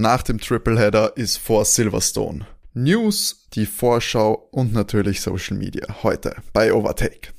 nach 0.00 0.22
dem 0.22 0.40
Tripleheader 0.40 1.16
ist 1.16 1.36
vor 1.36 1.64
Silverstone. 1.64 2.46
News, 2.72 3.46
die 3.52 3.66
Vorschau 3.66 4.48
und 4.50 4.72
natürlich 4.72 5.20
Social 5.20 5.56
Media 5.56 6.02
heute 6.02 6.36
bei 6.52 6.72
Overtake. 6.72 7.32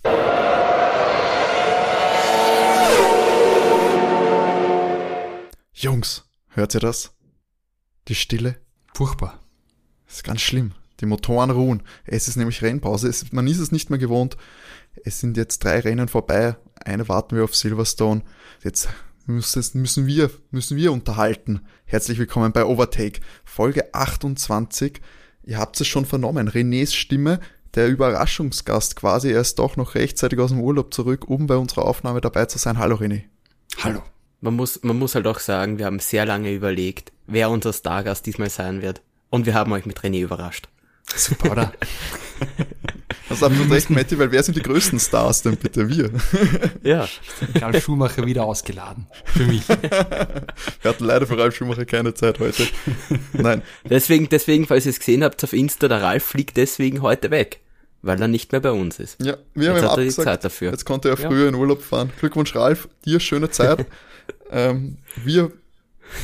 Jungs, 5.73 6.23
hört 6.49 6.75
ihr 6.75 6.79
das? 6.79 7.11
Die 8.07 8.15
Stille? 8.15 8.57
Furchtbar. 8.93 9.39
Das 10.05 10.17
ist 10.17 10.23
ganz 10.23 10.41
schlimm. 10.41 10.73
Die 10.99 11.07
Motoren 11.07 11.49
ruhen. 11.49 11.81
Es 12.05 12.27
ist 12.27 12.35
nämlich 12.35 12.61
Rennpause. 12.61 13.07
Es, 13.07 13.31
man 13.31 13.47
ist 13.47 13.57
es 13.57 13.71
nicht 13.71 13.89
mehr 13.89 13.97
gewohnt. 13.97 14.37
Es 15.03 15.19
sind 15.19 15.37
jetzt 15.37 15.63
drei 15.63 15.79
Rennen 15.79 16.07
vorbei. 16.07 16.57
Eine 16.75 17.09
warten 17.09 17.35
wir 17.35 17.43
auf 17.43 17.55
Silverstone. 17.55 18.21
Jetzt 18.63 18.89
müssen 19.35 20.07
wir, 20.07 20.29
müssen 20.51 20.77
wir 20.77 20.91
unterhalten. 20.91 21.61
Herzlich 21.85 22.17
willkommen 22.17 22.51
bei 22.51 22.65
Overtake, 22.65 23.21
Folge 23.43 23.93
28. 23.93 25.01
Ihr 25.43 25.57
habt 25.57 25.79
es 25.79 25.87
schon 25.87 26.05
vernommen. 26.05 26.49
Renés 26.49 26.93
Stimme, 26.93 27.39
der 27.75 27.87
Überraschungsgast 27.87 28.95
quasi. 28.95 29.31
Er 29.31 29.41
ist 29.41 29.59
doch 29.59 29.77
noch 29.77 29.95
rechtzeitig 29.95 30.39
aus 30.39 30.51
dem 30.51 30.61
Urlaub 30.61 30.93
zurück, 30.93 31.27
um 31.27 31.47
bei 31.47 31.55
unserer 31.55 31.85
Aufnahme 31.85 32.21
dabei 32.21 32.45
zu 32.45 32.57
sein. 32.57 32.77
Hallo 32.77 32.95
René. 32.95 33.23
Hallo. 33.79 34.03
Man 34.41 34.55
muss, 34.55 34.83
man 34.83 34.97
muss 34.97 35.15
halt 35.15 35.27
auch 35.27 35.39
sagen, 35.39 35.77
wir 35.77 35.85
haben 35.85 35.99
sehr 35.99 36.25
lange 36.25 36.51
überlegt, 36.51 37.11
wer 37.27 37.49
unser 37.49 37.73
Stargast 37.73 38.25
diesmal 38.25 38.49
sein 38.49 38.81
wird. 38.81 39.01
Und 39.29 39.45
wir 39.45 39.53
haben 39.53 39.71
euch 39.71 39.85
mit 39.85 39.99
René 39.99 40.21
überrascht. 40.21 40.67
Super, 41.15 41.51
oder? 41.51 41.73
Hast 43.29 43.43
absolut 43.43 43.71
recht, 43.71 43.89
Matti, 43.89 44.17
weil 44.19 44.31
wer 44.31 44.43
sind 44.43 44.57
die 44.57 44.61
größten 44.61 44.99
Stars 44.99 45.41
denn 45.41 45.55
bitte? 45.55 45.87
Wir. 45.89 46.11
Ja. 46.83 47.07
Karl 47.57 47.79
Schumacher 47.79 48.25
wieder 48.25 48.43
ausgeladen. 48.43 49.07
Für 49.25 49.45
mich. 49.45 49.67
Wir 49.69 50.89
hatten 50.89 51.05
leider 51.05 51.25
für 51.27 51.37
Ralf 51.37 51.55
Schumacher 51.55 51.85
keine 51.85 52.13
Zeit 52.13 52.39
heute. 52.39 52.67
Nein. 53.33 53.61
Deswegen, 53.89 54.27
deswegen, 54.29 54.67
falls 54.67 54.85
ihr 54.85 54.89
es 54.91 54.99
gesehen 54.99 55.23
habt 55.23 55.41
auf 55.43 55.53
Insta, 55.53 55.87
der 55.87 56.01
Ralf 56.01 56.23
fliegt 56.23 56.57
deswegen 56.57 57.01
heute 57.01 57.31
weg. 57.31 57.61
Weil 58.01 58.19
er 58.21 58.27
nicht 58.27 58.51
mehr 58.51 58.61
bei 58.61 58.71
uns 58.71 58.99
ist. 58.99 59.21
Ja, 59.21 59.37
wir 59.53 59.69
haben 59.69 59.75
Jetzt 59.77 59.83
ihm 59.85 59.89
hat 59.91 59.97
er 59.97 60.03
die 60.03 60.09
abgesagt. 60.09 60.25
Zeit 60.25 60.43
dafür. 60.43 60.71
Jetzt 60.71 60.85
konnte 60.85 61.09
er 61.09 61.19
Ja. 61.19 61.27
früher 61.29 61.47
in 61.47 61.55
Urlaub 61.55 61.83
fahren. 61.83 62.11
Glückwunsch, 62.19 62.55
Ralf. 62.55 62.89
Dir 63.05 63.19
schöne 63.19 63.51
Zeit. 63.51 63.85
ähm, 64.51 64.97
wir, 65.23 65.51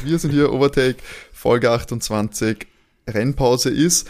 wir 0.04 0.18
sind 0.20 0.32
hier 0.32 0.52
Overtake, 0.52 0.98
Folge 1.32 1.70
28. 1.72 2.66
Rennpause 3.08 3.70
ist. 3.70 4.10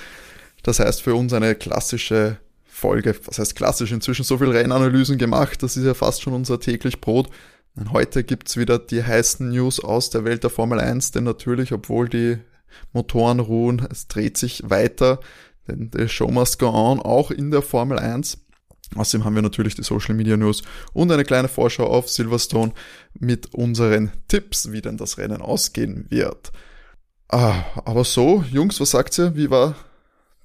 Das 0.67 0.81
heißt 0.81 1.01
für 1.01 1.15
uns 1.15 1.31
eine 1.31 1.55
klassische 1.55 2.39
Folge. 2.65 3.15
Was 3.23 3.39
heißt 3.39 3.55
klassisch? 3.55 3.93
Inzwischen 3.93 4.25
so 4.25 4.37
viel 4.37 4.49
Rennanalysen 4.49 5.17
gemacht. 5.17 5.63
Das 5.63 5.77
ist 5.77 5.85
ja 5.85 5.93
fast 5.93 6.21
schon 6.21 6.33
unser 6.33 6.59
täglich 6.59 6.99
Brot. 6.99 7.29
Und 7.77 7.93
heute 7.93 8.25
gibt's 8.25 8.57
wieder 8.57 8.77
die 8.77 9.01
heißen 9.01 9.49
News 9.49 9.79
aus 9.79 10.09
der 10.09 10.25
Welt 10.25 10.43
der 10.43 10.49
Formel 10.49 10.81
1, 10.81 11.11
denn 11.11 11.23
natürlich, 11.23 11.71
obwohl 11.71 12.09
die 12.09 12.39
Motoren 12.91 13.39
ruhen, 13.39 13.87
es 13.89 14.09
dreht 14.09 14.37
sich 14.37 14.61
weiter, 14.65 15.21
denn 15.69 15.89
the 15.93 16.09
show 16.09 16.27
must 16.27 16.59
go 16.59 16.67
on, 16.67 16.99
auch 16.99 17.31
in 17.31 17.49
der 17.49 17.61
Formel 17.61 17.97
1. 17.97 18.37
Außerdem 18.93 19.23
haben 19.23 19.35
wir 19.35 19.43
natürlich 19.43 19.75
die 19.75 19.83
Social 19.83 20.15
Media 20.15 20.35
News 20.35 20.63
und 20.91 21.09
eine 21.09 21.23
kleine 21.23 21.47
Vorschau 21.47 21.87
auf 21.87 22.09
Silverstone 22.09 22.73
mit 23.17 23.53
unseren 23.53 24.11
Tipps, 24.27 24.69
wie 24.73 24.81
denn 24.81 24.97
das 24.97 25.17
Rennen 25.17 25.41
ausgehen 25.41 26.07
wird. 26.09 26.51
Ah, 27.29 27.63
aber 27.85 28.03
so, 28.03 28.43
Jungs, 28.51 28.81
was 28.81 28.91
sagt 28.91 29.17
ihr? 29.17 29.33
Wie 29.33 29.49
war 29.49 29.73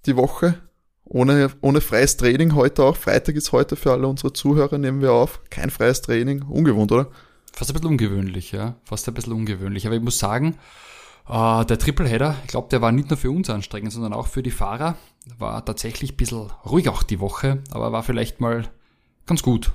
die 0.06 0.17
Woche? 0.17 0.61
Ohne, 1.05 1.50
ohne 1.61 1.81
freies 1.81 2.17
Training 2.17 2.55
heute 2.55 2.84
auch. 2.84 2.97
Freitag 2.97 3.34
ist 3.36 3.53
heute 3.53 3.77
für 3.77 3.92
alle 3.92 4.09
unsere 4.09 4.33
Zuhörer, 4.33 4.78
nehmen 4.78 5.03
wir 5.03 5.12
auf. 5.12 5.41
Kein 5.50 5.70
freies 5.70 6.00
Training. 6.00 6.42
Ungewohnt, 6.42 6.92
oder? 6.92 7.11
Fast 7.53 7.70
ein 7.70 7.75
bisschen 7.75 7.91
ungewöhnlich, 7.91 8.53
ja. 8.53 8.77
Fast 8.84 9.06
ein 9.09 9.14
bisschen 9.14 9.34
ungewöhnlich. 9.34 9.86
Aber 9.86 9.94
ich 9.94 10.03
muss 10.03 10.19
sagen, 10.19 10.59
äh, 11.28 11.64
der 11.67 11.78
Tripleheader, 11.78 12.36
ich 12.42 12.48
glaube, 12.48 12.69
der 12.70 12.81
war 12.81 12.92
nicht 12.92 13.11
nur 13.11 13.19
für 13.19 13.31
uns 13.31 13.50
anstrengend, 13.50 13.92
sondern 13.92 14.14
auch 14.14 14.27
für 14.27 14.42
die 14.42 14.50
Fahrer. 14.50 14.97
War 15.39 15.64
tatsächlich 15.64 16.12
ein 16.12 16.16
bisschen 16.16 16.50
ruhig 16.64 16.89
auch 16.89 17.03
die 17.03 17.20
Woche, 17.20 17.62
aber 17.70 17.92
war 17.92 18.03
vielleicht 18.03 18.41
mal 18.41 18.69
ganz 19.27 19.42
gut, 19.42 19.72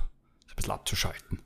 ein 0.48 0.56
bisschen 0.56 0.72
abzuschalten. 0.72 1.40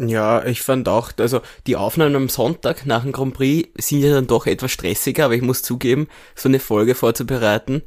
Ja, 0.00 0.44
ich 0.46 0.62
fand 0.62 0.88
auch, 0.88 1.10
also 1.18 1.40
die 1.66 1.74
Aufnahmen 1.76 2.14
am 2.14 2.28
Sonntag 2.28 2.86
nach 2.86 3.02
dem 3.02 3.12
Grand 3.12 3.34
Prix 3.34 3.68
sind 3.84 4.00
ja 4.00 4.12
dann 4.12 4.28
doch 4.28 4.46
etwas 4.46 4.70
stressiger, 4.70 5.24
aber 5.24 5.34
ich 5.34 5.42
muss 5.42 5.62
zugeben, 5.62 6.06
so 6.36 6.48
eine 6.48 6.60
Folge 6.60 6.94
vorzubereiten, 6.94 7.82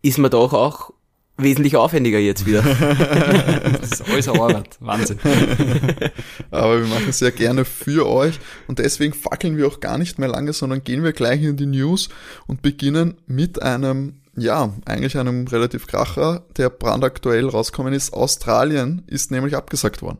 ist 0.00 0.18
mir 0.18 0.30
doch 0.30 0.52
auch 0.52 0.92
wesentlich 1.38 1.76
aufwendiger 1.76 2.18
jetzt 2.18 2.46
wieder. 2.46 2.62
Das 3.80 4.00
ist 4.00 4.08
alles 4.08 4.28
Arbeit. 4.28 4.76
Wahnsinn. 4.80 5.18
Aber 6.50 6.80
wir 6.80 6.86
machen 6.86 7.06
es 7.10 7.18
sehr 7.18 7.30
gerne 7.30 7.64
für 7.64 8.08
euch 8.08 8.38
und 8.66 8.78
deswegen 8.78 9.12
fackeln 9.12 9.56
wir 9.56 9.66
auch 9.66 9.80
gar 9.80 9.98
nicht 9.98 10.18
mehr 10.18 10.28
lange, 10.28 10.52
sondern 10.52 10.82
gehen 10.82 11.04
wir 11.04 11.12
gleich 11.12 11.42
in 11.42 11.56
die 11.56 11.66
News 11.66 12.08
und 12.46 12.62
beginnen 12.62 13.16
mit 13.26 13.62
einem, 13.62 14.22
ja, 14.36 14.72
eigentlich 14.86 15.18
einem 15.18 15.46
relativ 15.46 15.86
Kracher, 15.86 16.44
der 16.56 16.70
brandaktuell 16.70 17.48
rauskommen 17.48 17.92
ist. 17.92 18.12
Australien 18.12 19.02
ist 19.06 19.30
nämlich 19.30 19.54
abgesagt 19.54 20.02
worden. 20.02 20.18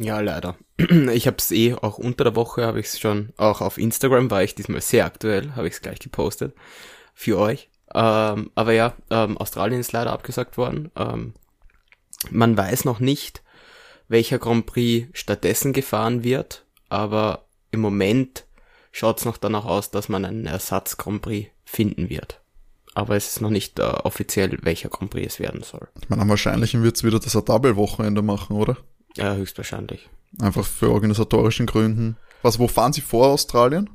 Ja, 0.00 0.20
leider. 0.20 0.56
Ich 1.12 1.26
habe 1.26 1.36
es 1.38 1.50
eh 1.50 1.74
auch 1.74 1.98
unter 1.98 2.24
der 2.24 2.34
Woche, 2.34 2.64
habe 2.64 2.80
ich 2.80 2.86
es 2.86 2.98
schon, 2.98 3.34
auch 3.36 3.60
auf 3.60 3.76
Instagram 3.76 4.30
war 4.30 4.42
ich 4.42 4.54
diesmal 4.54 4.80
sehr 4.80 5.04
aktuell, 5.04 5.54
habe 5.54 5.68
ich 5.68 5.74
es 5.74 5.82
gleich 5.82 5.98
gepostet 5.98 6.54
für 7.12 7.38
euch. 7.38 7.68
Ähm, 7.94 8.50
aber 8.54 8.72
ja, 8.72 8.94
ähm, 9.10 9.36
Australien 9.36 9.80
ist 9.80 9.92
leider 9.92 10.12
abgesagt 10.12 10.56
worden. 10.56 10.90
Ähm, 10.96 11.34
man 12.30 12.56
weiß 12.56 12.86
noch 12.86 12.98
nicht, 12.98 13.42
welcher 14.08 14.38
Grand 14.38 14.64
Prix 14.64 15.08
stattdessen 15.12 15.74
gefahren 15.74 16.24
wird, 16.24 16.64
aber 16.88 17.44
im 17.70 17.80
Moment 17.80 18.46
schaut 18.92 19.18
es 19.18 19.26
noch 19.26 19.36
danach 19.36 19.66
aus, 19.66 19.90
dass 19.90 20.08
man 20.08 20.24
einen 20.24 20.46
Ersatz 20.46 20.96
Grand 20.96 21.20
Prix 21.20 21.50
finden 21.64 22.08
wird. 22.08 22.40
Aber 22.94 23.16
es 23.16 23.28
ist 23.28 23.42
noch 23.42 23.50
nicht 23.50 23.78
äh, 23.78 23.82
offiziell, 23.82 24.56
welcher 24.62 24.88
Grand 24.88 25.10
Prix 25.10 25.34
es 25.34 25.40
werden 25.40 25.62
soll. 25.62 25.88
Ich 26.00 26.08
meine, 26.08 26.22
am 26.22 26.30
wahrscheinlichen 26.30 26.82
wird 26.82 26.96
es 26.96 27.04
wieder 27.04 27.20
das 27.20 27.32
Double-Wochenende 27.32 28.22
machen, 28.22 28.56
oder? 28.56 28.78
Ja, 29.16 29.34
höchstwahrscheinlich. 29.34 30.08
Einfach 30.40 30.64
für 30.64 30.90
organisatorischen 30.90 31.66
Gründen. 31.66 32.16
Was, 32.42 32.58
wo 32.58 32.68
fahren 32.68 32.92
Sie 32.92 33.00
vor 33.00 33.28
Australien? 33.28 33.90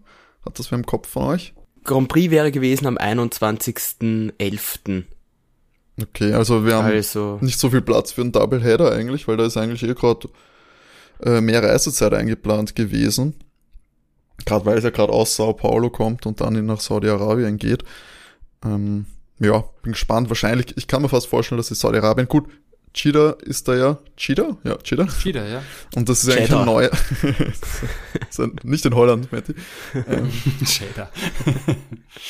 Hat 0.45 0.59
das 0.59 0.71
wer 0.71 0.77
im 0.77 0.85
Kopf 0.85 1.07
von 1.07 1.23
euch? 1.23 1.53
Grand 1.83 2.07
Prix 2.07 2.31
wäre 2.31 2.51
gewesen 2.51 2.87
am 2.87 2.97
21.11. 2.97 5.03
Okay, 6.01 6.33
also 6.33 6.65
wir 6.65 6.75
haben 6.75 6.87
Also, 6.87 7.37
nicht 7.41 7.59
so 7.59 7.69
viel 7.69 7.81
Platz 7.81 8.11
für 8.11 8.21
einen 8.21 8.33
Doubleheader 8.33 8.91
eigentlich, 8.91 9.27
weil 9.27 9.37
da 9.37 9.45
ist 9.45 9.55
eigentlich 9.55 9.83
eh 9.83 9.93
gerade 9.93 10.27
äh, 11.23 11.41
mehr 11.41 11.63
Reisezeit 11.63 12.13
eingeplant 12.13 12.75
gewesen. 12.75 13.35
Gerade 14.45 14.65
weil 14.65 14.77
es 14.77 14.83
ja 14.83 14.89
gerade 14.89 15.13
aus 15.13 15.35
Sao 15.35 15.53
Paulo 15.53 15.89
kommt 15.89 16.25
und 16.25 16.41
dann 16.41 16.65
nach 16.65 16.81
Saudi-Arabien 16.81 17.57
geht. 17.57 17.85
Ähm, 18.65 19.05
ja, 19.39 19.63
bin 19.81 19.93
gespannt. 19.93 20.29
Wahrscheinlich, 20.29 20.75
ich 20.75 20.87
kann 20.87 21.01
mir 21.01 21.09
fast 21.09 21.27
vorstellen, 21.27 21.57
dass 21.57 21.71
es 21.71 21.79
Saudi-Arabien, 21.79 22.27
gut, 22.27 22.49
Cheetah 22.95 23.35
ist 23.41 23.67
da 23.67 23.75
ja, 23.75 23.97
Cheetah? 24.15 24.55
Ja, 24.63 24.77
Cheetah. 24.77 25.07
Wieder, 25.25 25.45
ja. 25.45 25.61
Und 25.95 26.07
das 26.07 26.23
ist 26.23 26.29
eigentlich 26.29 26.45
Cheddar. 26.45 26.61
ein 26.61 26.65
neuer, 26.65 26.91
nicht 28.63 28.85
in 28.85 28.95
Holland, 28.95 29.29
Matti. 29.33 29.53
Ähm, 30.07 30.31
Shader. 30.65 31.11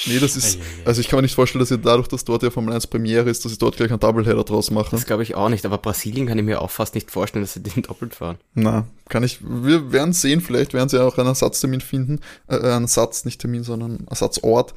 nee, 0.07 0.17
das 0.17 0.35
ist, 0.35 0.59
also 0.83 1.01
ich 1.01 1.07
kann 1.07 1.17
mir 1.17 1.21
nicht 1.21 1.35
vorstellen, 1.35 1.59
dass 1.59 1.69
ihr 1.69 1.77
dadurch, 1.77 2.07
dass 2.07 2.25
dort 2.25 2.41
ja 2.41 2.49
Formel 2.49 2.73
1 2.73 2.87
Premiere 2.87 3.29
ist, 3.29 3.45
dass 3.45 3.51
sie 3.51 3.59
dort 3.59 3.77
gleich 3.77 3.91
einen 3.91 3.99
Doubleheader 3.99 4.43
draus 4.43 4.71
machen. 4.71 4.89
das 4.93 5.05
glaube 5.05 5.21
ich 5.21 5.35
auch 5.35 5.49
nicht, 5.49 5.67
aber 5.67 5.77
Brasilien 5.77 6.25
kann 6.25 6.39
ich 6.39 6.43
mir 6.45 6.59
auch 6.63 6.71
fast 6.71 6.95
nicht 6.95 7.11
vorstellen, 7.11 7.43
dass 7.43 7.53
sie 7.53 7.61
den 7.61 7.83
doppelt 7.83 8.15
fahren. 8.15 8.37
Na, 8.55 8.87
kann 9.07 9.21
ich, 9.21 9.41
wir 9.43 9.91
werden 9.91 10.13
sehen, 10.13 10.41
vielleicht 10.41 10.73
werden 10.73 10.89
sie 10.89 10.99
auch 10.99 11.19
einen 11.19 11.27
Ersatztermin 11.27 11.81
finden, 11.81 12.21
äh, 12.47 12.55
einen 12.57 12.85
Ersatz, 12.85 13.23
nicht 13.23 13.39
Termin, 13.39 13.63
sondern 13.63 14.07
Ersatzort. 14.09 14.73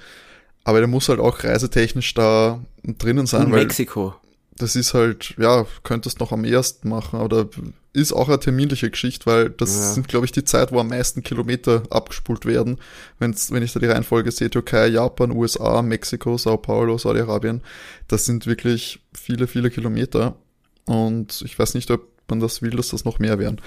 Aber 0.64 0.80
der 0.80 0.88
muss 0.88 1.08
halt 1.08 1.18
auch 1.18 1.44
reisetechnisch 1.44 2.12
da 2.12 2.60
drinnen 2.82 3.26
sein, 3.26 3.46
Und 3.46 3.52
weil 3.52 3.62
Mexiko. 3.62 4.14
Das 4.58 4.76
ist 4.76 4.94
halt, 4.94 5.34
ja, 5.38 5.66
könntest 5.82 6.20
noch 6.20 6.32
am 6.32 6.44
ersten 6.44 6.88
machen, 6.88 7.20
oder 7.20 7.48
ist 7.92 8.12
auch 8.12 8.28
eine 8.28 8.38
terminliche 8.38 8.90
Geschichte, 8.90 9.26
weil 9.26 9.50
das 9.50 9.74
Ja. 9.76 9.92
sind, 9.94 10.08
glaube 10.08 10.26
ich, 10.26 10.32
die 10.32 10.44
Zeit, 10.44 10.72
wo 10.72 10.78
am 10.78 10.88
meisten 10.88 11.22
Kilometer 11.22 11.82
abgespult 11.90 12.44
werden. 12.44 12.78
Wenn's, 13.18 13.50
wenn 13.50 13.62
ich 13.62 13.72
da 13.72 13.80
die 13.80 13.86
Reihenfolge 13.86 14.30
sehe, 14.30 14.50
Türkei, 14.50 14.86
Japan, 14.88 15.32
USA, 15.32 15.82
Mexiko, 15.82 16.36
Sao 16.38 16.56
Paulo, 16.58 16.98
Saudi-Arabien, 16.98 17.62
das 18.06 18.24
sind 18.24 18.46
wirklich 18.46 19.00
viele, 19.12 19.46
viele 19.46 19.70
Kilometer. 19.70 20.36
Und 20.84 21.42
ich 21.44 21.58
weiß 21.58 21.74
nicht, 21.74 21.90
ob 21.90 22.06
man 22.28 22.40
das 22.40 22.62
will, 22.62 22.70
dass 22.70 22.88
das 22.90 23.04
noch 23.04 23.18
mehr 23.18 23.38
werden. 23.38 23.60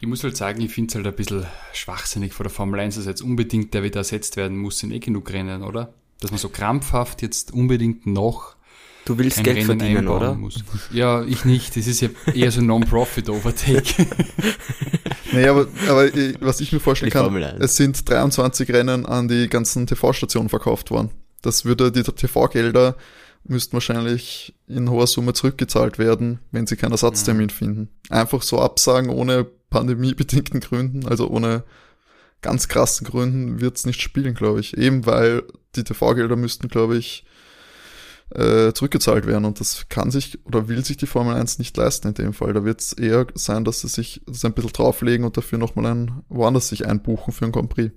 Ich 0.00 0.08
muss 0.08 0.24
halt 0.24 0.36
sagen, 0.36 0.60
ich 0.60 0.72
finde 0.72 0.88
es 0.90 0.94
halt 0.96 1.06
ein 1.06 1.14
bisschen 1.14 1.46
schwachsinnig 1.72 2.32
vor 2.32 2.44
der 2.44 2.50
Formel 2.52 2.80
1, 2.80 2.96
dass 2.96 3.06
jetzt 3.06 3.22
unbedingt 3.22 3.72
der 3.72 3.84
wieder 3.84 3.98
ersetzt 3.98 4.36
werden 4.36 4.58
muss 4.58 4.82
in 4.82 4.90
eh 4.90 4.98
genug 4.98 5.32
Rennen, 5.32 5.62
oder? 5.62 5.94
Dass 6.20 6.30
man 6.32 6.38
so 6.38 6.48
krampfhaft 6.48 7.22
jetzt 7.22 7.52
unbedingt 7.52 8.06
noch 8.06 8.56
Du 9.04 9.18
willst 9.18 9.38
ein 9.38 9.44
Geld 9.44 9.56
Rennen 9.56 9.66
verdienen, 9.66 10.08
oder? 10.08 10.34
muss. 10.34 10.62
Ja, 10.92 11.24
ich 11.24 11.44
nicht. 11.44 11.76
Das 11.76 11.86
ist 11.86 12.00
ja 12.00 12.08
eher 12.34 12.50
so 12.52 12.60
ein 12.60 12.66
Non-Profit-Overtake. 12.66 14.06
Naja, 15.32 15.50
aber, 15.52 15.66
aber 15.88 16.10
was 16.40 16.60
ich 16.60 16.72
mir 16.72 16.80
vorstellen 16.80 17.08
Die 17.08 17.14
kann, 17.14 17.24
Formel 17.24 17.44
1. 17.44 17.64
es 17.64 17.76
sind 17.76 18.08
23 18.08 18.70
Rennen 18.70 19.06
an 19.06 19.28
die 19.28 19.48
ganzen 19.48 19.86
TV-Stationen 19.86 20.48
verkauft 20.48 20.90
worden. 20.90 21.10
Das 21.40 21.64
würde, 21.64 21.90
die 21.90 22.02
TV-Gelder 22.02 22.96
müssten 23.44 23.72
wahrscheinlich 23.72 24.54
in 24.68 24.90
hoher 24.90 25.06
Summe 25.06 25.32
zurückgezahlt 25.32 25.98
werden, 25.98 26.38
wenn 26.50 26.66
sie 26.66 26.76
keinen 26.76 26.92
Ersatztermin 26.92 27.50
finden. 27.50 27.88
Einfach 28.08 28.42
so 28.42 28.60
absagen 28.60 29.10
ohne 29.10 29.44
pandemiebedingten 29.70 30.60
Gründen, 30.60 31.06
also 31.06 31.28
ohne 31.28 31.64
ganz 32.42 32.68
krassen 32.68 33.06
Gründen 33.06 33.60
wird's 33.60 33.86
nicht 33.86 34.02
spielen, 34.02 34.34
glaube 34.34 34.60
ich. 34.60 34.76
Eben 34.76 35.06
weil 35.06 35.44
die 35.74 35.84
TV-Gelder 35.84 36.36
müssten, 36.36 36.68
glaube 36.68 36.98
ich, 36.98 37.24
äh, 38.34 38.72
zurückgezahlt 38.72 39.26
werden 39.26 39.44
und 39.44 39.60
das 39.60 39.88
kann 39.88 40.10
sich 40.10 40.44
oder 40.46 40.68
will 40.68 40.84
sich 40.84 40.96
die 40.96 41.06
Formel 41.06 41.34
1 41.34 41.58
nicht 41.58 41.76
leisten 41.76 42.08
in 42.08 42.14
dem 42.14 42.32
Fall. 42.32 42.52
Da 42.52 42.64
wird 42.64 42.80
es 42.80 42.92
eher 42.92 43.26
sein, 43.34 43.64
dass 43.64 43.80
sie 43.80 43.88
sich 43.88 44.22
das 44.26 44.44
ein 44.44 44.52
bisschen 44.52 44.72
drauflegen 44.72 45.24
und 45.24 45.36
dafür 45.36 45.58
nochmal 45.58 45.86
ein 45.86 46.22
woanders 46.28 46.68
sich 46.68 46.86
einbuchen 46.86 47.32
für 47.32 47.44
ein 47.44 47.52
Grand 47.52 47.70
Prix. 47.70 47.92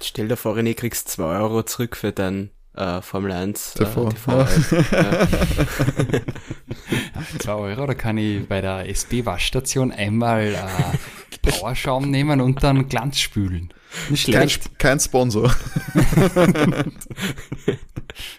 Stell 0.00 0.28
dir 0.28 0.36
vor, 0.36 0.56
René, 0.56 0.74
kriegst 0.74 1.08
zwei 1.08 1.38
Euro 1.38 1.62
zurück 1.64 1.96
für 1.96 2.12
dein 2.12 2.50
äh, 2.74 3.02
Formel 3.02 3.32
1 3.32 3.74
TV. 3.74 4.08
Äh, 4.08 4.12
TV 4.12 4.38
ja. 4.92 5.28
2 7.40 7.52
Euro, 7.52 7.86
da 7.86 7.94
kann 7.94 8.16
ich 8.18 8.46
bei 8.46 8.60
der 8.60 8.88
SB-Waschstation 8.88 9.90
einmal 9.92 10.54
äh, 10.54 11.48
Powerschaum 11.50 12.10
nehmen 12.10 12.40
und 12.40 12.62
dann 12.62 12.88
Glanz 12.88 13.18
spülen. 13.18 13.72
Nicht 14.10 14.26
Kein, 14.30 14.48
schlecht. 14.48 14.78
kein 14.78 15.00
Sponsor. 15.00 15.44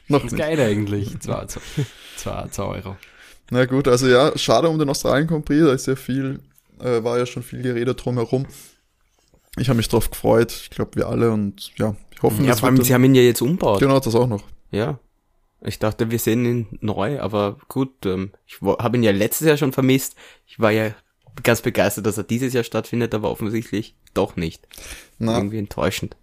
Noch 0.08 0.22
Das 0.22 0.26
ist 0.26 0.32
nicht. 0.34 0.38
geil 0.38 0.60
eigentlich. 0.60 1.20
2 1.20 2.64
Euro. 2.64 2.98
Na 3.52 3.66
gut, 3.66 3.88
also 3.88 4.08
ja, 4.08 4.38
schade 4.38 4.70
um 4.70 4.78
den 4.78 4.90
Australien 4.90 5.28
Grand 5.28 5.46
Prix, 5.46 5.62
da 5.66 5.74
ist 5.74 5.88
ja 5.88 5.96
viel, 5.96 6.40
äh, 6.80 7.04
war 7.04 7.18
ja 7.18 7.26
schon 7.26 7.42
viel 7.44 7.62
geredet 7.64 8.04
drumherum. 8.04 8.46
Ich 9.58 9.70
habe 9.70 9.78
mich 9.78 9.88
drauf 9.90 10.10
gefreut, 10.12 10.52
ich 10.52 10.70
glaube 10.70 10.96
wir 10.96 11.08
alle 11.08 11.32
und 11.32 11.72
ja, 11.78 11.96
ich 12.14 12.22
hoffe, 12.22 12.44
ja, 12.44 12.56
vor 12.56 12.70
allem, 12.70 12.82
sie 12.84 12.94
haben 12.94 13.04
ihn 13.06 13.16
ja 13.16 13.24
jetzt 13.24 13.42
umbaut. 13.42 13.80
genau 13.80 14.00
das 14.00 14.14
auch 14.14 14.28
noch. 14.28 14.44
Ja. 14.72 15.00
Ich 15.62 15.80
dachte, 15.80 16.10
wir 16.12 16.20
sehen 16.20 16.46
ihn 16.46 16.68
neu, 16.80 17.20
aber 17.20 17.58
gut, 17.68 18.06
ähm, 18.06 18.32
ich 18.46 18.62
habe 18.62 18.96
ihn 18.98 19.04
ja 19.04 19.12
letztes 19.12 19.48
Jahr 19.48 19.58
schon 19.58 19.74
vermisst. 19.74 20.16
Ich 20.46 20.60
war 20.60 20.72
ja 20.72 20.94
ganz 21.44 21.62
begeistert, 21.62 22.06
dass 22.06 22.18
er 22.18 22.24
dieses 22.24 22.54
Jahr 22.54 22.64
stattfindet, 22.64 23.14
aber 23.14 23.30
offensichtlich 23.32 23.96
doch 24.14 24.36
nicht. 24.36 24.68
Na, 25.18 25.38
Irgendwie 25.38 25.60
enttäuschend. 25.60 26.16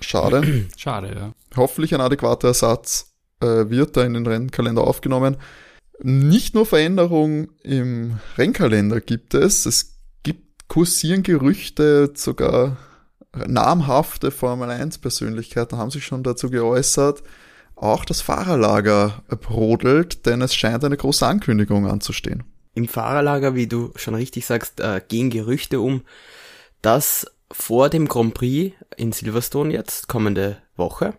schade. 0.00 0.66
Schade, 0.76 1.14
ja. 1.14 1.32
Hoffentlich 1.56 1.94
ein 1.94 2.00
adäquater 2.00 2.48
Ersatz 2.48 3.14
äh, 3.40 3.68
wird 3.70 3.96
da 3.96 4.04
in 4.04 4.14
den 4.14 4.26
Rennkalender 4.26 4.82
aufgenommen. 4.82 5.36
Nicht 6.02 6.54
nur 6.54 6.66
Veränderungen 6.66 7.48
im 7.62 8.18
Rennkalender 8.36 9.00
gibt 9.00 9.34
es, 9.34 9.64
es 9.64 9.96
gibt 10.24 10.68
kursieren 10.68 11.22
Gerüchte, 11.22 12.12
sogar 12.14 12.76
namhafte 13.46 14.30
Formel 14.30 14.70
1 14.70 14.98
Persönlichkeiten 14.98 15.78
haben 15.78 15.90
sich 15.90 16.04
schon 16.04 16.22
dazu 16.22 16.50
geäußert. 16.50 17.22
Auch 17.76 18.04
das 18.04 18.20
Fahrerlager 18.20 19.22
brodelt, 19.28 20.26
denn 20.26 20.40
es 20.42 20.54
scheint 20.54 20.84
eine 20.84 20.96
große 20.96 21.26
Ankündigung 21.26 21.86
anzustehen. 21.88 22.44
Im 22.74 22.88
Fahrerlager, 22.88 23.54
wie 23.54 23.66
du 23.66 23.92
schon 23.96 24.14
richtig 24.14 24.46
sagst, 24.46 24.80
äh, 24.80 25.00
gehen 25.06 25.30
Gerüchte 25.30 25.80
um, 25.80 26.02
dass 26.82 27.26
vor 27.50 27.88
dem 27.88 28.08
Grand 28.08 28.34
Prix 28.34 28.74
in 28.96 29.12
Silverstone 29.12 29.72
jetzt, 29.72 30.08
kommende 30.08 30.58
Woche, 30.76 31.14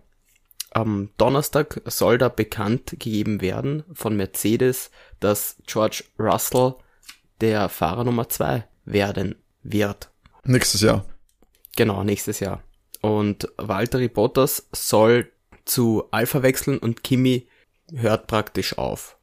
am 0.72 1.10
Donnerstag 1.18 1.82
soll 1.86 2.18
da 2.18 2.28
bekannt 2.28 2.88
gegeben 2.88 3.40
werden 3.40 3.86
von 3.94 4.18
Mercedes, 4.18 4.92
dass 5.22 5.56
George 5.66 6.04
Russell 6.20 6.76
der 7.40 7.70
Fahrer 7.70 8.04
Nummer 8.04 8.28
zwei 8.28 8.68
werden 8.84 9.36
wird. 9.64 10.10
Nächstes 10.44 10.82
Jahr. 10.82 11.06
Genau, 11.78 12.04
nächstes 12.04 12.42
Jahr. 12.42 12.62
Und 13.02 13.48
Valtteri 13.58 14.10
Bottas 14.10 14.68
soll 14.74 15.32
zu 15.64 16.06
Alpha 16.12 16.44
wechseln 16.44 16.78
und 16.78 17.04
Kimi 17.04 17.48
hört 17.94 18.28
praktisch 18.28 18.78
auf. 18.78 19.18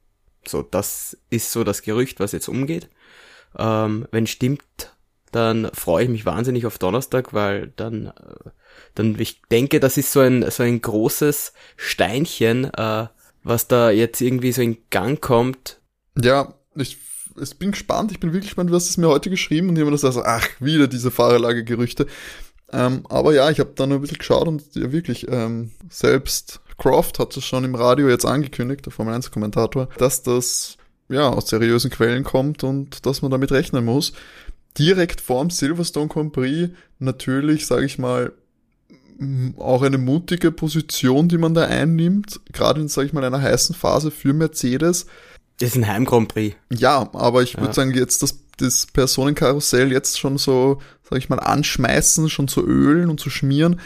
So, 0.46 0.62
das 0.62 1.16
ist 1.30 1.52
so 1.52 1.64
das 1.64 1.82
Gerücht, 1.82 2.20
was 2.20 2.32
jetzt 2.32 2.48
umgeht. 2.48 2.88
Ähm, 3.58 4.06
wenn 4.10 4.26
stimmt, 4.26 4.96
dann 5.30 5.70
freue 5.72 6.04
ich 6.04 6.10
mich 6.10 6.26
wahnsinnig 6.26 6.66
auf 6.66 6.78
Donnerstag, 6.78 7.32
weil 7.32 7.72
dann, 7.76 8.08
äh, 8.08 8.50
dann 8.94 9.18
ich 9.18 9.42
denke, 9.50 9.80
das 9.80 9.96
ist 9.96 10.12
so 10.12 10.20
ein 10.20 10.48
so 10.50 10.62
ein 10.62 10.80
großes 10.80 11.52
Steinchen, 11.76 12.64
äh, 12.74 13.06
was 13.42 13.68
da 13.68 13.90
jetzt 13.90 14.20
irgendwie 14.20 14.52
so 14.52 14.62
in 14.62 14.78
Gang 14.90 15.20
kommt. 15.20 15.80
Ja, 16.20 16.54
ich, 16.74 16.98
ich 17.40 17.58
bin 17.58 17.72
gespannt, 17.72 18.12
ich 18.12 18.20
bin 18.20 18.32
wirklich 18.32 18.50
gespannt, 18.50 18.70
du 18.70 18.74
hast 18.74 18.88
es 18.88 18.96
mir 18.98 19.08
heute 19.08 19.30
geschrieben 19.30 19.70
und 19.70 19.76
jemand 19.76 20.02
also, 20.04 20.22
ach, 20.22 20.46
wieder 20.60 20.86
diese 20.86 21.10
Fahrerlagergerüchte. 21.10 22.06
Ähm, 22.72 23.04
aber 23.08 23.34
ja, 23.34 23.50
ich 23.50 23.60
habe 23.60 23.72
da 23.74 23.86
nur 23.86 23.98
ein 23.98 24.00
bisschen 24.00 24.18
geschaut 24.18 24.48
und 24.48 24.74
ja, 24.74 24.92
wirklich, 24.92 25.28
ähm, 25.28 25.72
selbst 25.90 26.61
Croft 26.78 27.18
hat 27.18 27.36
es 27.36 27.44
schon 27.44 27.64
im 27.64 27.74
Radio 27.74 28.08
jetzt 28.08 28.24
angekündigt, 28.24 28.84
der 28.86 28.92
Formel 28.92 29.14
1 29.14 29.30
Kommentator, 29.30 29.88
dass 29.98 30.22
das 30.22 30.76
ja 31.08 31.28
aus 31.28 31.48
seriösen 31.48 31.90
Quellen 31.90 32.24
kommt 32.24 32.64
und 32.64 33.04
dass 33.06 33.22
man 33.22 33.30
damit 33.30 33.52
rechnen 33.52 33.84
muss. 33.84 34.12
Direkt 34.78 35.20
vorm 35.20 35.50
Silverstone 35.50 36.08
Grand 36.08 36.32
Prix 36.32 36.70
natürlich, 36.98 37.66
sage 37.66 37.84
ich 37.84 37.98
mal, 37.98 38.32
auch 39.58 39.82
eine 39.82 39.98
mutige 39.98 40.50
Position, 40.50 41.28
die 41.28 41.38
man 41.38 41.54
da 41.54 41.64
einnimmt, 41.66 42.40
gerade 42.52 42.80
in, 42.80 42.88
sage 42.88 43.06
ich 43.06 43.12
mal, 43.12 43.22
einer 43.22 43.40
heißen 43.42 43.74
Phase 43.74 44.10
für 44.10 44.32
Mercedes. 44.32 45.06
Das 45.60 45.70
ist 45.70 45.76
ein 45.76 45.86
Heim 45.86 46.04
Grand 46.06 46.28
Prix. 46.28 46.56
Ja, 46.72 47.08
aber 47.12 47.42
ich 47.42 47.54
würde 47.56 47.66
Ja. 47.68 47.72
sagen, 47.74 47.92
jetzt 47.94 48.22
das, 48.22 48.38
das 48.56 48.86
Personenkarussell 48.86 49.92
jetzt 49.92 50.18
schon 50.18 50.38
so, 50.38 50.80
sag 51.08 51.18
ich 51.18 51.28
mal, 51.28 51.38
anschmeißen, 51.38 52.30
schon 52.30 52.48
zu 52.48 52.66
ölen 52.66 53.10
und 53.10 53.20
zu 53.20 53.30
schmieren. 53.30 53.78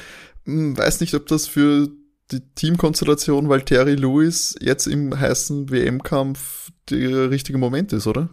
Hm, 0.46 0.78
Weiß 0.78 1.00
nicht, 1.00 1.12
ob 1.14 1.26
das 1.26 1.46
für 1.48 1.88
die 2.32 2.40
Teamkonstellation 2.54 3.48
Valtteri 3.48 3.94
Lewis 3.94 4.54
jetzt 4.60 4.86
im 4.86 5.18
heißen 5.18 5.70
WM-Kampf 5.70 6.72
der 6.90 7.30
richtige 7.30 7.58
Moment 7.58 7.92
ist, 7.92 8.06
oder? 8.06 8.30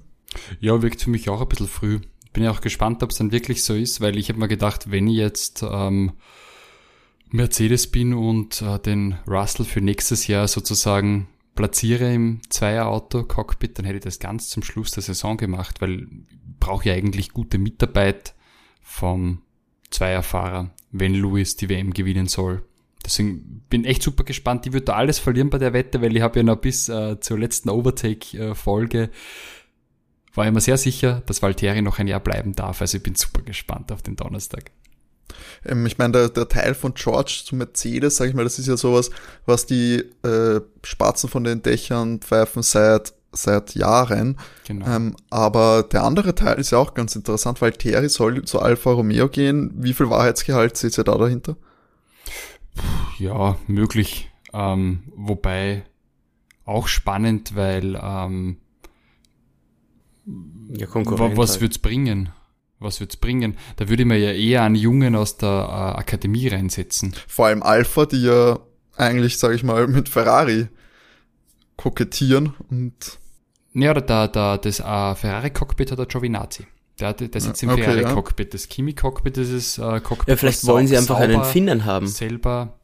Ja, 0.59 0.81
wirkt 0.81 1.01
für 1.01 1.09
mich 1.09 1.29
auch 1.29 1.41
ein 1.41 1.47
bisschen 1.47 1.67
früh. 1.67 1.99
Bin 2.33 2.43
ja 2.43 2.51
auch 2.51 2.61
gespannt, 2.61 3.03
ob 3.03 3.11
es 3.11 3.17
dann 3.17 3.31
wirklich 3.31 3.63
so 3.63 3.75
ist, 3.75 4.01
weil 4.01 4.17
ich 4.17 4.29
habe 4.29 4.39
mir 4.39 4.47
gedacht, 4.47 4.89
wenn 4.89 5.07
ich 5.07 5.17
jetzt 5.17 5.63
ähm, 5.63 6.13
Mercedes 7.29 7.87
bin 7.91 8.13
und 8.13 8.61
äh, 8.61 8.79
den 8.79 9.15
Russell 9.27 9.65
für 9.65 9.81
nächstes 9.81 10.27
Jahr 10.27 10.47
sozusagen 10.47 11.27
platziere 11.55 12.11
im 12.11 12.41
Zweierauto-Cockpit, 12.49 13.77
dann 13.77 13.85
hätte 13.85 13.97
ich 13.97 14.03
das 14.03 14.19
ganz 14.19 14.49
zum 14.49 14.63
Schluss 14.63 14.91
der 14.91 15.03
Saison 15.03 15.37
gemacht, 15.37 15.81
weil 15.81 16.01
ich 16.01 16.37
brauche 16.59 16.89
ja 16.89 16.95
eigentlich 16.95 17.31
gute 17.31 17.59
Mitarbeit 17.59 18.33
vom 18.81 19.43
Zweierfahrer, 19.91 20.71
wenn 20.91 21.13
Lewis 21.13 21.55
die 21.55 21.69
WM 21.69 21.93
gewinnen 21.93 22.27
soll. 22.27 22.63
Deswegen 23.05 23.63
bin 23.69 23.85
echt 23.85 24.01
super 24.01 24.23
gespannt. 24.23 24.65
Ich 24.65 24.73
würde 24.73 24.85
da 24.85 24.93
alles 24.93 25.19
verlieren 25.19 25.49
bei 25.49 25.57
der 25.57 25.73
Wette, 25.73 26.01
weil 26.01 26.15
ich 26.15 26.21
habe 26.21 26.39
ja 26.39 26.43
noch 26.43 26.57
bis 26.57 26.89
äh, 26.89 27.19
zur 27.19 27.37
letzten 27.37 27.69
Overtake-Folge 27.69 29.09
war 30.35 30.47
ich 30.47 30.51
mir 30.51 30.61
sehr 30.61 30.77
sicher, 30.77 31.21
dass 31.25 31.41
Valtteri 31.41 31.81
noch 31.81 31.99
ein 31.99 32.07
Jahr 32.07 32.19
bleiben 32.19 32.53
darf. 32.55 32.81
Also 32.81 32.97
ich 32.97 33.03
bin 33.03 33.15
super 33.15 33.41
gespannt 33.41 33.91
auf 33.91 34.01
den 34.01 34.15
Donnerstag. 34.15 34.71
Ähm, 35.65 35.85
ich 35.85 35.97
meine, 35.97 36.13
der, 36.13 36.29
der 36.29 36.47
Teil 36.47 36.73
von 36.73 36.93
George 36.95 37.43
zu 37.45 37.55
Mercedes, 37.55 38.17
sag 38.17 38.29
ich 38.29 38.33
mal, 38.33 38.43
das 38.43 38.59
ist 38.59 38.67
ja 38.67 38.77
sowas, 38.77 39.11
was 39.45 39.65
die 39.65 40.03
äh, 40.23 40.61
Spatzen 40.83 41.29
von 41.29 41.43
den 41.43 41.61
Dächern 41.61 42.19
pfeifen 42.19 42.63
seit, 42.63 43.13
seit 43.31 43.75
Jahren. 43.75 44.37
Genau. 44.67 44.87
Ähm, 44.87 45.15
aber 45.29 45.83
der 45.83 46.03
andere 46.03 46.35
Teil 46.35 46.59
ist 46.59 46.71
ja 46.71 46.79
auch 46.79 46.93
ganz 46.93 47.15
interessant, 47.15 47.61
weil 47.61 47.71
Terry 47.73 48.09
soll 48.09 48.43
zu 48.43 48.59
Alfa 48.59 48.91
Romeo 48.91 49.29
gehen. 49.29 49.71
Wie 49.75 49.93
viel 49.93 50.09
Wahrheitsgehalt 50.09 50.77
seht 50.77 50.97
ihr 50.97 51.03
da 51.03 51.17
dahinter? 51.17 51.55
Ja, 53.19 53.57
möglich. 53.67 54.29
Ähm, 54.53 55.03
wobei 55.15 55.83
auch 56.65 56.87
spannend, 56.87 57.55
weil 57.55 57.99
ähm, 58.01 58.57
Ja, 60.69 60.87
was 60.93 61.51
halt. 61.51 61.61
wird's 61.61 61.77
bringen? 61.79 62.29
Was 62.79 62.99
wird's 62.99 63.17
bringen? 63.17 63.57
Da 63.77 63.87
würde 63.89 64.05
man 64.05 64.19
ja 64.19 64.31
eher 64.31 64.63
einen 64.63 64.75
Jungen 64.75 65.15
aus 65.15 65.37
der 65.37 65.49
äh, 65.49 65.99
Akademie 65.99 66.47
reinsetzen. 66.47 67.13
Vor 67.27 67.47
allem 67.47 67.63
Alpha, 67.63 68.05
die 68.05 68.23
ja 68.23 68.59
eigentlich, 68.97 69.37
sage 69.37 69.55
ich 69.55 69.63
mal, 69.63 69.87
mit 69.87 70.09
Ferrari 70.09 70.67
kokettieren 71.77 72.53
und 72.69 73.19
Ja, 73.73 73.91
oder 73.91 74.01
da, 74.01 74.27
da, 74.27 74.57
das 74.57 74.79
äh, 74.79 75.15
Ferrari-Cockpit 75.15 75.91
hat 75.91 75.99
der 75.99 76.05
Giovinazzi. 76.05 76.67
Der, 76.99 77.09
hat- 77.09 77.19
der 77.33 77.41
sitzt 77.41 77.63
im 77.63 77.69
Okay, 77.69 77.83
Ferrari-Cockpit. 77.83 78.53
Das 78.53 78.67
Kimi-Cockpit 78.69 79.37
ist 79.37 79.77
das 79.79 79.95
äh, 79.95 79.99
Cockpit, 79.99 80.27
ja, 80.29 80.35
vielleicht 80.35 80.65
wollen 80.65 80.87
sie 80.87 80.97
einfach 80.97 81.17
einen 81.17 81.43
Finnen 81.43 81.85
haben. 81.85 82.07
selber 82.07 82.77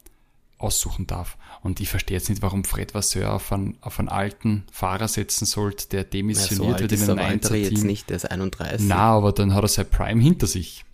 aussuchen 0.58 1.06
darf. 1.06 1.38
Und 1.62 1.80
ich 1.80 1.88
verstehe 1.88 2.16
jetzt 2.16 2.28
nicht, 2.28 2.42
warum 2.42 2.64
Fred 2.64 2.92
Vasseur 2.94 3.32
auf 3.34 3.52
einen, 3.52 3.76
auf 3.80 3.98
einen 3.98 4.08
alten 4.08 4.64
Fahrer 4.72 5.08
setzen 5.08 5.44
sollte, 5.46 5.88
der 5.88 6.00
Ja, 6.00 6.04
so 6.06 6.10
demissioniert 6.10 6.72
alt 6.74 6.82
wird 6.82 6.92
ist 6.92 7.00
in 7.02 7.06
der 7.06 7.16
einem 7.24 7.40
Valtteri 7.40 7.58
jetzt 7.60 7.68
Einser-Team. 7.70 7.86
nicht, 7.86 8.08
der 8.10 8.16
ist 8.16 8.30
31. 8.30 8.86
Na, 8.88 8.96
aber 8.96 9.32
dann 9.32 9.54
hat 9.54 9.62
er 9.64 9.68
sein 9.68 9.86
Prime 9.88 10.22
hinter 10.22 10.46
sich. 10.46 10.84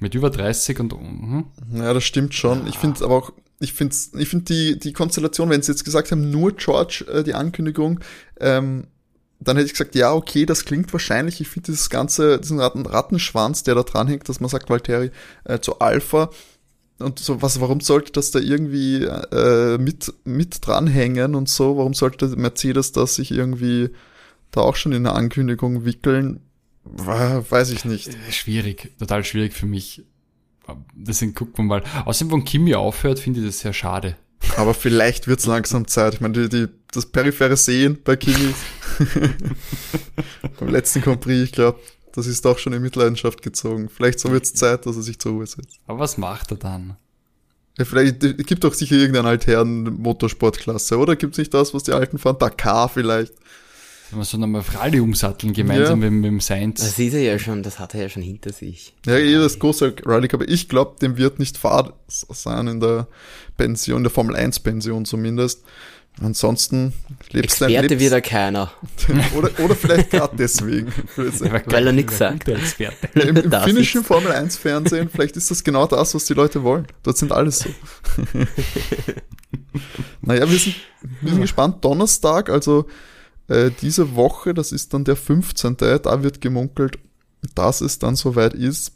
Mit 0.00 0.14
über 0.14 0.30
30 0.30 0.80
und 0.80 0.92
mhm. 1.00 1.44
ja, 1.74 1.92
das 1.94 2.02
stimmt 2.04 2.34
schon. 2.34 2.66
Ich 2.66 2.76
finde 2.78 3.04
aber 3.04 3.16
auch, 3.16 3.32
ich 3.60 3.72
finde 3.72 3.94
ich 4.18 4.28
find 4.28 4.48
die, 4.48 4.76
die 4.78 4.92
Konstellation, 4.92 5.48
wenn 5.50 5.62
sie 5.62 5.70
jetzt 5.70 5.84
gesagt 5.84 6.10
haben, 6.10 6.30
nur 6.30 6.52
George, 6.56 7.04
äh, 7.12 7.22
die 7.22 7.34
Ankündigung, 7.34 8.00
ähm, 8.40 8.88
dann 9.44 9.56
hätte 9.56 9.66
ich 9.66 9.72
gesagt, 9.72 9.94
ja, 9.94 10.12
okay, 10.12 10.46
das 10.46 10.64
klingt 10.64 10.92
wahrscheinlich. 10.92 11.40
Ich 11.40 11.48
finde 11.48 11.66
dieses 11.66 11.90
ganze, 11.90 12.38
diesen 12.38 12.60
Ratten, 12.60 12.86
Rattenschwanz, 12.86 13.62
der 13.62 13.74
da 13.74 13.82
dranhängt, 13.82 14.28
dass 14.28 14.40
man 14.40 14.50
sagt, 14.50 14.70
Valtteri 14.70 15.10
äh, 15.44 15.58
zu 15.60 15.78
Alpha. 15.78 16.30
Und 16.98 17.18
so, 17.18 17.42
was, 17.42 17.60
warum 17.60 17.80
sollte 17.80 18.12
das 18.12 18.30
da 18.30 18.38
irgendwie 18.38 19.04
äh, 19.04 19.78
mit, 19.78 20.12
mit 20.24 20.66
dranhängen 20.66 21.34
und 21.34 21.48
so? 21.48 21.76
Warum 21.76 21.94
sollte 21.94 22.28
Mercedes 22.36 22.92
das 22.92 23.16
sich 23.16 23.32
irgendwie 23.32 23.90
da 24.50 24.60
auch 24.60 24.76
schon 24.76 24.92
in 24.92 25.06
eine 25.06 25.16
Ankündigung 25.16 25.84
wickeln? 25.84 26.40
Weiß 26.84 27.70
ich 27.70 27.84
nicht. 27.84 28.08
Äh, 28.08 28.32
schwierig, 28.32 28.92
total 28.98 29.24
schwierig 29.24 29.52
für 29.52 29.66
mich. 29.66 30.04
deswegen 30.94 31.34
gucken 31.34 31.66
wir 31.66 31.80
mal. 31.80 31.82
Außerdem, 32.04 32.32
wenn 32.32 32.44
Kimi 32.44 32.74
aufhört, 32.74 33.18
finde 33.18 33.40
ich 33.40 33.46
das 33.46 33.60
sehr 33.60 33.72
schade. 33.72 34.16
Aber 34.56 34.74
vielleicht 34.74 35.26
wird's 35.28 35.46
langsam 35.46 35.86
Zeit. 35.86 36.14
Ich 36.14 36.20
meine, 36.20 36.34
die, 36.34 36.48
die, 36.48 36.72
das 36.90 37.06
periphere 37.06 37.56
Sehen 37.56 37.98
bei 38.02 38.16
Kimi 38.16 38.54
beim 40.60 40.68
letzten 40.68 41.00
Grand 41.00 41.20
Prix, 41.20 41.44
ich 41.44 41.52
glaube, 41.52 41.80
das 42.12 42.26
ist 42.26 42.44
doch 42.44 42.58
schon 42.58 42.72
in 42.72 42.82
Mitleidenschaft 42.82 43.42
gezogen. 43.42 43.88
Vielleicht 43.88 44.20
so 44.20 44.30
wird's 44.30 44.52
Zeit, 44.52 44.86
dass 44.86 44.96
er 44.96 45.02
sich 45.02 45.18
zur 45.18 45.32
Ruhe 45.32 45.46
setzt. 45.46 45.78
Aber 45.86 46.00
was 46.00 46.18
macht 46.18 46.50
er 46.50 46.58
dann? 46.58 46.96
Ja, 47.78 47.86
vielleicht 47.86 48.22
es 48.22 48.46
gibt 48.46 48.64
doch 48.64 48.74
sicher 48.74 48.96
irgendeine 48.96 49.28
alternen 49.28 49.84
Motorsportklasse, 50.02 50.98
oder? 50.98 51.16
Gibt's 51.16 51.38
nicht 51.38 51.54
das, 51.54 51.72
was 51.72 51.84
die 51.84 51.92
Alten 51.92 52.18
fahren? 52.18 52.36
Dakar 52.38 52.88
vielleicht. 52.90 53.32
Wenn 54.12 54.18
wir 54.20 54.24
so 54.26 54.36
nochmal 54.36 54.60
Rallye 54.60 55.00
umsatteln, 55.00 55.54
gemeinsam 55.54 56.02
Ja. 56.02 56.10
mit, 56.10 56.20
mit 56.20 56.30
dem 56.30 56.40
Sainz. 56.40 56.80
Das 56.80 56.98
ist 56.98 57.14
er 57.14 57.22
ja 57.22 57.38
schon, 57.38 57.62
das 57.62 57.78
hat 57.78 57.94
er 57.94 58.02
ja 58.02 58.08
schon 58.10 58.22
hinter 58.22 58.52
sich. 58.52 58.92
Ja, 59.06 59.16
eh 59.16 59.34
das 59.36 59.58
große 59.58 59.94
Rallye, 60.04 60.28
aber 60.34 60.46
ich 60.46 60.68
glaube, 60.68 60.96
dem 61.00 61.16
wird 61.16 61.38
nicht 61.38 61.56
Fahrt 61.56 61.94
sein 62.08 62.66
in 62.68 62.80
der 62.80 63.08
Pension, 63.56 63.98
in 63.98 64.02
der 64.02 64.10
Formel 64.10 64.36
1 64.36 64.60
Pension 64.60 65.06
zumindest. 65.06 65.64
Ansonsten 66.20 66.92
lebst 67.30 67.62
dein 67.62 67.70
Experte 67.70 67.94
Lebens 67.94 68.00
wird 68.02 68.12
er 68.12 68.20
keiner. 68.20 68.70
oder, 69.34 69.50
oder 69.60 69.74
vielleicht 69.74 70.10
gerade 70.10 70.36
deswegen. 70.36 70.92
Weil 71.16 71.86
er 71.86 71.92
nix 71.94 72.18
sagt. 72.18 72.44
Guter 72.44 72.58
Experte. 72.58 73.08
Im, 73.18 73.36
im 73.38 73.50
finnischen 73.50 74.04
Formel 74.04 74.30
1 74.30 74.58
Fernsehen, 74.58 75.08
vielleicht 75.08 75.38
ist 75.38 75.50
das 75.50 75.64
genau 75.64 75.86
das, 75.86 76.14
was 76.14 76.26
die 76.26 76.34
Leute 76.34 76.62
wollen. 76.62 76.86
Dort 77.02 77.16
sind 77.16 77.32
alles 77.32 77.60
so. 77.60 77.70
naja, 80.20 80.50
wir 80.50 80.58
sind, 80.58 80.76
wir 81.22 81.30
sind 81.30 81.40
gespannt. 81.40 81.82
Donnerstag, 81.82 82.50
also 82.50 82.86
äh, 83.52 83.70
diese 83.80 84.16
Woche, 84.16 84.54
das 84.54 84.72
ist 84.72 84.94
dann 84.94 85.04
der 85.04 85.16
15. 85.16 85.76
Da 85.76 86.22
wird 86.22 86.40
gemunkelt, 86.40 86.98
dass 87.54 87.80
es 87.80 87.98
dann 87.98 88.16
soweit 88.16 88.54
ist. 88.54 88.92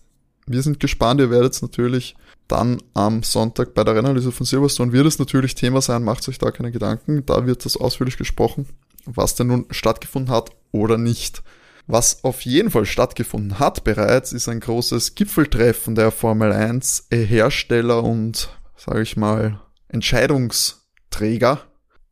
Wir 0.47 0.63
sind 0.63 0.81
gespannt, 0.81 1.21
ihr 1.21 1.31
werdet 1.31 1.53
es 1.53 1.63
natürlich 1.63 2.17
dann 2.49 2.79
am 2.95 3.23
Sonntag 3.23 3.75
bei 3.75 3.83
der 3.83 3.97
Rennanalyse 3.97 4.31
von 4.31 4.47
Silverstone 4.47 4.93
wird 4.93 5.07
es 5.07 5.19
natürlich 5.19 5.57
Thema 5.57 5.81
sein, 5.81 6.05
macht 6.05 6.29
euch 6.29 6.39
da 6.39 6.53
keine 6.53 6.71
Gedanken. 6.71 7.27
Da 7.27 7.45
wird 7.45 7.65
das 7.65 7.77
ausführlich 7.77 8.17
gesprochen, 8.17 8.69
was 9.05 9.35
denn 9.35 9.49
nun 9.49 9.67
stattgefunden 9.71 10.33
hat 10.33 10.51
oder 10.71 10.97
nicht. 10.97 11.43
Was 11.89 12.25
auf 12.25 12.43
jeden 12.43 12.71
Fall 12.71 12.87
stattgefunden 12.87 13.59
hat 13.59 13.85
bereits, 13.85 14.33
ist 14.33 14.49
ein 14.49 14.61
großes 14.61 15.15
Gipfeltreffen 15.17 15.95
der 15.95 16.11
Formel 16.11 16.53
1 16.53 17.09
Hersteller 17.13 18.03
und, 18.03 18.49
sage 18.77 19.03
ich 19.03 19.17
mal, 19.17 19.61
Entscheidungsträger, 19.89 21.61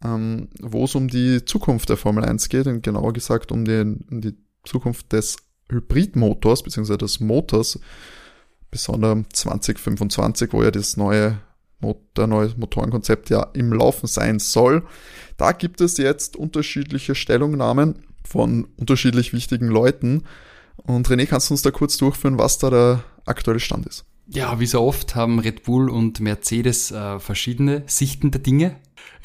ähm, 0.03 0.49
wo 0.61 0.85
es 0.85 0.95
um 0.95 1.09
die 1.09 1.45
Zukunft 1.45 1.89
der 1.89 1.97
Formel 1.97 2.25
1 2.25 2.49
geht 2.49 2.67
und 2.67 2.83
genauer 2.83 3.13
gesagt 3.13 3.53
um, 3.53 3.65
den, 3.65 4.05
um 4.11 4.21
die 4.21 4.35
Zukunft 4.65 5.13
des 5.13 5.37
Hybridmotors 5.71 6.63
bzw. 6.63 6.97
des 6.97 7.21
Motors, 7.21 7.79
besonders 8.71 9.25
2025, 9.33 10.53
wo 10.53 10.63
ja 10.63 10.71
das 10.71 10.97
neue, 10.97 11.39
der 12.17 12.27
neue 12.27 12.53
Motorenkonzept 12.57 13.31
ja 13.31 13.43
im 13.55 13.73
Laufen 13.73 14.07
sein 14.07 14.39
soll. 14.39 14.85
Da 15.37 15.53
gibt 15.53 15.81
es 15.81 15.97
jetzt 15.97 16.37
unterschiedliche 16.37 17.15
Stellungnahmen 17.15 17.97
von 18.27 18.69
unterschiedlich 18.77 19.33
wichtigen 19.33 19.69
Leuten. 19.69 20.25
Und 20.77 21.09
René, 21.09 21.27
kannst 21.27 21.51
du 21.51 21.55
uns 21.55 21.63
da 21.63 21.71
kurz 21.71 21.97
durchführen, 21.97 22.39
was 22.39 22.59
da 22.59 22.71
der 22.71 23.05
aktuelle 23.27 23.61
Stand 23.61 23.87
ist? 23.87 24.05
Ja, 24.27 24.59
wie 24.59 24.67
so 24.67 24.81
oft 24.81 25.15
haben 25.15 25.39
Red 25.39 25.65
Bull 25.65 25.91
und 25.91 26.21
Mercedes 26.21 26.91
äh, 26.91 27.19
verschiedene 27.21 27.83
Sichten 27.87 28.31
der 28.31 28.41
Dinge. 28.41 28.77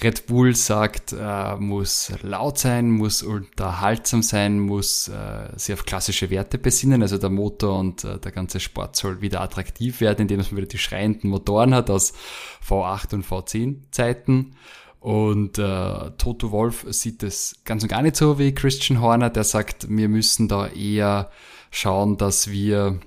Red 0.02 0.28
Bull 0.28 0.56
sagt, 0.56 1.14
äh, 1.14 1.56
muss 1.58 2.12
laut 2.22 2.58
sein, 2.58 2.90
muss 2.90 3.22
unterhaltsam 3.22 4.22
sein, 4.22 4.60
muss 4.60 5.10
äh, 5.10 5.58
sich 5.58 5.74
auf 5.74 5.86
klassische 5.86 6.30
Werte 6.30 6.58
besinnen. 6.58 7.02
Also 7.02 7.18
der 7.18 7.30
Motor 7.30 7.80
und 7.80 8.06
äh, 8.06 8.18
der 8.18 8.32
ganze 8.32 8.62
Sport 8.62 8.96
soll 8.96 9.22
wieder 9.22 9.42
attraktiv 9.42 10.00
werden, 10.00 10.22
indem 10.22 10.38
man 10.38 10.52
wieder 10.52 10.68
die 10.68 10.78
schreienden 10.78 11.30
Motoren 11.30 11.76
hat 11.76 11.90
aus 11.90 12.14
V8 12.66 13.16
und 13.16 13.26
V10 13.26 13.92
Zeiten. 13.92 14.56
Und 15.02 15.58
äh, 15.58 16.12
Toto 16.18 16.52
Wolf 16.52 16.86
sieht 16.90 17.24
es 17.24 17.62
ganz 17.66 17.84
und 17.84 17.90
gar 17.90 18.02
nicht 18.02 18.16
so 18.16 18.40
wie 18.40 18.54
Christian 18.54 19.02
Horner, 19.02 19.30
der 19.30 19.44
sagt, 19.44 19.90
wir 19.90 20.10
müssen 20.10 20.48
da 20.48 20.68
eher 20.68 21.30
schauen, 21.72 22.18
dass 22.18 22.50
wir 22.50 23.00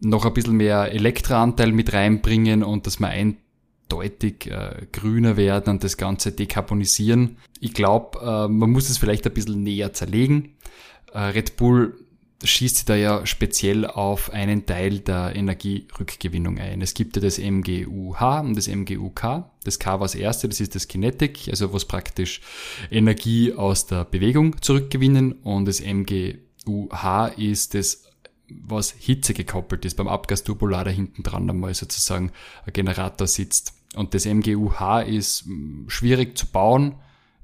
noch 0.00 0.24
ein 0.24 0.34
bisschen 0.34 0.56
mehr 0.56 0.92
Elektroanteil 0.92 1.72
mit 1.72 1.92
reinbringen 1.92 2.62
und 2.62 2.86
dass 2.86 3.00
wir 3.00 3.08
eindeutig 3.88 4.46
äh, 4.46 4.86
grüner 4.92 5.36
werden 5.36 5.70
und 5.70 5.84
das 5.84 5.96
Ganze 5.96 6.32
dekarbonisieren. 6.32 7.38
Ich 7.60 7.72
glaube, 7.72 8.18
äh, 8.20 8.48
man 8.48 8.70
muss 8.70 8.90
es 8.90 8.98
vielleicht 8.98 9.26
ein 9.26 9.34
bisschen 9.34 9.62
näher 9.62 9.92
zerlegen. 9.92 10.56
Äh, 11.12 11.18
Red 11.18 11.56
Bull 11.56 11.98
schießt 12.44 12.76
sich 12.76 12.84
da 12.84 12.94
ja 12.94 13.26
speziell 13.26 13.84
auf 13.84 14.30
einen 14.30 14.64
Teil 14.64 15.00
der 15.00 15.34
Energierückgewinnung 15.34 16.58
ein. 16.58 16.82
Es 16.82 16.94
gibt 16.94 17.16
ja 17.16 17.22
das 17.22 17.38
MGUH 17.38 18.40
und 18.40 18.56
das 18.56 18.68
MGUK. 18.68 19.44
Das 19.64 19.80
K 19.80 19.92
war 19.92 20.06
das 20.06 20.14
erste, 20.14 20.48
das 20.48 20.60
ist 20.60 20.76
das 20.76 20.86
Kinetic, 20.86 21.48
also 21.48 21.72
was 21.72 21.84
praktisch 21.84 22.40
Energie 22.92 23.54
aus 23.54 23.86
der 23.86 24.04
Bewegung 24.04 24.62
zurückgewinnen 24.62 25.32
und 25.42 25.64
das 25.64 25.80
MGUH 25.80 27.32
ist 27.36 27.74
das 27.74 28.04
was 28.50 28.92
Hitze 28.92 29.34
gekoppelt 29.34 29.84
ist, 29.84 29.96
beim 29.96 30.08
Abgasturbolader 30.08 30.90
hinten 30.90 31.22
dran 31.22 31.50
einmal 31.50 31.74
sozusagen 31.74 32.32
ein 32.64 32.72
Generator 32.72 33.26
sitzt. 33.26 33.74
Und 33.98 34.14
das 34.14 34.26
MGUH 34.26 35.02
ist 35.06 35.44
schwierig 35.88 36.38
zu 36.38 36.46
bauen, 36.46 36.94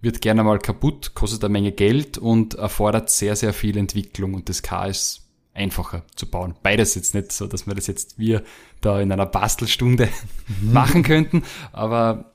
wird 0.00 0.20
gerne 0.20 0.44
mal 0.44 0.60
kaputt, 0.60 1.12
kostet 1.14 1.42
eine 1.42 1.52
Menge 1.52 1.72
Geld 1.72 2.16
und 2.16 2.54
erfordert 2.54 3.10
sehr, 3.10 3.34
sehr 3.34 3.52
viel 3.52 3.76
Entwicklung 3.76 4.34
und 4.34 4.48
das 4.48 4.62
K 4.62 4.86
ist 4.86 5.22
einfacher 5.52 6.04
zu 6.14 6.30
bauen. 6.30 6.54
Beides 6.62 6.94
jetzt 6.94 7.14
nicht 7.14 7.32
so, 7.32 7.48
dass 7.48 7.66
wir 7.66 7.74
das 7.74 7.88
jetzt 7.88 8.20
wir 8.20 8.44
da 8.80 9.00
in 9.00 9.10
einer 9.10 9.26
Bastelstunde 9.26 10.08
machen 10.62 11.02
könnten, 11.02 11.42
aber 11.72 12.33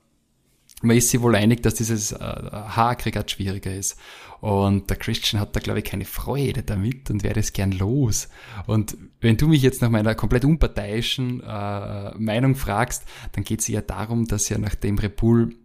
man 0.81 0.97
ist 0.97 1.09
sich 1.09 1.21
wohl 1.21 1.35
einig, 1.35 1.61
dass 1.63 1.75
dieses 1.75 2.11
äh, 2.11 2.17
H-Aggregat 2.17 3.31
schwieriger 3.31 3.73
ist. 3.73 3.97
Und 4.41 4.89
der 4.89 4.97
Christian 4.97 5.41
hat 5.41 5.55
da, 5.55 5.59
glaube 5.59 5.79
ich, 5.79 5.85
keine 5.85 6.05
Freude 6.05 6.63
damit 6.63 7.09
und 7.09 7.23
wäre 7.23 7.33
das 7.33 7.51
gern 7.51 7.73
los. 7.73 8.29
Und 8.67 8.97
wenn 9.19 9.35
du 9.35 9.47
mich 9.47 9.61
jetzt 9.61 9.81
nach 9.81 9.89
meiner 9.89 10.15
komplett 10.15 10.45
unparteiischen 10.45 11.41
äh, 11.41 12.15
Meinung 12.17 12.55
fragst, 12.55 13.03
dann 13.33 13.43
geht 13.43 13.59
es 13.59 13.69
eher 13.69 13.81
darum, 13.81 14.25
dass 14.25 14.47
ja 14.47 14.57
nachdem 14.57 14.97
Red 14.97 15.17
Bull 15.17 15.55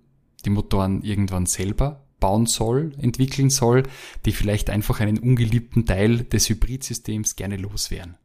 die 0.44 0.50
Motoren 0.50 1.02
irgendwann 1.02 1.46
selber 1.46 2.04
bauen 2.18 2.46
soll, 2.46 2.92
entwickeln 2.98 3.50
soll, 3.50 3.84
die 4.24 4.32
vielleicht 4.32 4.70
einfach 4.70 5.00
einen 5.00 5.18
ungeliebten 5.18 5.86
Teil 5.86 6.24
des 6.24 6.48
Hybridsystems 6.48 7.36
gerne 7.36 7.56
loswerden. 7.56 8.16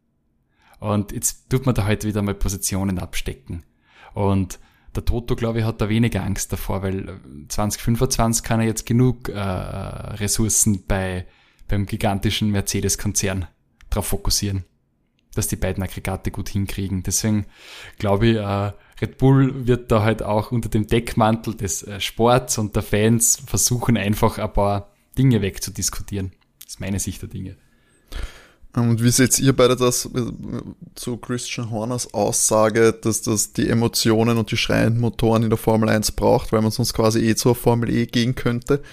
Und 0.79 1.12
jetzt 1.12 1.50
tut 1.50 1.65
man 1.65 1.75
da 1.75 1.84
halt 1.84 2.05
wieder 2.05 2.22
mal 2.22 2.34
Positionen 2.34 2.98
abstecken. 2.98 3.63
Und 4.13 4.60
der 4.96 5.05
Toto, 5.05 5.36
glaube 5.36 5.60
ich, 5.60 5.65
hat 5.65 5.81
da 5.81 5.89
weniger 5.89 6.24
Angst 6.24 6.51
davor, 6.51 6.81
weil 6.81 7.19
2025 7.48 8.43
kann 8.43 8.60
er 8.60 8.65
jetzt 8.65 8.86
genug 8.86 9.29
äh, 9.29 9.39
Ressourcen 9.39 10.86
bei, 10.88 11.25
beim 11.67 11.86
gigantischen 11.86 12.50
Mercedes-Konzern 12.50 13.48
drauf 13.89 14.08
fokussieren, 14.08 14.65
dass 15.36 15.48
die 15.48 15.55
beiden 15.55 15.84
Aggregate 15.84 16.31
gut 16.31 16.50
hinkriegen. 16.50 17.03
Deswegen 17.03 17.46
glaube 17.98 18.27
ich, 18.27 18.36
äh, 18.38 18.72
Red 19.01 19.17
Bull 19.17 19.67
wird 19.67 19.91
da 19.91 20.03
halt 20.03 20.24
auch 20.24 20.51
unter 20.51 20.69
dem 20.69 20.88
Deckmantel 20.88 21.55
des 21.55 21.84
äh, 21.84 22.00
Sports 22.00 22.58
und 22.58 22.75
der 22.75 22.84
Fans 22.84 23.41
versuchen, 23.46 23.98
einfach 23.98 24.38
ein 24.38 24.53
paar 24.53 24.91
Dinge 25.17 25.41
wegzudiskutieren. 25.41 26.31
Das 26.63 26.74
ist 26.74 26.79
meine 26.79 27.00
Sicht 27.00 27.22
der 27.22 27.29
Dinge. 27.29 27.58
Und 28.73 29.03
wie 29.03 29.09
seht 29.09 29.39
ihr 29.39 29.53
beide 29.53 29.75
das 29.75 30.05
äh, 30.05 30.31
zu 30.95 31.17
Christian 31.17 31.71
Horners 31.71 32.13
Aussage, 32.13 32.93
dass 32.93 33.21
das 33.21 33.51
die 33.53 33.67
Emotionen 33.67 34.38
und 34.38 34.51
die 34.51 34.57
schreienden 34.57 35.01
Motoren 35.01 35.43
in 35.43 35.49
der 35.49 35.57
Formel 35.57 35.89
1 35.89 36.11
braucht, 36.11 36.51
weil 36.51 36.61
man 36.61 36.71
sonst 36.71 36.93
quasi 36.93 37.19
eh 37.19 37.35
zur 37.35 37.55
Formel 37.55 37.89
E 37.89 38.05
gehen 38.05 38.35
könnte? 38.35 38.83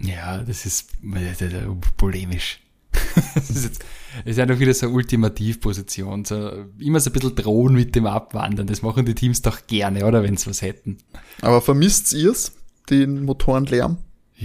Ja, 0.00 0.38
das 0.38 0.64
ist 0.64 0.88
äh, 1.14 1.66
polemisch. 1.96 2.60
das 3.34 3.50
ist 3.50 3.64
jetzt 3.64 3.84
das 4.18 4.30
ist 4.32 4.36
ja 4.38 4.46
noch 4.46 4.58
wieder 4.60 4.72
so 4.72 4.86
eine 4.86 4.94
Ultimativposition. 4.94 6.24
So, 6.24 6.66
immer 6.78 7.00
so 7.00 7.10
ein 7.10 7.12
bisschen 7.12 7.34
drohen 7.34 7.74
mit 7.74 7.96
dem 7.96 8.06
Abwandern. 8.06 8.66
Das 8.66 8.82
machen 8.82 9.04
die 9.04 9.14
Teams 9.14 9.42
doch 9.42 9.66
gerne, 9.66 10.06
oder? 10.06 10.22
Wenn 10.22 10.36
sie 10.36 10.48
was 10.48 10.62
hätten. 10.62 10.98
Aber 11.40 11.60
vermisst 11.60 12.12
ihr's, 12.12 12.52
den 12.90 13.24
Motorenlärm? 13.24 13.98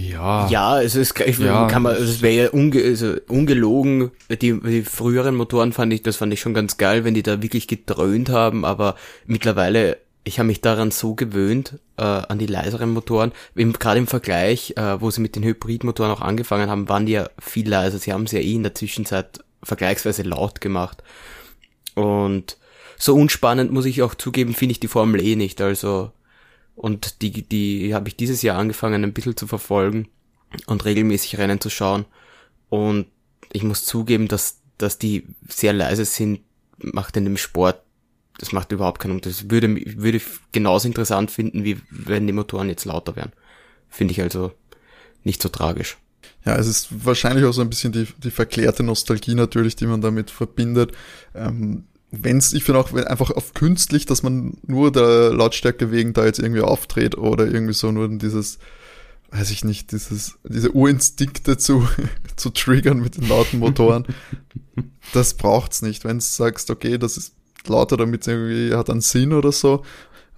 Ja. 0.08 0.48
Ja, 0.48 0.68
also 0.70 1.00
es 1.00 1.12
ich, 1.26 1.38
Ja. 1.38 1.66
kann 1.66 1.82
man, 1.82 1.96
es 1.96 2.22
wäre 2.22 2.44
ja 2.44 2.50
unge, 2.50 2.82
also 2.82 3.14
ungelogen. 3.28 4.10
Die, 4.30 4.58
die 4.60 4.82
früheren 4.82 5.34
Motoren 5.34 5.72
fand 5.72 5.92
ich, 5.92 6.02
das 6.02 6.16
fand 6.16 6.32
ich 6.32 6.40
schon 6.40 6.54
ganz 6.54 6.76
geil, 6.76 7.04
wenn 7.04 7.14
die 7.14 7.22
da 7.22 7.42
wirklich 7.42 7.68
gedröhnt 7.68 8.30
haben, 8.30 8.64
aber 8.64 8.96
mittlerweile, 9.26 9.98
ich 10.24 10.38
habe 10.38 10.46
mich 10.46 10.60
daran 10.60 10.90
so 10.90 11.14
gewöhnt, 11.14 11.78
äh, 11.96 12.02
an 12.02 12.38
die 12.38 12.46
leiseren 12.46 12.90
Motoren. 12.90 13.32
Gerade 13.54 13.98
im 13.98 14.06
Vergleich, 14.06 14.74
äh, 14.76 15.00
wo 15.00 15.10
sie 15.10 15.20
mit 15.20 15.36
den 15.36 15.42
Hybridmotoren 15.44 16.12
auch 16.12 16.20
angefangen 16.20 16.70
haben, 16.70 16.88
waren 16.88 17.06
die 17.06 17.12
ja 17.12 17.28
viel 17.38 17.68
leiser. 17.68 17.98
Sie 17.98 18.12
haben 18.12 18.26
sie 18.26 18.36
ja 18.36 18.42
eh 18.42 18.54
in 18.54 18.62
der 18.62 18.74
Zwischenzeit 18.74 19.40
vergleichsweise 19.62 20.22
laut 20.22 20.60
gemacht. 20.60 21.02
Und 21.94 22.56
so 22.98 23.14
unspannend 23.14 23.72
muss 23.72 23.86
ich 23.86 24.02
auch 24.02 24.14
zugeben, 24.14 24.54
finde 24.54 24.72
ich 24.72 24.80
die 24.80 24.88
Formel 24.88 25.22
E 25.22 25.36
nicht. 25.36 25.60
Also 25.60 26.12
und 26.80 27.22
die, 27.22 27.42
die 27.42 27.94
habe 27.94 28.08
ich 28.08 28.16
dieses 28.16 28.42
Jahr 28.42 28.58
angefangen, 28.58 29.04
ein 29.04 29.12
bisschen 29.12 29.36
zu 29.36 29.46
verfolgen 29.46 30.08
und 30.66 30.84
regelmäßig 30.84 31.38
Rennen 31.38 31.60
zu 31.60 31.70
schauen. 31.70 32.06
Und 32.68 33.06
ich 33.52 33.62
muss 33.62 33.84
zugeben, 33.84 34.28
dass, 34.28 34.60
dass 34.78 34.98
die 34.98 35.26
sehr 35.48 35.72
leise 35.72 36.04
sind, 36.04 36.40
macht 36.78 37.16
in 37.16 37.24
dem 37.24 37.36
Sport 37.36 37.82
das 38.40 38.52
macht 38.52 38.72
überhaupt 38.72 39.00
keinen 39.00 39.12
Unterschied. 39.12 39.44
Das 39.44 39.50
würde, 39.50 39.68
würde 40.02 40.16
ich 40.16 40.24
genauso 40.52 40.88
interessant 40.88 41.30
finden, 41.30 41.62
wie 41.62 41.78
wenn 41.90 42.26
die 42.26 42.32
Motoren 42.32 42.70
jetzt 42.70 42.86
lauter 42.86 43.14
wären. 43.14 43.32
Finde 43.90 44.12
ich 44.12 44.22
also 44.22 44.52
nicht 45.24 45.42
so 45.42 45.50
tragisch. 45.50 45.98
Ja, 46.46 46.56
es 46.56 46.66
ist 46.66 47.04
wahrscheinlich 47.04 47.44
auch 47.44 47.52
so 47.52 47.60
ein 47.60 47.68
bisschen 47.68 47.92
die, 47.92 48.06
die 48.16 48.30
verklärte 48.30 48.82
Nostalgie 48.82 49.34
natürlich, 49.34 49.76
die 49.76 49.86
man 49.86 50.00
damit 50.00 50.30
verbindet. 50.30 50.92
Ähm, 51.34 51.84
wenn's, 52.10 52.52
ich 52.52 52.64
finde 52.64 52.80
auch 52.80 52.92
wenn 52.92 53.04
einfach 53.04 53.30
auf 53.30 53.54
künstlich, 53.54 54.06
dass 54.06 54.22
man 54.22 54.58
nur 54.66 54.92
der 54.92 55.32
Lautstärke 55.32 55.90
wegen 55.90 56.12
da 56.12 56.24
jetzt 56.24 56.38
irgendwie 56.38 56.62
auftritt 56.62 57.16
oder 57.16 57.46
irgendwie 57.46 57.74
so 57.74 57.92
nur 57.92 58.08
dieses, 58.08 58.58
weiß 59.30 59.50
ich 59.50 59.64
nicht, 59.64 59.92
dieses, 59.92 60.38
diese 60.44 60.72
Urinstinkte 60.72 61.56
zu, 61.56 61.88
zu 62.36 62.50
triggern 62.50 63.00
mit 63.00 63.16
den 63.16 63.28
lauten 63.28 63.60
Motoren. 63.60 64.06
das 65.12 65.34
braucht's 65.34 65.82
nicht. 65.82 66.04
Wenn 66.04 66.18
du 66.18 66.24
sagst, 66.24 66.70
okay, 66.70 66.98
das 66.98 67.16
ist 67.16 67.34
lauter, 67.66 67.96
damit 67.96 68.22
es 68.22 68.26
irgendwie 68.26 68.74
hat 68.74 68.90
einen 68.90 69.00
Sinn 69.00 69.32
oder 69.32 69.52
so, 69.52 69.84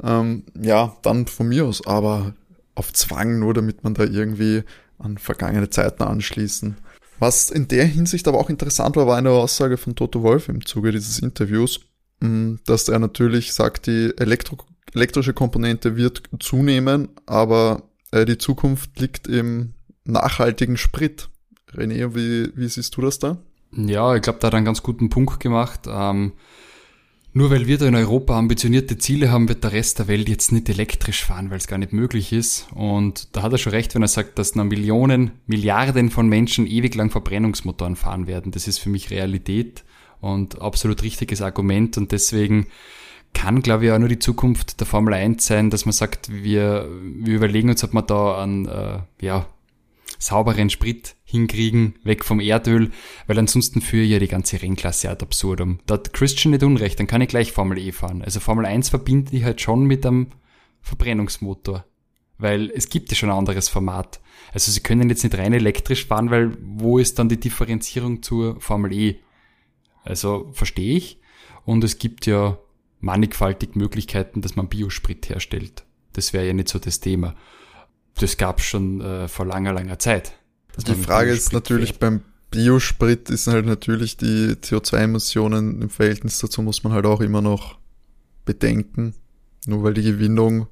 ähm, 0.03 0.45
ja, 0.61 0.97
dann 1.03 1.27
von 1.27 1.49
mir 1.49 1.65
aus. 1.65 1.87
Aber 1.87 2.35
auf 2.75 2.93
Zwang, 2.93 3.39
nur 3.39 3.55
damit 3.55 3.85
man 3.85 3.95
da 3.95 4.05
irgendwie 4.05 4.63
an 4.99 5.19
vergangene 5.19 5.71
Zeiten 5.71 6.03
anschließen. 6.03 6.77
Was 7.23 7.51
in 7.51 7.69
der 7.69 7.85
Hinsicht 7.85 8.27
aber 8.27 8.39
auch 8.39 8.51
interessant 8.51 8.97
war, 8.97 9.07
war 9.07 9.17
eine 9.17 9.31
Aussage 9.31 9.77
von 9.77 9.95
Toto 9.95 10.25
Wolf 10.25 10.49
im 10.49 10.67
Zuge 10.67 10.91
dieses 10.91 11.21
Interviews, 11.21 11.79
mm, 12.19 12.55
dass 12.67 12.89
er 12.89 12.99
natürlich 12.99 13.53
sagt, 13.53 13.87
die 13.87 14.13
Elektro 14.17 14.57
elektrische 14.93 15.33
Komponente 15.33 15.95
wird 15.95 16.25
zunehmen, 16.41 17.11
aber 17.27 17.85
äh, 18.11 18.25
die 18.25 18.39
Zukunft 18.39 18.99
liegt 18.99 19.29
im 19.29 19.75
nachhaltigen 20.05 20.77
Sprit. 20.77 21.29
René, 21.73 22.13
wie, 22.17 22.51
wie 22.57 22.67
siehst 22.67 22.97
du 22.97 23.03
das 23.03 23.21
da? 23.21 23.37
Ja, 23.71 24.17
ich 24.17 24.23
glaube, 24.23 24.41
da 24.41 24.49
hat 24.49 24.55
er 24.55 24.57
einen 24.57 24.67
ganz 24.67 24.83
guten 24.83 25.09
Punkt 25.09 25.39
gemacht. 25.39 25.83
Ähm, 25.87 26.33
nur 27.35 27.51
weil 27.51 27.67
wir 27.67 27.79
da 27.79 27.87
in 27.87 27.95
Europa 27.95 28.39
ambitionierte 28.39 28.99
Ziele 28.99 29.31
haben, 29.31 29.49
wird 29.49 29.65
der 29.65 29.73
Rest 29.73 29.99
der 29.99 30.09
Welt 30.09 30.29
jetzt 30.29 30.53
nicht 30.53 30.69
elektrisch 30.69 31.25
fahren, 31.25 31.51
weil 31.51 31.57
es 31.57 31.67
gar 31.67 31.79
nicht 31.79 31.93
möglich 31.93 32.33
ist. 32.33 32.67
Und 32.75 33.35
da 33.35 33.43
hat 33.43 33.53
er 33.53 33.59
schon 33.59 33.73
recht, 33.73 33.95
wenn 33.95 34.03
er 34.03 34.09
sagt, 34.09 34.39
dass 34.39 34.55
noch 34.55 34.65
Millionen, 34.65 35.33
Milliarden 35.47 36.11
von 36.11 36.29
Menschen 36.29 36.67
ewig 36.67 36.95
lang 36.95 37.11
Verbrennungsmotoren 37.11 37.97
fahren 37.97 38.27
werden. 38.27 38.53
Das 38.53 38.69
ist 38.69 38.79
für 38.79 38.91
mich 38.91 39.11
Realität 39.11 39.83
und 40.21 40.61
absolut 40.61 41.03
richtiges 41.03 41.41
Argument. 41.41 41.97
Und 41.97 42.13
deswegen 42.13 42.67
kann, 43.33 43.63
glaube 43.63 43.87
ich, 43.87 43.93
auch 43.93 43.99
nur 43.99 44.09
die 44.09 44.19
Zukunft 44.19 44.81
der 44.81 44.87
Formel 44.87 45.15
1 45.15 45.47
sein, 45.47 45.71
dass 45.71 45.87
man 45.87 45.93
sagt, 45.93 46.31
wir, 46.31 46.87
wir 47.03 47.35
überlegen 47.35 47.71
uns, 47.71 47.83
ob 47.83 47.95
man 47.95 48.07
da 48.07 48.35
an 48.35 48.67
äh, 48.67 48.99
ja, 49.25 49.47
sauberen 50.19 50.69
Sprit 50.69 51.17
hinkriegen, 51.33 51.95
weg 52.05 52.25
vom 52.25 52.39
Erdöl, 52.39 52.93
weil 53.27 53.39
ansonsten 53.39 53.81
führe 53.81 54.05
ich 54.05 54.11
ja 54.11 54.19
die 54.21 54.29
ganze 54.29 54.63
Rennklasse 54.63 55.11
ad 55.11 55.25
absurdum. 55.25 55.81
Da 55.87 55.95
hat 55.95 56.13
Christian 56.13 56.53
nicht 56.53 56.63
unrecht, 56.63 57.01
dann 57.01 57.09
kann 57.09 57.21
ich 57.21 57.29
gleich 57.29 57.51
Formel 57.51 57.79
E 57.79 57.91
fahren. 57.91 58.23
Also 58.23 58.39
Formel 58.39 58.67
1 58.67 58.91
verbinde 58.91 59.37
ich 59.37 59.43
halt 59.43 59.61
schon 59.61 59.85
mit 59.85 60.07
einem 60.07 60.29
Verbrennungsmotor, 60.81 61.85
weil 62.39 62.71
es 62.71 62.89
gibt 62.89 63.11
ja 63.11 63.17
schon 63.17 63.31
ein 63.31 63.39
anderes 63.39 63.69
Format. 63.69 64.21
Also 64.53 64.71
sie 64.71 64.81
können 64.81 65.11
jetzt 65.11 65.25
nicht 65.25 65.37
rein 65.37 65.53
elektrisch 65.53 66.07
fahren, 66.07 66.31
weil 66.31 66.57
wo 66.61 66.99
ist 66.99 67.19
dann 67.19 67.29
die 67.29 67.41
Differenzierung 67.41 68.23
zur 68.23 68.61
Formel 68.61 68.93
E? 68.93 69.17
Also 70.05 70.51
verstehe 70.53 70.97
ich. 70.97 71.21
Und 71.65 71.83
es 71.83 71.99
gibt 71.99 72.27
ja 72.27 72.59
mannigfaltig 73.01 73.75
Möglichkeiten, 73.75 74.43
dass 74.43 74.57
man 74.57 74.69
Biosprit 74.69 75.29
herstellt. 75.29 75.85
Das 76.13 76.33
wäre 76.33 76.47
ja 76.47 76.53
nicht 76.53 76.69
so 76.69 76.79
das 76.79 77.01
Thema 77.01 77.35
das 78.17 78.37
gab 78.37 78.59
es 78.59 78.67
schon 78.67 79.01
äh, 79.01 79.29
vor 79.29 79.47
langer, 79.47 79.73
langer 79.73 79.99
Zeit. 79.99 80.35
Die 80.87 80.95
Frage 80.95 81.33
ist 81.33 81.53
natürlich 81.53 81.91
fährt. 81.91 82.01
beim 82.01 82.21
Biosprit 82.51 83.31
ist 83.31 83.47
halt 83.47 83.67
natürlich 83.67 84.17
die 84.17 84.55
CO2-Emissionen 84.55 85.83
im 85.83 85.91
Verhältnis 85.91 86.39
dazu 86.39 86.63
muss 86.63 86.85
man 86.85 86.93
halt 86.93 87.07
auch 87.07 87.21
immer 87.21 87.41
noch 87.41 87.79
bedenken. 88.45 89.15
Nur 89.67 89.83
weil 89.83 89.95
die 89.95 90.03
Gewinnung 90.03 90.67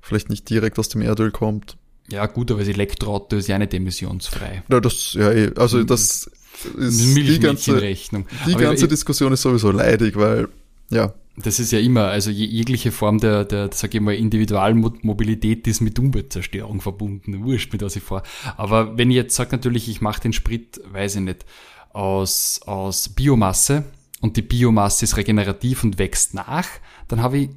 vielleicht 0.00 0.30
nicht 0.30 0.48
direkt 0.50 0.78
aus 0.78 0.88
dem 0.88 1.00
Erdöl 1.00 1.30
kommt. 1.30 1.76
Ja, 2.08 2.26
gut, 2.26 2.50
aber 2.50 2.60
das 2.60 2.68
Elektroauto 2.68 3.36
ist 3.36 3.48
ja 3.48 3.58
nicht 3.58 3.72
emissionsfrei. 3.72 4.62
Ja, 4.68 4.80
das, 4.80 5.14
ja, 5.14 5.32
eh, 5.32 5.50
also 5.56 5.82
das 5.84 6.30
ist 6.76 7.16
die 7.16 7.38
ganze, 7.40 7.80
die 7.80 8.54
ganze 8.54 8.88
Diskussion 8.88 9.32
ist 9.32 9.42
sowieso 9.42 9.70
leidig, 9.70 10.16
weil, 10.16 10.48
ja, 10.90 11.14
das 11.36 11.58
ist 11.58 11.72
ja 11.72 11.80
immer, 11.80 12.08
also 12.08 12.30
jegliche 12.30 12.92
Form 12.92 13.18
der, 13.18 13.44
der 13.44 13.72
sage 13.72 13.98
ich 13.98 14.02
mal, 14.02 14.14
Individualmobilität 14.14 15.66
ist 15.66 15.80
mit 15.80 15.98
Umweltzerstörung 15.98 16.80
verbunden. 16.80 17.44
Wurscht, 17.44 17.72
mit 17.72 17.82
was 17.82 17.96
ich 17.96 18.02
vor. 18.02 18.22
Aber 18.56 18.96
wenn 18.96 19.10
ich 19.10 19.16
jetzt 19.16 19.34
sage 19.34 19.50
natürlich, 19.52 19.88
ich 19.88 20.00
mache 20.00 20.20
den 20.20 20.32
Sprit, 20.32 20.80
weiß 20.92 21.16
ich 21.16 21.22
nicht, 21.22 21.44
aus, 21.92 22.60
aus 22.66 23.08
Biomasse 23.08 23.84
und 24.20 24.36
die 24.36 24.42
Biomasse 24.42 25.04
ist 25.04 25.16
regenerativ 25.16 25.82
und 25.82 25.98
wächst 25.98 26.34
nach, 26.34 26.68
dann 27.08 27.20
habe 27.20 27.38
ich, 27.38 27.50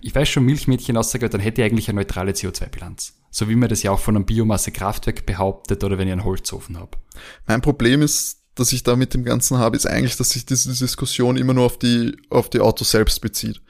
ich 0.00 0.14
weiß 0.14 0.28
schon, 0.28 0.44
Milchmädchen 0.44 0.96
aussage, 0.96 1.28
dann 1.28 1.40
hätte 1.40 1.62
ich 1.62 1.66
eigentlich 1.66 1.88
eine 1.88 2.00
neutrale 2.00 2.32
CO2-Bilanz. 2.32 3.14
So 3.30 3.48
wie 3.48 3.56
man 3.56 3.68
das 3.68 3.82
ja 3.82 3.90
auch 3.90 3.98
von 3.98 4.14
einem 4.14 4.26
Biomassekraftwerk 4.26 5.26
behauptet 5.26 5.82
oder 5.82 5.98
wenn 5.98 6.06
ich 6.06 6.12
einen 6.12 6.24
Holzofen 6.24 6.78
habe. 6.78 6.98
Mein 7.48 7.62
Problem 7.62 8.00
ist, 8.00 8.43
das 8.54 8.72
ich 8.72 8.82
da 8.82 8.96
mit 8.96 9.14
dem 9.14 9.24
Ganzen 9.24 9.58
habe, 9.58 9.76
ist 9.76 9.86
eigentlich, 9.86 10.16
dass 10.16 10.30
sich 10.30 10.46
diese 10.46 10.72
Diskussion 10.72 11.36
immer 11.36 11.54
nur 11.54 11.64
auf 11.64 11.78
die, 11.78 12.16
auf 12.30 12.50
die 12.50 12.60
Autos 12.60 12.90
selbst 12.90 13.20
bezieht. 13.20 13.60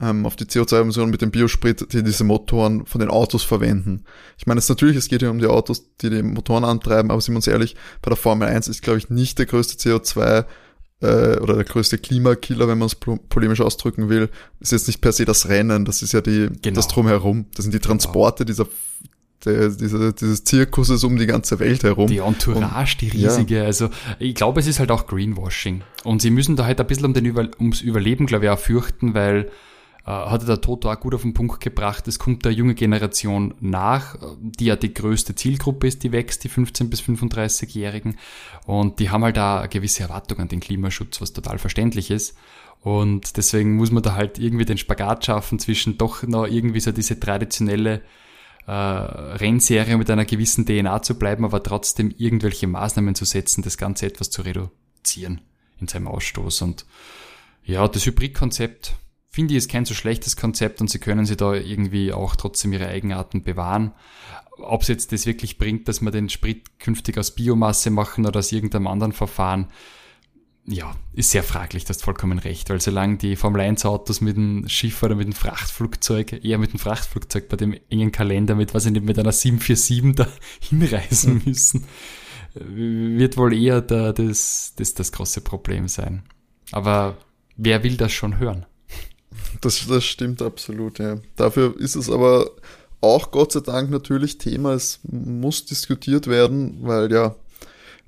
Ähm, 0.00 0.26
auf 0.26 0.34
die 0.34 0.44
CO2-Emissionen 0.44 1.10
mit 1.10 1.22
dem 1.22 1.30
Biosprit, 1.30 1.92
die 1.92 2.02
diese 2.02 2.24
Motoren 2.24 2.84
von 2.84 2.98
den 3.00 3.10
Autos 3.10 3.44
verwenden. 3.44 4.04
Ich 4.36 4.44
meine, 4.44 4.58
es 4.58 4.68
natürlich, 4.68 4.96
es 4.96 5.06
geht 5.06 5.22
ja 5.22 5.30
um 5.30 5.38
die 5.38 5.46
Autos, 5.46 5.94
die 5.98 6.10
die 6.10 6.22
Motoren 6.22 6.64
antreiben, 6.64 7.12
aber 7.12 7.20
sind 7.20 7.34
wir 7.34 7.36
uns 7.36 7.46
ehrlich, 7.46 7.76
bei 8.02 8.08
der 8.08 8.16
Formel 8.16 8.48
1 8.48 8.66
ist, 8.66 8.82
glaube 8.82 8.98
ich, 8.98 9.08
nicht 9.08 9.38
der 9.38 9.46
größte 9.46 9.76
CO2 9.76 10.46
äh, 11.00 11.38
oder 11.38 11.54
der 11.54 11.64
größte 11.64 11.98
Klimakiller, 11.98 12.66
wenn 12.66 12.78
man 12.78 12.86
es 12.86 12.96
polemisch 12.96 13.60
ausdrücken 13.60 14.08
will, 14.08 14.30
ist 14.58 14.72
jetzt 14.72 14.88
nicht 14.88 15.00
per 15.00 15.12
se 15.12 15.24
das 15.24 15.48
Rennen, 15.48 15.84
das 15.84 16.02
ist 16.02 16.12
ja 16.12 16.20
die, 16.20 16.48
genau. 16.60 16.74
das 16.74 16.88
Drumherum. 16.88 17.46
Das 17.54 17.64
sind 17.64 17.72
die 17.72 17.78
Transporte 17.78 18.44
dieser 18.44 18.66
der, 19.44 19.70
dieser, 19.70 20.12
dieses 20.12 20.44
Zirkuses 20.44 21.04
um 21.04 21.16
die 21.16 21.26
ganze 21.26 21.58
Welt 21.58 21.84
herum. 21.84 22.06
Die 22.06 22.18
Entourage, 22.18 22.94
und, 22.94 23.00
die 23.00 23.08
riesige. 23.08 23.58
Ja. 23.58 23.64
Also 23.64 23.90
ich 24.18 24.34
glaube, 24.34 24.60
es 24.60 24.66
ist 24.66 24.80
halt 24.80 24.90
auch 24.90 25.06
Greenwashing. 25.06 25.82
Und 26.04 26.22
sie 26.22 26.30
müssen 26.30 26.56
da 26.56 26.64
halt 26.64 26.80
ein 26.80 26.86
bisschen 26.86 27.06
um 27.06 27.14
den 27.14 27.24
Über 27.24 27.48
ums 27.58 27.80
Überleben, 27.80 28.26
glaube 28.26 28.46
ich, 28.46 28.50
auch 28.50 28.58
fürchten, 28.58 29.14
weil 29.14 29.50
äh, 30.06 30.10
hatte 30.10 30.46
der 30.46 30.60
Toto 30.60 30.90
auch 30.90 31.00
gut 31.00 31.14
auf 31.14 31.22
den 31.22 31.32
Punkt 31.32 31.60
gebracht, 31.60 32.06
es 32.08 32.18
kommt 32.18 32.44
der 32.44 32.52
junge 32.52 32.74
Generation 32.74 33.54
nach, 33.60 34.16
die 34.38 34.66
ja 34.66 34.76
die 34.76 34.92
größte 34.92 35.34
Zielgruppe 35.34 35.86
ist, 35.86 36.02
die 36.02 36.12
wächst, 36.12 36.44
die 36.44 36.50
15- 36.50 36.90
bis 36.90 37.00
35-Jährigen. 37.00 38.16
Und 38.66 38.98
die 38.98 39.10
haben 39.10 39.24
halt 39.24 39.36
da 39.36 39.60
eine 39.60 39.68
gewisse 39.68 40.02
Erwartung 40.02 40.40
an 40.40 40.48
den 40.48 40.60
Klimaschutz, 40.60 41.20
was 41.20 41.32
total 41.32 41.58
verständlich 41.58 42.10
ist. 42.10 42.36
Und 42.82 43.38
deswegen 43.38 43.76
muss 43.76 43.90
man 43.90 44.02
da 44.02 44.14
halt 44.14 44.38
irgendwie 44.38 44.66
den 44.66 44.76
Spagat 44.76 45.24
schaffen 45.24 45.58
zwischen 45.58 45.96
doch 45.96 46.22
noch 46.22 46.46
irgendwie 46.46 46.80
so 46.80 46.92
diese 46.92 47.18
traditionelle 47.18 48.02
äh, 48.66 48.72
Rennserie 48.72 49.96
mit 49.96 50.10
einer 50.10 50.24
gewissen 50.24 50.64
DNA 50.66 51.02
zu 51.02 51.18
bleiben, 51.18 51.44
aber 51.44 51.62
trotzdem 51.62 52.14
irgendwelche 52.16 52.66
Maßnahmen 52.66 53.14
zu 53.14 53.24
setzen, 53.24 53.62
das 53.62 53.76
Ganze 53.76 54.06
etwas 54.06 54.30
zu 54.30 54.42
reduzieren 54.42 55.40
in 55.80 55.88
seinem 55.88 56.08
Ausstoß. 56.08 56.62
Und 56.62 56.86
ja, 57.64 57.86
das 57.88 58.06
Hybridkonzept 58.06 58.94
finde 59.30 59.54
ich 59.54 59.58
ist 59.58 59.70
kein 59.70 59.84
so 59.84 59.94
schlechtes 59.94 60.36
Konzept 60.36 60.80
und 60.80 60.88
sie 60.88 61.00
können 61.00 61.26
sie 61.26 61.36
da 61.36 61.54
irgendwie 61.54 62.12
auch 62.12 62.36
trotzdem 62.36 62.72
ihre 62.72 62.86
Eigenarten 62.86 63.42
bewahren. 63.42 63.92
Ob 64.58 64.82
es 64.82 64.88
jetzt 64.88 65.10
das 65.10 65.26
wirklich 65.26 65.58
bringt, 65.58 65.88
dass 65.88 66.00
wir 66.00 66.12
den 66.12 66.28
Sprit 66.28 66.78
künftig 66.78 67.18
aus 67.18 67.32
Biomasse 67.34 67.90
machen 67.90 68.26
oder 68.26 68.38
aus 68.38 68.52
irgendeinem 68.52 68.86
anderen 68.86 69.12
Verfahren, 69.12 69.66
ja, 70.66 70.96
ist 71.12 71.30
sehr 71.30 71.42
fraglich, 71.42 71.84
das 71.84 71.98
ist 71.98 72.04
vollkommen 72.04 72.38
recht, 72.38 72.70
weil 72.70 72.80
solange 72.80 73.18
die 73.18 73.36
Formel 73.36 73.60
1 73.60 73.84
Autos 73.84 74.20
mit 74.20 74.36
dem 74.36 74.66
Schiff 74.68 75.02
oder 75.02 75.14
mit 75.14 75.26
dem 75.26 75.34
Frachtflugzeug, 75.34 76.44
eher 76.44 76.58
mit 76.58 76.72
dem 76.72 76.78
Frachtflugzeug 76.78 77.48
bei 77.48 77.56
dem 77.56 77.76
engen 77.90 78.12
Kalender 78.12 78.54
mit, 78.54 78.72
was 78.72 78.86
ich 78.86 78.92
nicht, 78.92 79.04
mit 79.04 79.18
einer 79.18 79.32
747 79.32 80.16
da 80.16 80.26
hinreisen 80.60 81.42
müssen, 81.44 81.84
wird 82.54 83.36
wohl 83.36 83.52
eher 83.52 83.82
da 83.82 84.12
das, 84.12 84.72
das, 84.76 84.94
das 84.94 85.12
große 85.12 85.42
Problem 85.42 85.88
sein. 85.88 86.22
Aber 86.72 87.18
wer 87.56 87.82
will 87.82 87.96
das 87.96 88.12
schon 88.12 88.38
hören? 88.38 88.64
Das, 89.60 89.86
das 89.86 90.04
stimmt 90.04 90.40
absolut, 90.40 90.98
ja. 90.98 91.18
Dafür 91.36 91.78
ist 91.78 91.94
es 91.94 92.08
aber 92.08 92.50
auch 93.00 93.30
Gott 93.30 93.52
sei 93.52 93.60
Dank 93.60 93.90
natürlich 93.90 94.38
Thema. 94.38 94.72
Es 94.72 95.00
muss 95.02 95.66
diskutiert 95.66 96.26
werden, 96.26 96.78
weil 96.80 97.12
ja, 97.12 97.34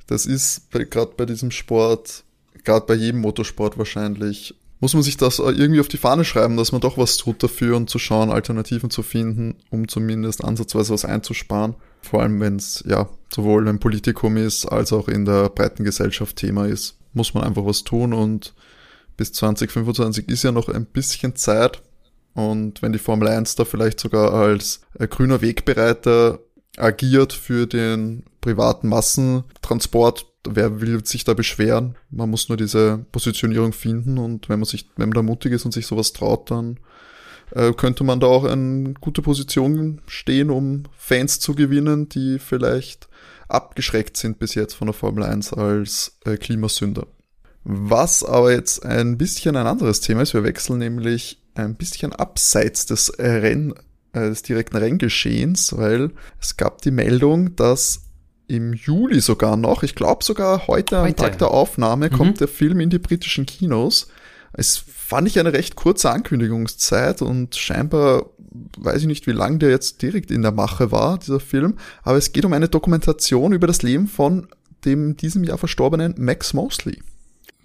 das 0.06 0.24
ist 0.24 0.70
gerade 0.70 1.12
bei 1.16 1.26
diesem 1.26 1.50
Sport 1.50 2.24
gerade 2.64 2.86
bei 2.86 2.94
jedem 2.94 3.20
Motorsport 3.20 3.78
wahrscheinlich, 3.78 4.54
muss 4.80 4.94
man 4.94 5.02
sich 5.02 5.16
das 5.16 5.38
irgendwie 5.38 5.80
auf 5.80 5.88
die 5.88 5.96
Fahne 5.96 6.24
schreiben, 6.24 6.56
dass 6.56 6.72
man 6.72 6.80
doch 6.80 6.98
was 6.98 7.16
tut 7.16 7.42
dafür 7.42 7.76
und 7.76 7.88
zu 7.88 7.98
schauen, 7.98 8.30
Alternativen 8.30 8.90
zu 8.90 9.02
finden, 9.02 9.56
um 9.70 9.88
zumindest 9.88 10.44
ansatzweise 10.44 10.92
was 10.92 11.04
einzusparen. 11.04 11.74
Vor 12.02 12.22
allem, 12.22 12.40
wenn 12.40 12.56
es 12.56 12.84
ja 12.86 13.08
sowohl 13.32 13.68
ein 13.68 13.80
Politikum 13.80 14.36
ist, 14.36 14.66
als 14.66 14.92
auch 14.92 15.08
in 15.08 15.24
der 15.24 15.48
breiten 15.48 15.84
Gesellschaft 15.84 16.36
Thema 16.36 16.66
ist, 16.66 16.96
muss 17.14 17.32
man 17.32 17.44
einfach 17.44 17.64
was 17.64 17.84
tun 17.84 18.12
und 18.12 18.54
bis 19.16 19.32
2025 19.32 20.28
ist 20.28 20.42
ja 20.42 20.52
noch 20.52 20.68
ein 20.68 20.84
bisschen 20.84 21.34
Zeit. 21.36 21.82
Und 22.34 22.82
wenn 22.82 22.92
die 22.92 22.98
Formel 22.98 23.28
1 23.28 23.54
da 23.54 23.64
vielleicht 23.64 23.98
sogar 23.98 24.34
als 24.34 24.82
äh, 24.98 25.08
grüner 25.08 25.40
Wegbereiter 25.40 26.38
agiert 26.76 27.32
für 27.32 27.66
den 27.66 28.24
privaten 28.42 28.88
Massentransport, 28.88 30.26
wer 30.50 30.80
will 30.80 31.04
sich 31.04 31.24
da 31.24 31.34
beschweren? 31.34 31.96
Man 32.10 32.30
muss 32.30 32.48
nur 32.48 32.56
diese 32.56 33.04
Positionierung 33.12 33.72
finden 33.72 34.18
und 34.18 34.48
wenn 34.48 34.58
man 34.58 34.66
sich, 34.66 34.88
wenn 34.96 35.08
man 35.08 35.14
da 35.14 35.22
mutig 35.22 35.52
ist 35.52 35.64
und 35.64 35.72
sich 35.72 35.86
sowas 35.86 36.12
traut, 36.12 36.50
dann 36.50 36.78
äh, 37.52 37.72
könnte 37.72 38.04
man 38.04 38.20
da 38.20 38.26
auch 38.26 38.44
in 38.44 38.94
gute 38.94 39.22
Position 39.22 40.00
stehen, 40.06 40.50
um 40.50 40.84
Fans 40.96 41.40
zu 41.40 41.54
gewinnen, 41.54 42.08
die 42.08 42.38
vielleicht 42.38 43.08
abgeschreckt 43.48 44.16
sind 44.16 44.38
bis 44.38 44.54
jetzt 44.54 44.74
von 44.74 44.86
der 44.86 44.94
Formel 44.94 45.24
1 45.24 45.52
als 45.52 46.18
äh, 46.24 46.36
Klimasünder. 46.36 47.06
Was 47.64 48.24
aber 48.24 48.52
jetzt 48.52 48.84
ein 48.84 49.18
bisschen 49.18 49.56
ein 49.56 49.66
anderes 49.66 50.00
Thema 50.00 50.22
ist, 50.22 50.34
wir 50.34 50.44
wechseln 50.44 50.78
nämlich 50.78 51.42
ein 51.54 51.74
bisschen 51.74 52.12
abseits 52.12 52.86
des 52.86 53.12
Renn, 53.18 53.74
äh, 54.12 54.20
des 54.20 54.42
direkten 54.42 54.76
Renngeschehens, 54.76 55.76
weil 55.76 56.12
es 56.40 56.56
gab 56.56 56.82
die 56.82 56.90
Meldung, 56.90 57.56
dass 57.56 58.05
im 58.48 58.72
Juli 58.72 59.20
sogar 59.20 59.56
noch, 59.56 59.82
ich 59.82 59.94
glaube 59.94 60.24
sogar 60.24 60.66
heute, 60.66 61.00
heute, 61.00 61.08
am 61.08 61.16
Tag 61.16 61.38
der 61.38 61.50
Aufnahme, 61.50 62.08
mhm. 62.10 62.12
kommt 62.12 62.40
der 62.40 62.48
Film 62.48 62.80
in 62.80 62.90
die 62.90 62.98
britischen 62.98 63.46
Kinos. 63.46 64.08
Es 64.52 64.76
fand 64.76 65.28
ich 65.28 65.38
eine 65.38 65.52
recht 65.52 65.76
kurze 65.76 66.10
Ankündigungszeit 66.10 67.22
und 67.22 67.56
scheinbar 67.56 68.30
weiß 68.78 69.02
ich 69.02 69.06
nicht, 69.06 69.26
wie 69.26 69.32
lange 69.32 69.58
der 69.58 69.70
jetzt 69.70 70.00
direkt 70.00 70.30
in 70.30 70.42
der 70.42 70.52
Mache 70.52 70.90
war, 70.90 71.18
dieser 71.18 71.40
Film, 71.40 71.74
aber 72.02 72.16
es 72.16 72.32
geht 72.32 72.44
um 72.44 72.52
eine 72.52 72.68
Dokumentation 72.68 73.52
über 73.52 73.66
das 73.66 73.82
Leben 73.82 74.08
von 74.08 74.46
dem 74.84 75.16
diesem 75.16 75.44
Jahr 75.44 75.58
verstorbenen 75.58 76.14
Max 76.16 76.54
Mosley 76.54 77.02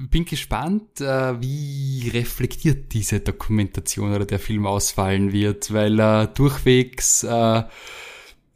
bin 0.09 0.25
gespannt, 0.25 0.99
äh, 1.01 1.41
wie 1.41 2.09
reflektiert 2.11 2.93
diese 2.93 3.19
Dokumentation 3.19 4.13
oder 4.13 4.25
der 4.25 4.39
Film 4.39 4.65
ausfallen 4.65 5.31
wird, 5.31 5.73
weil 5.73 5.99
er 5.99 6.27
durchwegs 6.27 7.23
äh, 7.23 7.63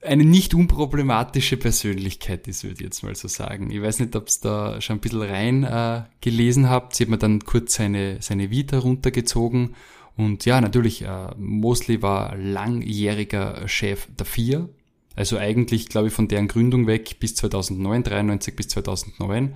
eine 0.05 0.23
nicht 0.23 0.53
unproblematische 0.53 1.57
Persönlichkeit 1.57 2.47
ist, 2.47 2.63
würde 2.63 2.75
ich 2.75 2.81
jetzt 2.81 3.03
mal 3.03 3.15
so 3.15 3.27
sagen. 3.27 3.71
Ich 3.71 3.81
weiß 3.81 3.99
nicht, 3.99 4.15
ob 4.15 4.27
es 4.27 4.39
da 4.39 4.79
schon 4.81 4.97
ein 4.97 4.99
bisschen 4.99 5.21
rein 5.21 5.63
äh, 5.63 6.03
gelesen 6.21 6.69
habt. 6.69 6.95
Sie 6.95 7.03
hat 7.03 7.09
mir 7.09 7.17
dann 7.17 7.43
kurz 7.43 7.75
seine, 7.75 8.17
seine 8.21 8.49
Vita 8.49 8.79
runtergezogen. 8.79 9.75
Und 10.15 10.45
ja, 10.45 10.61
natürlich, 10.61 11.01
äh, 11.03 11.29
Mosley 11.37 12.01
war 12.01 12.35
langjähriger 12.37 13.67
Chef 13.67 14.07
der 14.17 14.25
Vier. 14.25 14.69
Also 15.15 15.37
eigentlich, 15.37 15.89
glaube 15.89 16.07
ich, 16.07 16.13
von 16.13 16.27
deren 16.27 16.47
Gründung 16.47 16.87
weg 16.87 17.19
bis 17.19 17.35
2009, 17.35 18.03
93 18.03 18.55
bis 18.55 18.67
2009 18.69 19.55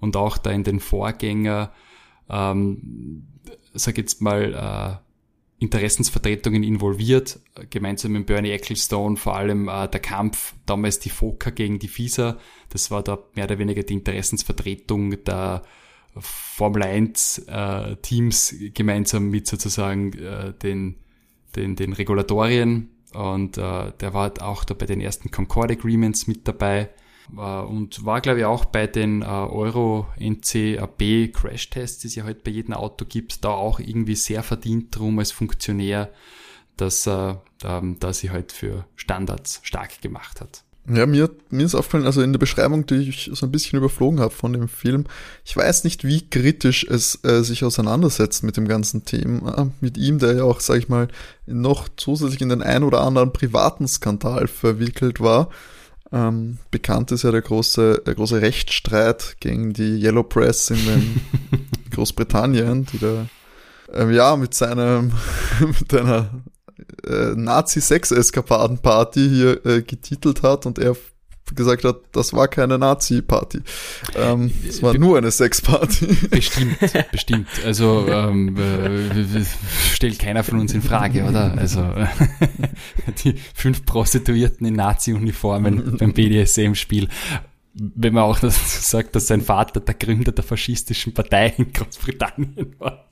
und 0.00 0.16
auch 0.16 0.38
da 0.38 0.50
in 0.50 0.64
den 0.64 0.80
Vorgänger, 0.80 1.72
ähm, 2.28 3.28
sag 3.72 3.98
jetzt 3.98 4.20
mal, 4.20 5.00
äh, 5.00 5.05
Interessensvertretungen 5.58 6.62
involviert, 6.62 7.40
gemeinsam 7.70 8.12
mit 8.12 8.26
Bernie 8.26 8.50
Ecclestone, 8.50 9.16
vor 9.16 9.36
allem 9.36 9.68
äh, 9.68 9.88
der 9.88 10.00
Kampf, 10.00 10.54
damals 10.66 10.98
die 10.98 11.08
FOCA 11.08 11.50
gegen 11.50 11.78
die 11.78 11.88
FISA, 11.88 12.38
das 12.68 12.90
war 12.90 13.02
da 13.02 13.18
mehr 13.34 13.46
oder 13.46 13.58
weniger 13.58 13.82
die 13.82 13.94
Interessensvertretung 13.94 15.24
der 15.24 15.62
Formel 16.18 16.82
1 16.82 17.46
äh, 17.48 17.96
Teams 17.96 18.54
gemeinsam 18.74 19.30
mit 19.30 19.46
sozusagen 19.46 20.12
äh, 20.14 20.52
den, 20.54 20.96
den, 21.54 21.76
den 21.76 21.92
Regulatorien. 21.92 22.90
Und 23.14 23.56
äh, 23.56 23.92
der 24.00 24.14
war 24.14 24.32
auch 24.40 24.64
da 24.64 24.74
bei 24.74 24.86
den 24.86 25.00
ersten 25.00 25.30
Concord 25.30 25.70
Agreements 25.70 26.26
mit 26.26 26.46
dabei. 26.48 26.80
äh, 26.80 27.05
und 27.34 28.04
war, 28.04 28.20
glaube 28.20 28.40
ich, 28.40 28.44
auch 28.44 28.64
bei 28.64 28.86
den 28.86 29.22
äh, 29.22 29.24
Euro 29.24 30.06
NCAB 30.18 31.32
Crash-Tests, 31.32 31.98
die 32.00 32.08
es 32.08 32.14
ja 32.14 32.24
heute 32.24 32.40
bei 32.44 32.50
jedem 32.50 32.74
Auto 32.74 33.04
gibt, 33.04 33.44
da 33.44 33.50
auch 33.50 33.80
irgendwie 33.80 34.14
sehr 34.14 34.42
verdient 34.42 34.96
drum 34.96 35.18
als 35.18 35.32
Funktionär, 35.32 36.10
dass, 36.76 37.06
äh, 37.06 37.34
dass 37.58 38.18
sie 38.18 38.30
halt 38.30 38.52
für 38.52 38.86
Standards 38.96 39.60
stark 39.62 40.00
gemacht 40.00 40.40
hat. 40.40 40.62
Ja, 40.88 41.04
mir, 41.04 41.30
mir 41.50 41.66
ist 41.66 41.74
aufgefallen, 41.74 42.06
also 42.06 42.22
in 42.22 42.32
der 42.32 42.38
Beschreibung, 42.38 42.86
die 42.86 43.08
ich 43.08 43.28
so 43.32 43.44
ein 43.44 43.50
bisschen 43.50 43.78
überflogen 43.78 44.20
habe 44.20 44.32
von 44.32 44.52
dem 44.52 44.68
Film, 44.68 45.06
ich 45.44 45.56
weiß 45.56 45.82
nicht, 45.82 46.04
wie 46.04 46.28
kritisch 46.28 46.84
es 46.84 47.18
äh, 47.24 47.42
sich 47.42 47.64
auseinandersetzt 47.64 48.44
mit 48.44 48.56
dem 48.56 48.68
ganzen 48.68 49.04
Thema, 49.04 49.72
mit 49.80 49.98
ihm, 49.98 50.20
der 50.20 50.36
ja 50.36 50.44
auch, 50.44 50.60
sag 50.60 50.78
ich 50.78 50.88
mal, 50.88 51.08
noch 51.46 51.88
zusätzlich 51.96 52.40
in 52.40 52.50
den 52.50 52.62
ein 52.62 52.84
oder 52.84 53.00
anderen 53.00 53.32
privaten 53.32 53.88
Skandal 53.88 54.46
verwickelt 54.46 55.18
war. 55.18 55.50
Ähm, 56.12 56.58
bekannt 56.70 57.10
ist 57.12 57.24
ja 57.24 57.32
der 57.32 57.42
große, 57.42 58.02
der 58.06 58.14
große 58.14 58.40
Rechtsstreit 58.40 59.36
gegen 59.40 59.72
die 59.72 60.00
Yellow 60.00 60.22
Press 60.22 60.70
in 60.70 60.84
den 60.84 61.20
Großbritannien, 61.90 62.86
die 62.86 62.98
da 62.98 63.26
ähm, 63.92 64.12
ja 64.12 64.36
mit 64.36 64.54
seinem 64.54 65.12
mit 65.60 65.92
einer 65.94 66.30
äh, 67.04 67.34
Nazi-Sex-Eskapaden-Party 67.34 69.28
hier 69.28 69.66
äh, 69.66 69.82
getitelt 69.82 70.42
hat 70.42 70.66
und 70.66 70.78
er 70.78 70.96
gesagt 71.54 71.84
hat, 71.84 72.00
das 72.12 72.32
war 72.32 72.48
keine 72.48 72.78
Nazi-Party. 72.78 73.60
Ähm, 74.14 74.52
es 74.68 74.82
war 74.82 74.94
nur 74.94 75.16
eine 75.18 75.30
Sex-Party. 75.30 76.28
Bestimmt, 76.30 76.76
bestimmt. 77.12 77.48
Also 77.64 78.06
ähm, 78.08 78.56
äh, 78.56 79.44
stellt 79.92 80.18
keiner 80.18 80.42
von 80.44 80.58
uns 80.60 80.72
in 80.74 80.82
Frage, 80.82 81.24
oder? 81.24 81.56
Also 81.56 81.82
äh, 81.82 82.06
die 83.24 83.34
fünf 83.54 83.84
Prostituierten 83.84 84.66
in 84.66 84.74
Nazi-Uniformen 84.74 85.96
beim 85.98 86.12
BDSM-Spiel. 86.12 87.08
Wenn 87.74 88.14
man 88.14 88.24
auch 88.24 88.38
das 88.38 88.90
sagt, 88.90 89.14
dass 89.14 89.26
sein 89.26 89.42
Vater 89.42 89.80
der 89.80 89.94
Gründer 89.94 90.32
der 90.32 90.44
faschistischen 90.44 91.12
Partei 91.12 91.54
in 91.58 91.72
Großbritannien 91.72 92.74
war. 92.78 93.05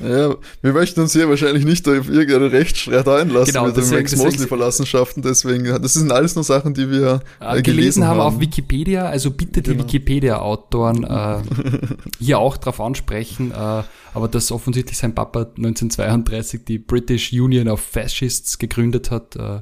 Ja, 0.00 0.34
wir 0.62 0.72
möchten 0.72 1.00
uns 1.00 1.12
hier 1.12 1.28
wahrscheinlich 1.28 1.64
nicht 1.64 1.86
auf 1.86 2.08
irgendeinen 2.08 2.50
Rechtsstreit 2.50 3.06
einlassen 3.06 3.52
genau, 3.52 3.66
mit 3.66 3.76
den 3.76 3.90
Max 3.90 4.16
Mosley-Verlassenschaften, 4.16 5.22
deswegen, 5.22 5.64
das 5.64 5.92
sind 5.92 6.10
alles 6.10 6.34
nur 6.34 6.44
Sachen, 6.44 6.72
die 6.72 6.90
wir 6.90 7.20
äh, 7.38 7.60
gelesen, 7.60 7.62
gelesen 7.62 8.04
haben. 8.06 8.20
auf 8.20 8.40
Wikipedia, 8.40 9.06
also 9.06 9.30
bitte 9.30 9.60
die 9.60 9.72
genau. 9.72 9.84
Wikipedia-Autoren 9.84 11.04
äh, 11.04 11.42
hier 12.18 12.38
auch 12.38 12.56
drauf 12.56 12.80
ansprechen, 12.80 13.50
äh, 13.50 13.82
aber 14.14 14.28
dass 14.28 14.50
offensichtlich 14.52 14.96
sein 14.96 15.14
Papa 15.14 15.40
1932 15.40 16.64
die 16.64 16.78
British 16.78 17.32
Union 17.32 17.68
of 17.68 17.80
Fascists 17.80 18.58
gegründet 18.58 19.10
hat, 19.10 19.36
äh, 19.36 19.60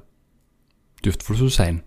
dürfte 1.05 1.29
wohl 1.29 1.37
so 1.37 1.49
sein. 1.49 1.83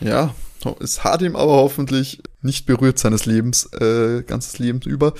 Ja, 0.00 0.34
es 0.80 1.02
hat 1.04 1.22
ihm 1.22 1.34
aber 1.34 1.52
hoffentlich 1.52 2.22
nicht 2.42 2.66
berührt 2.66 2.98
seines 2.98 3.26
Lebens, 3.26 3.72
äh, 3.72 4.22
ganzes 4.22 4.58
Lebens 4.58 4.86
über. 4.86 5.14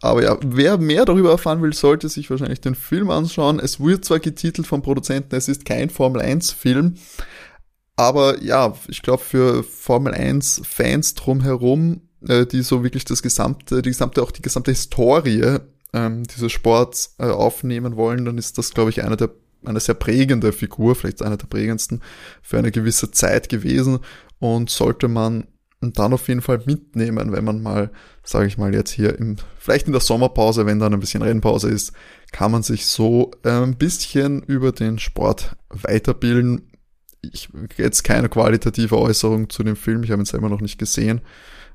Aber 0.00 0.22
ja, 0.22 0.38
wer 0.44 0.78
mehr 0.78 1.04
darüber 1.04 1.30
erfahren 1.30 1.60
will, 1.60 1.72
sollte 1.72 2.08
sich 2.08 2.30
wahrscheinlich 2.30 2.60
den 2.60 2.74
Film 2.74 3.10
anschauen. 3.10 3.58
Es 3.58 3.80
wird 3.80 4.04
zwar 4.04 4.20
getitelt 4.20 4.66
vom 4.66 4.82
Produzenten, 4.82 5.34
es 5.34 5.48
ist 5.48 5.64
kein 5.64 5.90
Formel 5.90 6.22
1 6.22 6.52
Film, 6.52 6.94
aber 7.96 8.40
ja, 8.44 8.74
ich 8.86 9.02
glaube 9.02 9.24
für 9.24 9.64
Formel 9.64 10.14
1 10.14 10.62
Fans 10.64 11.14
drumherum, 11.14 12.02
äh, 12.26 12.46
die 12.46 12.62
so 12.62 12.84
wirklich 12.84 13.04
das 13.04 13.22
gesamte, 13.22 13.82
die 13.82 13.90
gesamte, 13.90 14.22
auch 14.22 14.30
die 14.30 14.40
gesamte 14.42 14.70
Historie 14.70 15.58
ähm, 15.92 16.22
dieses 16.22 16.52
Sports 16.52 17.16
äh, 17.18 17.24
aufnehmen 17.24 17.96
wollen, 17.96 18.24
dann 18.24 18.38
ist 18.38 18.56
das, 18.56 18.72
glaube 18.72 18.90
ich, 18.90 19.02
einer 19.02 19.16
der 19.16 19.30
eine 19.64 19.80
sehr 19.80 19.96
prägende 19.96 20.52
Figur, 20.52 20.94
vielleicht 20.94 21.22
einer 21.22 21.36
der 21.36 21.48
prägendsten 21.48 22.00
für 22.40 22.58
eine 22.58 22.70
gewisse 22.70 23.10
Zeit 23.10 23.48
gewesen 23.48 23.98
und 24.38 24.70
sollte 24.70 25.08
man 25.08 25.48
und 25.80 25.98
dann 25.98 26.12
auf 26.12 26.26
jeden 26.28 26.42
Fall 26.42 26.62
mitnehmen, 26.66 27.32
wenn 27.32 27.44
man 27.44 27.62
mal, 27.62 27.90
sage 28.24 28.46
ich 28.46 28.58
mal 28.58 28.74
jetzt 28.74 28.90
hier 28.90 29.18
im, 29.18 29.36
vielleicht 29.58 29.86
in 29.86 29.92
der 29.92 30.00
Sommerpause, 30.00 30.66
wenn 30.66 30.78
dann 30.78 30.92
ein 30.92 31.00
bisschen 31.00 31.22
Rennpause 31.22 31.68
ist, 31.68 31.92
kann 32.32 32.50
man 32.50 32.62
sich 32.62 32.86
so 32.86 33.30
äh, 33.44 33.50
ein 33.50 33.76
bisschen 33.76 34.42
über 34.42 34.72
den 34.72 34.98
Sport 34.98 35.56
weiterbilden. 35.70 36.70
Ich 37.22 37.48
jetzt 37.76 38.02
keine 38.02 38.28
qualitative 38.28 38.98
Äußerung 38.98 39.50
zu 39.50 39.62
dem 39.62 39.76
Film, 39.76 40.02
ich 40.02 40.10
habe 40.10 40.22
ihn 40.22 40.26
selber 40.26 40.48
noch 40.48 40.60
nicht 40.60 40.78
gesehen, 40.78 41.20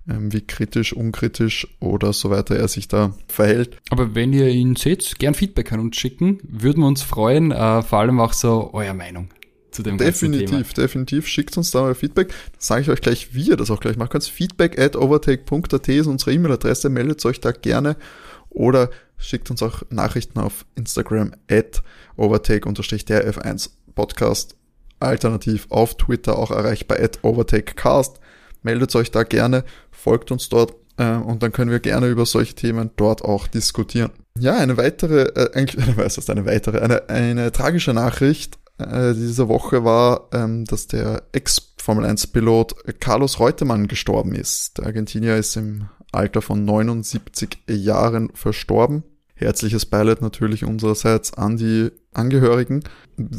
ähm, 0.09 0.33
wie 0.33 0.41
kritisch, 0.41 0.91
unkritisch 0.91 1.67
oder 1.79 2.11
so 2.11 2.29
weiter 2.29 2.57
er 2.57 2.67
sich 2.67 2.89
da 2.89 3.13
verhält. 3.27 3.77
Aber 3.89 4.15
wenn 4.15 4.33
ihr 4.33 4.49
ihn 4.49 4.75
seht, 4.75 5.17
gern 5.17 5.33
Feedback 5.33 5.71
an 5.71 5.79
uns 5.79 5.95
schicken, 5.95 6.39
würden 6.43 6.81
wir 6.81 6.87
uns 6.87 7.03
freuen, 7.03 7.51
äh, 7.51 7.81
vor 7.81 7.99
allem 7.99 8.19
auch 8.19 8.33
so 8.33 8.71
euer 8.73 8.93
Meinung 8.93 9.29
zu 9.73 9.83
dem 9.83 9.97
definitiv. 9.97 10.73
Definitiv, 10.73 11.27
schickt 11.27 11.57
uns 11.57 11.71
da 11.71 11.81
mal 11.81 11.95
Feedback. 11.95 12.29
Dann 12.29 12.59
sage 12.59 12.81
ich 12.83 12.89
euch 12.89 13.01
gleich, 13.01 13.33
wie 13.33 13.49
ihr 13.49 13.57
das 13.57 13.71
auch 13.71 13.79
gleich 13.79 13.97
machen 13.97 14.09
könnt. 14.09 14.23
Feedback 14.25 14.79
at 14.79 14.95
overtake.at 14.95 15.87
ist 15.89 16.07
unsere 16.07 16.33
E-Mail-Adresse, 16.33 16.89
meldet 16.89 17.25
euch 17.25 17.39
da 17.41 17.51
gerne 17.51 17.95
oder 18.49 18.89
schickt 19.17 19.49
uns 19.49 19.63
auch 19.63 19.83
Nachrichten 19.89 20.39
auf 20.39 20.65
Instagram 20.75 21.33
at 21.49 21.81
overtake-der 22.17 23.45
1 23.45 23.77
Podcast. 23.95 24.55
Alternativ 24.99 25.67
auf 25.69 25.97
Twitter 25.97 26.37
auch 26.37 26.51
erreichbar 26.51 26.99
at 26.99 27.19
overtakecast. 27.23 28.19
Meldet 28.61 28.95
euch 28.95 29.11
da 29.11 29.23
gerne, 29.23 29.65
folgt 29.91 30.31
uns 30.31 30.47
dort 30.47 30.75
äh, 30.97 31.15
und 31.15 31.43
dann 31.43 31.51
können 31.51 31.71
wir 31.71 31.79
gerne 31.79 32.07
über 32.07 32.25
solche 32.25 32.53
Themen 32.53 32.91
dort 32.95 33.23
auch 33.23 33.47
diskutieren. 33.47 34.11
Ja, 34.39 34.55
eine 34.57 34.77
weitere, 34.77 35.23
äh, 35.23 35.51
eigentlich, 35.53 35.85
was 35.97 36.17
ist 36.17 36.29
eine 36.29 36.45
weitere, 36.45 36.79
eine, 36.79 37.09
eine 37.09 37.51
tragische 37.51 37.93
Nachricht 37.93 38.57
äh, 38.77 39.13
dieser 39.13 39.47
Woche 39.47 39.83
war, 39.83 40.29
ähm, 40.33 40.65
dass 40.65 40.87
der 40.87 41.23
Ex-Formel 41.31 42.05
1-Pilot 42.05 42.99
Carlos 42.99 43.39
Reutemann 43.39 43.87
gestorben 43.87 44.35
ist. 44.35 44.77
Der 44.77 44.87
Argentinier 44.87 45.37
ist 45.37 45.55
im 45.55 45.89
Alter 46.11 46.41
von 46.41 46.65
79 46.65 47.57
Jahren 47.69 48.31
verstorben. 48.33 49.03
herzliches 49.35 49.85
Beileid 49.85 50.21
natürlich 50.21 50.63
unsererseits 50.63 51.33
an 51.33 51.57
die 51.57 51.91
Angehörigen. 52.13 52.83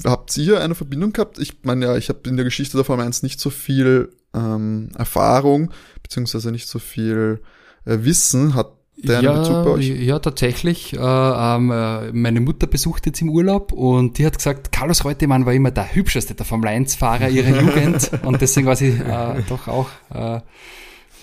Habt 0.05 0.37
ihr 0.37 0.61
eine 0.61 0.75
Verbindung 0.75 1.13
gehabt? 1.13 1.39
Ich 1.39 1.63
meine 1.63 1.87
ja, 1.87 1.97
ich 1.97 2.09
habe 2.09 2.29
in 2.29 2.37
der 2.37 2.45
Geschichte 2.45 2.77
der 2.77 2.85
Formel 2.85 3.07
1 3.07 3.23
nicht 3.23 3.41
so 3.41 3.51
viel 3.51 4.11
ähm, 4.35 4.91
Erfahrung, 4.97 5.71
beziehungsweise 6.03 6.51
nicht 6.51 6.69
so 6.69 6.79
viel 6.79 7.41
äh, 7.87 7.99
Wissen. 8.01 8.55
Hat 8.55 8.73
der 8.97 9.21
ja, 9.21 9.33
Bezug 9.33 9.65
bei 9.65 9.71
euch? 9.71 9.89
ja, 9.89 10.19
tatsächlich. 10.19 10.95
Äh, 10.95 10.99
ähm, 10.99 11.71
äh, 11.71 12.13
meine 12.13 12.41
Mutter 12.41 12.67
besucht 12.67 13.07
jetzt 13.07 13.21
im 13.21 13.31
Urlaub 13.31 13.73
und 13.73 14.19
die 14.19 14.27
hat 14.27 14.37
gesagt, 14.37 14.73
Carlos 14.73 15.05
Reutemann 15.05 15.47
war 15.47 15.53
immer 15.53 15.71
der 15.71 15.95
hübscheste 15.95 16.35
der 16.35 16.47
Formel 16.47 16.71
1-Fahrer 16.71 17.29
ihrer 17.29 17.61
Jugend 17.61 18.11
und 18.23 18.41
deswegen 18.41 18.67
war 18.67 18.77
sie 18.77 18.89
äh, 18.89 19.43
doch 19.49 19.69
auch 19.69 19.89
äh, 20.13 20.41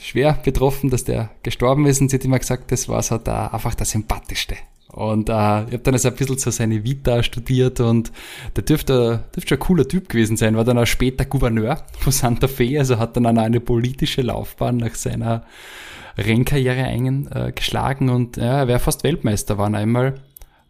schwer 0.01 0.33
betroffen, 0.43 0.89
dass 0.89 1.03
der 1.03 1.29
gestorben 1.43 1.85
ist 1.85 2.01
und 2.01 2.09
sie 2.09 2.17
hat 2.17 2.25
immer 2.25 2.39
gesagt, 2.39 2.71
das 2.71 2.89
war 2.89 3.01
so 3.01 3.17
der, 3.17 3.53
einfach 3.53 3.75
der 3.75 3.85
sympathischste. 3.85 4.55
Und 4.91 5.29
äh, 5.29 5.31
ich 5.31 5.37
habe 5.37 5.79
dann 5.79 5.93
also 5.93 6.09
ein 6.09 6.15
bisschen 6.15 6.37
so 6.37 6.51
seine 6.51 6.83
Vita 6.83 7.23
studiert 7.23 7.79
und 7.79 8.11
der 8.57 8.63
dürfte, 8.63 9.23
dürfte 9.33 9.49
schon 9.49 9.57
ein 9.57 9.61
cooler 9.61 9.87
Typ 9.87 10.09
gewesen 10.09 10.35
sein, 10.35 10.57
war 10.57 10.65
dann 10.65 10.77
auch 10.77 10.85
später 10.85 11.23
Gouverneur 11.23 11.81
von 11.97 12.11
Santa 12.11 12.49
Fe, 12.49 12.77
also 12.77 12.99
hat 12.99 13.15
dann 13.15 13.25
auch 13.25 13.41
eine 13.41 13.61
politische 13.61 14.21
Laufbahn 14.21 14.77
nach 14.77 14.95
seiner 14.95 15.45
Rennkarriere 16.17 16.83
eingeschlagen 16.83 18.09
und 18.09 18.37
ja, 18.37 18.59
er 18.59 18.67
wäre 18.67 18.79
fast 18.79 19.03
Weltmeister 19.03 19.57
waren 19.57 19.75
einmal. 19.75 20.15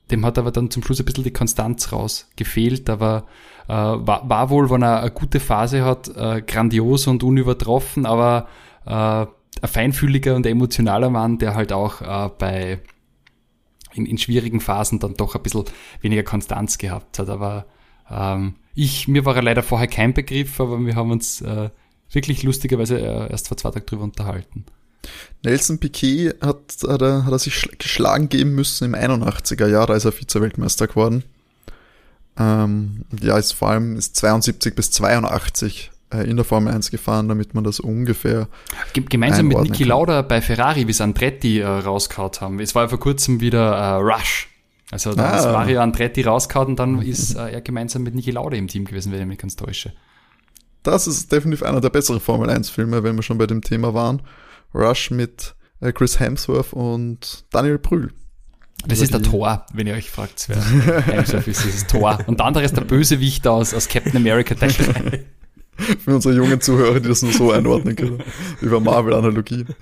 Dem 0.10 0.26
hat 0.26 0.38
aber 0.38 0.52
dann 0.52 0.70
zum 0.70 0.84
Schluss 0.84 1.00
ein 1.00 1.06
bisschen 1.06 1.24
die 1.24 1.32
Konstanz 1.32 1.92
raus 1.92 2.30
gefehlt, 2.36 2.90
aber 2.90 3.26
äh, 3.68 3.74
war, 3.74 4.28
war 4.30 4.50
wohl, 4.50 4.70
wenn 4.70 4.82
er 4.82 5.02
eine 5.02 5.12
gute 5.12 5.40
Phase 5.40 5.86
hat, 5.86 6.10
äh, 6.16 6.42
grandios 6.42 7.08
und 7.08 7.24
unübertroffen, 7.24 8.06
aber 8.06 8.48
äh, 8.86 8.92
ein 8.92 9.68
feinfühliger 9.68 10.36
und 10.36 10.46
emotionaler 10.46 11.10
Mann, 11.10 11.38
der 11.38 11.56
halt 11.56 11.72
auch 11.72 12.02
äh, 12.02 12.30
bei 12.38 12.80
in, 13.94 14.06
in 14.06 14.18
schwierigen 14.18 14.60
Phasen 14.60 15.00
dann 15.00 15.16
doch 15.16 15.36
ein 15.36 15.44
bisschen 15.44 15.66
weniger 16.02 16.24
Konstanz 16.24 16.78
gehabt 16.78 17.20
hat. 17.20 17.30
Aber 17.30 17.66
ähm, 18.10 18.56
ich, 18.74 19.08
mir 19.08 19.26
war 19.26 19.36
er 19.36 19.42
leider 19.42 19.64
vorher 19.64 19.88
kein 19.88 20.14
Begriff, 20.14 20.60
aber 20.60 20.80
wir 20.86 20.96
haben 20.96 21.12
uns 21.12 21.42
äh, 21.42 21.70
wirklich 22.10 22.44
lustigerweise 22.44 23.00
äh, 23.00 23.30
erst 23.30 23.48
vor 23.48 23.58
zwei 23.58 23.72
Tagen 23.72 23.86
drüber 23.86 24.04
unterhalten. 24.04 24.66
Nelson 25.44 25.80
Piquet 25.80 26.36
hat, 26.42 26.78
hat, 26.88 27.02
er, 27.02 27.26
hat 27.26 27.32
er 27.32 27.40
sich 27.40 27.70
geschlagen 27.78 28.30
geben 28.30 28.54
müssen 28.54 28.86
im 28.86 28.96
81er 28.96 29.68
Jahr, 29.68 29.88
da 29.88 29.96
ist 29.96 30.06
er 30.06 30.12
Vize-Weltmeister 30.12 30.88
geworden. 30.88 31.24
Ähm, 32.38 33.06
ja, 33.22 33.38
ist 33.38 33.54
vor 33.54 33.70
allem 33.70 33.98
ist 33.98 34.16
72 34.16 34.76
bis 34.76 34.92
82 34.92 35.92
äh, 36.14 36.30
in 36.30 36.38
der 36.38 36.46
Formel 36.46 36.74
1 36.74 36.92
gefahren, 36.92 37.28
damit 37.28 37.54
man 37.54 37.64
das 37.64 37.80
ungefähr. 37.80 38.48
Gemeinsam 38.94 39.48
mit 39.48 39.60
Niki 39.62 39.84
Lauda 39.84 40.22
bei 40.22 40.42
Ferrari, 40.42 40.88
wie 40.88 40.92
es 40.92 41.02
Andretti 41.02 41.60
äh, 41.60 41.68
rausgehauen 41.68 42.32
haben. 42.40 42.60
Es 42.60 42.76
war 42.76 42.84
ja 42.84 42.90
vor 42.90 43.00
kurzem 43.00 43.42
wieder 43.42 43.72
äh, 43.72 43.94
Rush. 43.96 44.48
Also 44.92 45.14
da 45.14 45.32
ah. 45.32 45.38
ist 45.38 45.46
Mario 45.46 45.82
Andretti 45.82 46.22
rausgehauen 46.22 46.70
und 46.70 46.80
dann 46.80 47.02
ist 47.02 47.36
äh, 47.36 47.52
er 47.52 47.62
gemeinsam 47.62 48.04
mit 48.04 48.14
Niki 48.14 48.32
Lauda 48.32 48.58
im 48.58 48.68
Team 48.68 48.86
gewesen, 48.86 49.12
wenn 49.12 49.22
ich 49.22 49.28
mich 49.28 49.40
ganz 49.40 49.56
täusche. 49.56 49.94
Das 50.84 51.08
ist 51.08 51.32
definitiv 51.32 51.64
einer 51.64 51.80
der 51.80 51.90
besseren 51.90 52.20
Formel 52.20 52.50
1 52.50 52.70
Filme, 52.70 53.04
wenn 53.04 53.16
wir 53.16 53.24
schon 53.24 53.38
bei 53.38 53.48
dem 53.48 53.62
Thema 53.62 53.94
waren. 53.94 54.22
Rush 54.74 55.12
mit 55.12 55.56
äh, 55.80 55.92
Chris 55.92 56.20
Hemsworth 56.20 56.74
und 56.74 57.46
Daniel 57.52 57.78
Brühl. 57.78 58.14
Das 58.88 59.00
ist 59.00 59.14
der 59.14 59.22
Thor, 59.22 59.66
wenn 59.74 59.86
ihr 59.86 59.94
euch 59.94 60.10
fragt, 60.10 60.50
wer 60.50 60.58
Hemsworth 61.06 61.48
ist, 61.48 61.66
das 61.66 61.76
ist 61.76 61.90
Thor. 61.90 62.18
Und 62.26 62.40
der 62.40 62.48
andere 62.48 62.64
ist 62.64 62.76
der 62.76 62.82
Bösewicht 62.82 63.46
aus, 63.48 63.74
aus 63.76 63.88
Captain 63.88 64.18
America 64.18 64.56
Teil 64.56 64.72
3. 64.78 65.24
Für 66.04 66.16
unsere 66.16 66.36
jungen 66.36 66.62
Zuhörer, 66.62 67.00
die 67.00 67.08
das 67.08 67.22
nur 67.22 67.34
so 67.34 67.52
einordnen 67.52 67.96
können. 67.96 68.24
Über 68.60 68.80
Marvel-Analogien. 68.80 69.68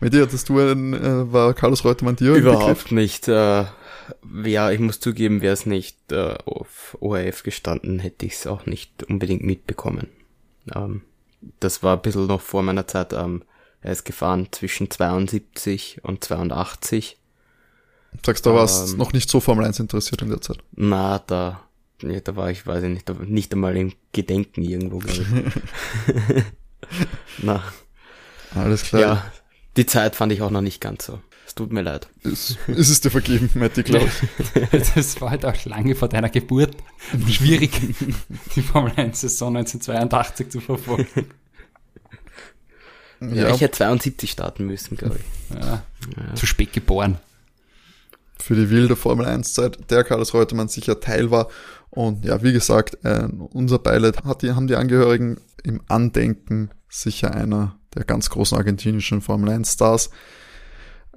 Mit 0.00 0.12
dir 0.12 0.22
hattest 0.22 0.48
du 0.48 0.58
einen, 0.58 0.94
äh, 0.94 1.32
war 1.32 1.54
Carlos 1.54 1.84
Reutemann 1.84 2.16
dir 2.16 2.34
Überhaupt 2.34 2.92
nicht. 2.92 3.28
Äh, 3.28 3.64
ja, 4.44 4.70
ich 4.70 4.78
muss 4.78 5.00
zugeben, 5.00 5.40
wäre 5.40 5.54
es 5.54 5.66
nicht 5.66 6.12
äh, 6.12 6.36
auf 6.44 6.96
ORF 7.00 7.42
gestanden, 7.42 7.98
hätte 7.98 8.26
ich 8.26 8.34
es 8.34 8.46
auch 8.46 8.66
nicht 8.66 9.02
unbedingt 9.04 9.42
mitbekommen. 9.42 10.08
Ähm, 10.74 11.02
das 11.60 11.82
war 11.82 11.96
ein 11.96 12.02
bisschen 12.02 12.26
noch 12.26 12.40
vor 12.40 12.62
meiner 12.62 12.86
Zeit. 12.86 13.12
Ähm, 13.12 13.42
er 13.80 13.92
ist 13.92 14.04
gefahren 14.04 14.48
zwischen 14.50 14.90
72 14.90 16.00
und 16.02 16.24
82. 16.24 17.18
Sagst 18.24 18.46
du, 18.46 18.50
da 18.50 18.56
warst 18.56 18.92
ähm, 18.92 18.98
noch 18.98 19.12
nicht 19.12 19.28
so 19.28 19.40
Formel 19.40 19.64
1 19.64 19.78
interessiert 19.80 20.22
in 20.22 20.30
der 20.30 20.40
Zeit? 20.40 20.58
Na, 20.74 21.18
da 21.18 21.60
ja, 22.02 22.20
da 22.20 22.36
war 22.36 22.50
ich, 22.50 22.66
weiß 22.66 22.82
ich 22.82 22.90
nicht, 22.90 23.20
nicht 23.20 23.52
einmal 23.52 23.76
im 23.76 23.92
Gedenken 24.12 24.62
irgendwo, 24.62 24.98
glaube 24.98 25.22
ich. 25.22 26.44
Na. 27.38 27.62
Alles 28.54 28.82
klar. 28.82 29.02
Ja, 29.02 29.32
die 29.76 29.86
Zeit 29.86 30.16
fand 30.16 30.32
ich 30.32 30.42
auch 30.42 30.50
noch 30.50 30.60
nicht 30.60 30.80
ganz 30.80 31.06
so. 31.06 31.20
Tut 31.56 31.72
mir 31.72 31.80
leid. 31.80 32.06
Es, 32.22 32.58
es 32.68 32.90
ist 32.90 33.06
dir 33.06 33.10
vergeben, 33.10 33.50
Matti, 33.54 33.82
glaube 33.82 34.06
ich. 34.06 34.68
das 34.94 35.20
war 35.22 35.30
halt 35.30 35.46
auch 35.46 35.64
lange 35.64 35.94
vor 35.94 36.08
deiner 36.08 36.28
Geburt 36.28 36.76
schwierig, 37.28 37.72
die 38.54 38.62
Formel 38.62 38.92
1-Saison 38.92 39.56
1982 39.56 40.50
zu 40.50 40.60
verfolgen. 40.60 41.26
Ja, 43.20 43.28
ja, 43.28 43.54
ich 43.54 43.62
hätte 43.62 43.78
72 43.78 44.30
starten 44.30 44.66
müssen, 44.66 44.98
glaube 44.98 45.16
ich. 45.18 45.56
Ja, 45.58 45.82
ja. 46.16 46.34
Zu 46.34 46.44
spät 46.44 46.74
geboren. 46.74 47.18
Für 48.38 48.54
die 48.54 48.68
wilde 48.68 48.94
Formel 48.94 49.24
1-Zeit, 49.26 49.90
der 49.90 50.04
Carlos 50.04 50.34
Reutemann 50.34 50.68
sicher 50.68 51.00
Teil 51.00 51.30
war 51.30 51.48
und 51.88 52.26
ja, 52.26 52.42
wie 52.42 52.52
gesagt, 52.52 52.98
äh, 53.04 53.26
unser 53.54 53.78
Beileid 53.78 54.24
hat 54.24 54.42
die, 54.42 54.52
haben 54.52 54.66
die 54.66 54.76
Angehörigen 54.76 55.40
im 55.62 55.80
Andenken 55.88 56.68
sicher 56.90 57.34
einer 57.34 57.78
der 57.94 58.04
ganz 58.04 58.28
großen 58.28 58.58
argentinischen 58.58 59.22
Formel 59.22 59.48
1 59.48 59.72
Stars. 59.72 60.10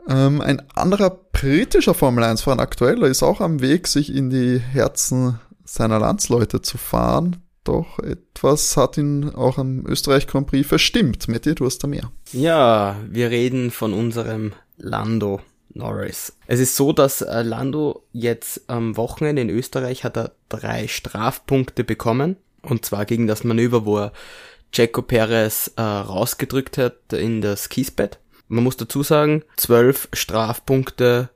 Ähm, 0.09 0.41
ein 0.41 0.61
anderer 0.73 1.11
britischer 1.31 1.93
Formel 1.93 2.23
1 2.23 2.41
Fahrer, 2.41 2.59
aktueller, 2.59 3.07
ist 3.07 3.21
auch 3.21 3.41
am 3.41 3.61
Weg, 3.61 3.87
sich 3.87 4.13
in 4.13 4.29
die 4.29 4.57
Herzen 4.57 5.39
seiner 5.63 5.99
Landsleute 5.99 6.61
zu 6.61 6.77
fahren. 6.79 7.37
Doch 7.63 7.99
etwas 7.99 8.75
hat 8.75 8.97
ihn 8.97 9.29
auch 9.35 9.59
am 9.59 9.85
Österreich 9.85 10.25
Grand 10.25 10.47
Prix 10.47 10.67
verstimmt. 10.67 11.27
Matti, 11.27 11.53
du 11.53 11.65
hast 11.65 11.83
da 11.83 11.87
mehr. 11.87 12.11
Ja, 12.31 12.95
wir 13.07 13.29
reden 13.29 13.69
von 13.69 13.93
unserem 13.93 14.53
Lando. 14.77 15.41
Norris. 15.73 16.33
Es 16.47 16.59
ist 16.59 16.75
so, 16.75 16.93
dass 16.93 17.21
äh, 17.21 17.43
Lando 17.43 18.03
jetzt 18.11 18.63
am 18.67 18.97
Wochenende 18.97 19.43
in 19.43 19.49
Österreich 19.49 20.03
hat 20.03 20.17
er 20.17 20.31
drei 20.49 20.87
Strafpunkte 20.87 21.83
bekommen. 21.83 22.37
Und 22.61 22.85
zwar 22.85 23.05
gegen 23.05 23.27
das 23.27 23.43
Manöver, 23.43 23.85
wo 23.85 23.99
er 23.99 24.13
Checo 24.71 25.01
Perez 25.01 25.71
äh, 25.77 25.81
rausgedrückt 25.81 26.77
hat 26.77 27.13
in 27.13 27.41
das 27.41 27.69
Kiesbett. 27.69 28.19
Man 28.49 28.63
muss 28.63 28.77
dazu 28.77 29.03
sagen, 29.03 29.43
zwölf 29.55 30.09
Strafpunkte 30.11 31.29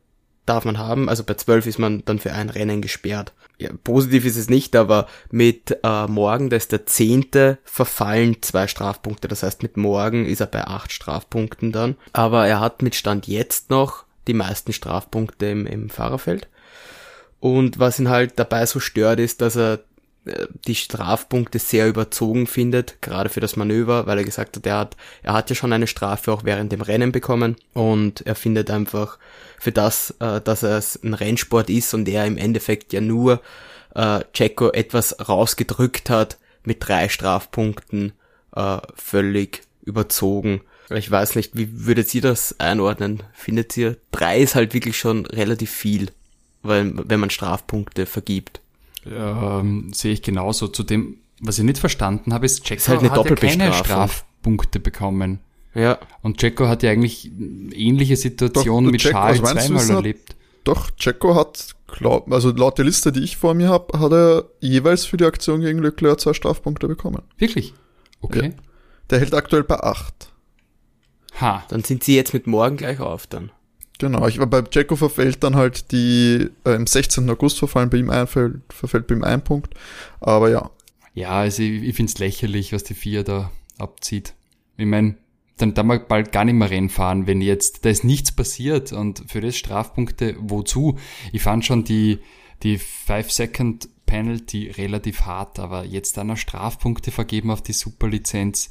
darf 0.46 0.66
man 0.66 0.78
haben. 0.78 1.10
Also 1.10 1.24
bei 1.24 1.36
zwölf 1.36 1.66
ist 1.66 1.80
man 1.80 2.04
dann 2.06 2.20
für 2.20 2.34
ein 2.34 2.50
Rennen 2.50 2.82
gesperrt. 2.82 3.34
Ja, 3.60 3.70
positiv 3.84 4.26
ist 4.26 4.36
es 4.36 4.50
nicht, 4.50 4.76
aber 4.76 5.08
mit 5.32 5.78
äh, 5.84 6.08
morgen, 6.08 6.50
da 6.50 6.58
ist 6.58 6.72
der 6.72 6.86
zehnte, 6.86 7.60
verfallen 7.64 8.42
zwei 8.42 8.68
Strafpunkte. 8.68 9.28
Das 9.28 9.44
heißt, 9.44 9.64
mit 9.64 9.78
morgen 9.78 10.26
ist 10.26 10.42
er 10.42 10.48
bei 10.48 10.66
acht 10.66 10.92
Strafpunkten 10.92 11.72
dann. 11.72 11.96
Aber 12.12 12.48
er 12.48 12.60
hat 12.60 12.82
mit 12.82 12.96
Stand 12.96 13.28
jetzt 13.28 13.70
noch 13.70 14.06
die 14.28 14.34
meisten 14.34 14.74
Strafpunkte 14.74 15.46
im, 15.46 15.66
im 15.68 15.90
Fahrerfeld. 15.90 16.50
Und 17.40 17.78
was 17.78 18.00
ihn 18.00 18.10
halt 18.10 18.34
dabei 18.38 18.66
so 18.66 18.80
stört, 18.80 19.20
ist, 19.20 19.42
dass 19.42 19.56
er 19.56 19.82
die 20.68 20.76
Strafpunkte 20.76 21.60
sehr 21.60 21.88
überzogen 21.88 22.48
findet, 22.48 23.02
gerade 23.02 23.30
für 23.30 23.42
das 23.42 23.56
Manöver, 23.56 24.08
weil 24.08 24.20
er 24.20 24.24
gesagt 24.24 24.56
hat, 24.56 24.66
er 24.66 24.78
hat, 24.78 24.98
er 25.22 25.34
hat 25.34 25.50
ja 25.50 25.56
schon 25.56 25.74
eine 25.74 25.88
Strafe 25.88 26.32
auch 26.32 26.44
während 26.44 26.72
dem 26.72 26.82
Rennen 26.82 27.12
bekommen 27.12 27.58
und 27.74 28.26
er 28.26 28.36
findet 28.36 28.72
einfach 28.72 29.18
für 29.60 29.72
das, 29.72 30.16
äh, 30.20 30.40
dass 30.42 30.64
es 30.64 31.02
ein 31.04 31.14
Rennsport 31.14 31.70
ist 31.70 31.94
und 31.94 32.08
er 32.08 32.26
im 32.26 32.38
Endeffekt 32.38 32.94
ja 32.94 33.02
nur 33.02 33.42
äh, 33.96 34.22
Checo 34.34 34.72
etwas 34.72 35.28
rausgedrückt 35.28 36.10
hat 36.10 36.38
mit 36.64 36.88
drei 36.88 37.10
Strafpunkten, 37.10 38.14
äh, 38.56 38.78
völlig 38.96 39.64
überzogen 39.84 40.62
ich 40.90 41.10
weiß 41.10 41.36
nicht, 41.36 41.56
wie 41.56 41.86
würdet 41.86 42.14
ihr 42.14 42.22
das 42.22 42.60
einordnen? 42.60 43.24
Findet 43.34 43.76
ihr, 43.78 43.98
drei 44.12 44.40
ist 44.40 44.56
halt 44.56 44.74
wirklich 44.74 44.98
schon 44.98 45.26
relativ 45.26 45.72
viel, 45.72 46.12
weil, 46.62 46.92
wenn 47.08 47.20
man 47.20 47.30
Strafpunkte 47.30 48.06
vergibt. 48.06 48.62
Ähm, 49.06 49.92
sehe 49.94 50.14
ich 50.14 50.22
genauso. 50.22 50.68
Zu 50.68 50.84
dem, 50.84 51.18
was 51.40 51.60
ich 51.60 51.66
nicht 51.66 51.78
verstanden 51.78 52.34
habe, 52.34 52.46
ist, 52.46 52.64
Checo 52.64 52.88
halt 52.88 53.00
eine 53.00 53.12
hat 53.12 53.26
ja 53.26 53.36
keine 53.36 53.74
Strafpunkte 53.74 54.80
bekommen. 54.80 55.40
Ja. 55.76 55.98
Und 56.22 56.38
Checo 56.38 56.68
hat 56.68 56.84
ja 56.84 56.92
eigentlich 56.92 57.32
ähnliche 57.74 58.16
Situationen 58.16 58.92
mit 58.92 59.02
Checo, 59.02 59.14
Charles 59.14 59.40
zweimal 59.42 59.90
erlebt. 59.90 60.36
Doch, 60.64 60.92
Checo 60.92 61.36
hat, 61.36 61.76
glaub, 61.88 62.32
also 62.32 62.52
laut 62.52 62.78
der 62.78 62.86
Liste, 62.86 63.12
die 63.12 63.22
ich 63.22 63.36
vor 63.38 63.54
mir 63.54 63.70
habe, 63.70 64.00
hat 64.00 64.14
er 64.14 64.46
jeweils 64.62 65.06
für 65.06 65.18
die 65.18 65.26
Aktion 65.26 65.62
gegen 65.62 65.80
Leclerc 65.80 66.22
zwei 66.22 66.34
Strafpunkte 66.34 66.88
bekommen. 66.88 67.22
Wirklich? 67.38 67.74
Okay. 68.22 68.46
Ja. 68.48 68.64
Der 69.10 69.20
hält 69.20 69.34
aktuell 69.34 69.64
bei 69.64 69.80
acht. 69.80 70.32
Ha. 71.42 71.66
Dann 71.68 71.84
sind 71.84 72.04
sie 72.04 72.16
jetzt 72.16 72.34
mit 72.34 72.48
morgen 72.48 72.78
gleich 72.78 73.00
auf 73.00 73.28
dann. 73.28 73.52
Genau, 74.04 74.28
ich, 74.28 74.38
bei 74.38 74.62
Jacko 74.70 74.98
verfällt 74.98 75.46
dann 75.46 75.56
halt 75.56 75.94
die, 75.94 76.50
äh, 76.66 76.72
im 76.72 76.86
16. 76.86 77.30
August 77.30 77.60
verfallen 77.60 77.90
bei 77.90 78.00
ihm 78.00 78.10
ein, 78.10 78.28
verfällt 78.28 79.08
bei 79.08 79.16
ihm 79.16 79.24
ein 79.24 79.42
Punkt. 79.42 79.76
Aber 80.20 80.50
ja. 80.50 80.72
Ja, 81.14 81.30
also 81.30 81.64
ich, 81.64 81.84
ich 81.84 81.96
finde 81.96 82.12
es 82.12 82.20
lächerlich, 82.20 82.74
was 82.74 82.84
die 82.84 82.96
vier 82.96 83.24
da 83.24 83.50
abzieht. 83.78 84.34
Ich 84.76 84.86
meine, 84.86 85.16
dann 85.56 85.74
da 85.74 85.84
mal 85.84 86.02
bald 86.02 86.34
gar 86.34 86.44
nicht 86.44 86.56
mehr 86.56 86.70
Rennen 86.70 86.90
fahren, 86.90 87.28
wenn 87.28 87.40
jetzt, 87.40 87.86
da 87.86 87.90
ist 87.92 88.04
nichts 88.04 88.34
passiert 88.34 88.92
und 88.92 89.24
für 89.28 89.40
das 89.40 89.56
Strafpunkte, 89.56 90.36
wozu? 90.38 91.00
Ich 91.32 91.42
fand 91.42 91.64
schon 91.64 91.86
die, 91.86 92.20
die 92.62 92.80
5-Second 92.80 93.88
Penalty 94.06 94.70
relativ 94.70 95.22
hart, 95.22 95.60
aber 95.60 95.86
jetzt 95.86 96.18
dann 96.18 96.28
noch 96.28 96.36
Strafpunkte 96.36 97.12
vergeben 97.12 97.52
auf 97.52 97.62
die 97.62 97.72
Superlizenz, 97.72 98.70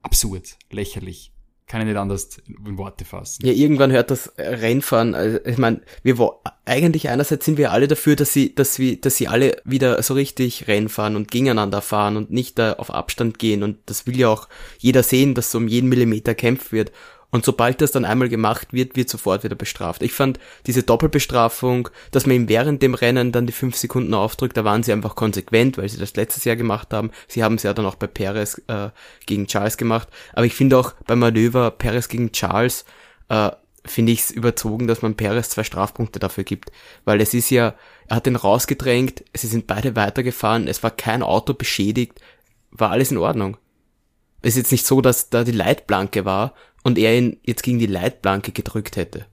absurd, 0.00 0.58
lächerlich 0.70 1.31
kann 1.72 1.80
ich 1.80 1.86
nicht 1.86 1.96
anders 1.96 2.28
in 2.66 2.76
Worte 2.76 3.06
fassen. 3.06 3.46
Ja, 3.46 3.50
irgendwann 3.50 3.92
hört 3.92 4.10
das 4.10 4.30
Rennfahren, 4.36 5.14
also 5.14 5.38
ich 5.42 5.56
meine, 5.56 5.80
wir 6.02 6.18
eigentlich 6.66 7.08
einerseits 7.08 7.46
sind 7.46 7.56
wir 7.56 7.72
alle 7.72 7.88
dafür, 7.88 8.14
dass 8.14 8.30
sie, 8.30 8.54
dass 8.54 8.78
wir, 8.78 9.00
dass 9.00 9.16
sie 9.16 9.26
alle 9.26 9.56
wieder 9.64 10.02
so 10.02 10.12
richtig 10.12 10.68
Rennfahren 10.68 11.16
und 11.16 11.30
gegeneinander 11.30 11.80
fahren 11.80 12.18
und 12.18 12.30
nicht 12.30 12.58
da 12.58 12.74
auf 12.74 12.92
Abstand 12.92 13.38
gehen 13.38 13.62
und 13.62 13.78
das 13.86 14.06
will 14.06 14.18
ja 14.18 14.28
auch 14.28 14.50
jeder 14.80 15.02
sehen, 15.02 15.34
dass 15.34 15.50
so 15.50 15.56
um 15.56 15.66
jeden 15.66 15.88
Millimeter 15.88 16.34
kämpft 16.34 16.72
wird. 16.72 16.92
Und 17.32 17.46
sobald 17.46 17.80
das 17.80 17.92
dann 17.92 18.04
einmal 18.04 18.28
gemacht 18.28 18.74
wird, 18.74 18.94
wird 18.94 19.08
sofort 19.08 19.42
wieder 19.42 19.56
bestraft. 19.56 20.02
Ich 20.02 20.12
fand 20.12 20.38
diese 20.66 20.82
Doppelbestrafung, 20.82 21.88
dass 22.10 22.26
man 22.26 22.36
ihm 22.36 22.48
während 22.50 22.82
dem 22.82 22.92
Rennen 22.92 23.32
dann 23.32 23.46
die 23.46 23.54
fünf 23.54 23.74
Sekunden 23.74 24.12
aufdrückt, 24.12 24.54
da 24.54 24.64
waren 24.64 24.82
sie 24.82 24.92
einfach 24.92 25.14
konsequent, 25.14 25.78
weil 25.78 25.88
sie 25.88 25.96
das 25.96 26.14
letztes 26.14 26.44
Jahr 26.44 26.56
gemacht 26.56 26.92
haben. 26.92 27.10
Sie 27.28 27.42
haben 27.42 27.54
es 27.54 27.62
ja 27.62 27.72
dann 27.72 27.86
auch 27.86 27.94
bei 27.94 28.06
Perez 28.06 28.60
äh, 28.68 28.90
gegen 29.24 29.46
Charles 29.46 29.78
gemacht. 29.78 30.08
Aber 30.34 30.44
ich 30.44 30.54
finde 30.54 30.76
auch 30.76 30.92
beim 31.06 31.20
Manöver 31.20 31.70
Perez 31.70 32.08
gegen 32.08 32.32
Charles, 32.32 32.84
äh, 33.30 33.50
finde 33.86 34.12
ich 34.12 34.20
es 34.20 34.30
überzogen, 34.30 34.86
dass 34.86 35.00
man 35.00 35.16
Perez 35.16 35.48
zwei 35.48 35.64
Strafpunkte 35.64 36.18
dafür 36.18 36.44
gibt. 36.44 36.70
Weil 37.06 37.22
es 37.22 37.32
ist 37.32 37.48
ja, 37.48 37.74
er 38.08 38.16
hat 38.16 38.26
den 38.26 38.36
rausgedrängt, 38.36 39.24
sie 39.34 39.46
sind 39.46 39.66
beide 39.66 39.96
weitergefahren, 39.96 40.68
es 40.68 40.82
war 40.82 40.90
kein 40.90 41.22
Auto 41.22 41.54
beschädigt, 41.54 42.20
war 42.70 42.90
alles 42.90 43.10
in 43.10 43.16
Ordnung. 43.16 43.56
Es 44.42 44.50
ist 44.50 44.58
jetzt 44.58 44.72
nicht 44.72 44.86
so, 44.86 45.00
dass 45.00 45.30
da 45.30 45.44
die 45.44 45.52
Leitplanke 45.52 46.24
war 46.24 46.52
und 46.82 46.98
er 46.98 47.16
ihn 47.16 47.38
jetzt 47.44 47.62
gegen 47.62 47.78
die 47.78 47.86
Leitplanke 47.86 48.52
gedrückt 48.52 48.96
hätte. 48.96 49.26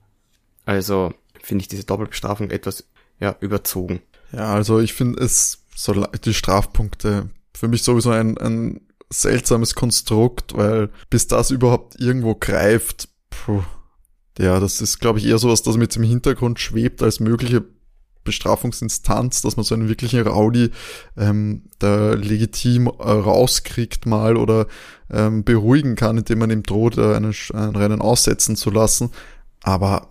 Also 0.64 1.12
finde 1.42 1.62
ich 1.62 1.68
diese 1.68 1.84
Doppelbestrafung 1.84 2.50
etwas 2.50 2.84
ja, 3.18 3.36
überzogen. 3.40 4.00
Ja, 4.32 4.54
also 4.54 4.80
ich 4.80 4.92
finde 4.92 5.22
es 5.22 5.64
so 5.74 5.92
die 5.92 6.34
Strafpunkte 6.34 7.30
für 7.54 7.68
mich 7.68 7.82
sowieso 7.82 8.10
ein, 8.10 8.38
ein 8.38 8.80
seltsames 9.10 9.74
Konstrukt, 9.74 10.56
weil 10.56 10.90
bis 11.10 11.26
das 11.26 11.50
überhaupt 11.50 12.00
irgendwo 12.00 12.34
greift, 12.34 13.08
puh, 13.28 13.62
ja, 14.38 14.60
das 14.60 14.80
ist, 14.80 15.00
glaube 15.00 15.18
ich, 15.18 15.26
eher 15.26 15.38
sowas, 15.38 15.62
das 15.62 15.76
mit 15.76 15.94
im 15.96 16.02
Hintergrund 16.02 16.60
schwebt 16.60 17.02
als 17.02 17.20
mögliche 17.20 17.64
Bestrafungsinstanz, 18.24 19.42
dass 19.42 19.56
man 19.56 19.64
so 19.64 19.74
einen 19.74 19.88
wirklichen 19.88 20.26
Rowdy 20.26 20.70
ähm, 21.16 21.62
da 21.78 22.12
legitim 22.14 22.86
äh, 22.86 22.90
rauskriegt 22.90 24.06
mal 24.06 24.36
oder 24.36 24.66
ähm, 25.10 25.44
beruhigen 25.44 25.96
kann, 25.96 26.18
indem 26.18 26.40
man 26.40 26.50
ihm 26.50 26.62
droht, 26.62 26.98
äh, 26.98 27.14
einen, 27.14 27.34
ein 27.52 27.76
Rennen 27.76 28.00
aussetzen 28.00 28.56
zu 28.56 28.70
lassen. 28.70 29.10
Aber 29.62 30.08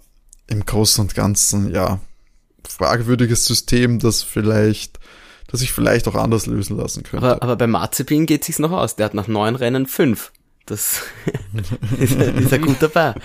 im 0.48 0.66
Großen 0.66 1.02
und 1.02 1.16
Ganzen, 1.16 1.72
ja, 1.72 2.00
fragwürdiges 2.68 3.46
System, 3.46 4.00
das 4.00 4.24
vielleicht, 4.24 5.00
das 5.48 5.62
sich 5.62 5.72
vielleicht 5.72 6.08
auch 6.08 6.16
anders 6.16 6.46
lösen 6.46 6.78
lassen 6.78 7.04
könnte. 7.04 7.26
Aber, 7.26 7.44
aber 7.44 7.56
bei 7.56 7.68
Mazepin 7.68 8.26
geht 8.26 8.44
sich's 8.44 8.60
noch 8.60 8.72
aus. 8.72 8.96
Der 8.96 9.06
hat 9.06 9.14
nach 9.14 9.28
neun 9.28 9.56
Rennen 9.56 9.86
fünf. 9.86 10.32
Das 10.70 11.02
ist, 12.00 12.14
ist 12.14 12.52
er 12.52 12.60
gut 12.60 12.78
dabei. 12.80 13.16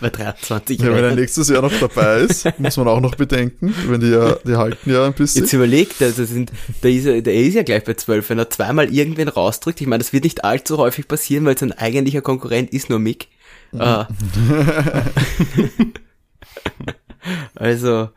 Bei 0.00 0.10
23 0.10 0.78
ja, 0.78 0.94
Wenn 0.94 1.04
er 1.04 1.14
nächstes 1.14 1.48
Jahr 1.48 1.62
noch 1.62 1.72
dabei 1.72 2.18
ist, 2.20 2.46
muss 2.58 2.76
man 2.76 2.88
auch 2.88 3.00
noch 3.00 3.14
bedenken, 3.14 3.74
wenn 3.88 4.00
die 4.00 4.10
ja, 4.10 4.36
die 4.46 4.56
halten 4.56 4.90
ja 4.92 5.06
ein 5.06 5.14
bisschen. 5.14 5.42
Jetzt 5.42 5.52
überlegt, 5.52 6.02
also 6.02 6.24
sind, 6.24 6.52
da 6.82 6.88
ist 6.88 7.06
er, 7.06 7.22
der 7.22 7.34
ist 7.34 7.54
ja 7.54 7.62
gleich 7.62 7.84
bei 7.84 7.94
12, 7.94 8.30
wenn 8.30 8.38
er 8.38 8.50
zweimal 8.50 8.92
irgendwen 8.92 9.28
rausdrückt. 9.28 9.80
Ich 9.80 9.86
meine, 9.86 10.02
das 10.02 10.12
wird 10.12 10.24
nicht 10.24 10.44
allzu 10.44 10.78
häufig 10.78 11.08
passieren, 11.08 11.44
weil 11.46 11.58
sein 11.58 11.72
eigentlicher 11.72 12.20
Konkurrent 12.22 12.72
ist 12.72 12.90
nur 12.90 12.98
Mick. 12.98 13.28
Mhm. 13.72 14.06
Also, 17.54 18.10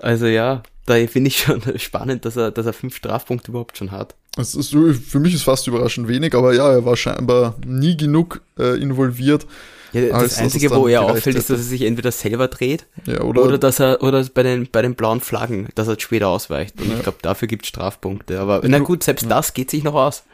also 0.00 0.26
ja, 0.26 0.62
da 0.86 0.94
finde 1.06 1.28
ich 1.28 1.38
schon 1.38 1.62
spannend, 1.78 2.24
dass 2.24 2.36
er, 2.36 2.50
dass 2.50 2.66
er 2.66 2.72
fünf 2.72 2.96
Strafpunkte 2.96 3.50
überhaupt 3.50 3.78
schon 3.78 3.90
hat. 3.90 4.14
Es 4.36 4.54
ist, 4.54 4.70
für 4.70 5.18
mich 5.20 5.34
ist 5.34 5.42
fast 5.42 5.66
überraschend 5.66 6.08
wenig, 6.08 6.34
aber 6.34 6.54
ja, 6.54 6.70
er 6.70 6.84
war 6.84 6.96
scheinbar 6.96 7.56
nie 7.66 7.96
genug 7.96 8.42
äh, 8.58 8.80
involviert. 8.80 9.46
Ja, 9.92 10.20
das 10.20 10.38
Einzige, 10.38 10.70
wo 10.70 10.86
er 10.86 11.02
auffällt, 11.02 11.34
ist, 11.34 11.50
dass 11.50 11.58
er 11.58 11.64
sich 11.64 11.82
entweder 11.82 12.12
selber 12.12 12.46
dreht 12.46 12.86
ja, 13.06 13.22
oder, 13.22 13.42
oder 13.42 13.58
dass 13.58 13.80
er 13.80 14.00
oder 14.04 14.24
bei 14.32 14.44
den 14.44 14.68
bei 14.70 14.82
den 14.82 14.94
blauen 14.94 15.20
Flaggen, 15.20 15.68
dass 15.74 15.88
er 15.88 15.98
später 15.98 16.28
ausweicht. 16.28 16.80
Und 16.80 16.90
ja. 16.90 16.96
ich 16.96 17.02
glaube, 17.02 17.18
dafür 17.22 17.48
gibt 17.48 17.64
es 17.64 17.70
Strafpunkte. 17.70 18.38
Aber 18.38 18.60
na 18.62 18.78
gut, 18.78 19.02
selbst 19.02 19.28
das 19.28 19.52
geht 19.52 19.70
sich 19.70 19.82
noch 19.84 19.94
aus. 19.94 20.24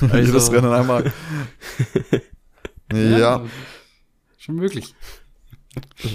Also. 0.00 0.16
Jedes 0.16 0.50
Rennen 0.50 0.72
einmal. 0.72 1.12
ja. 2.92 3.44
Schon 4.38 4.56
möglich. 4.56 4.94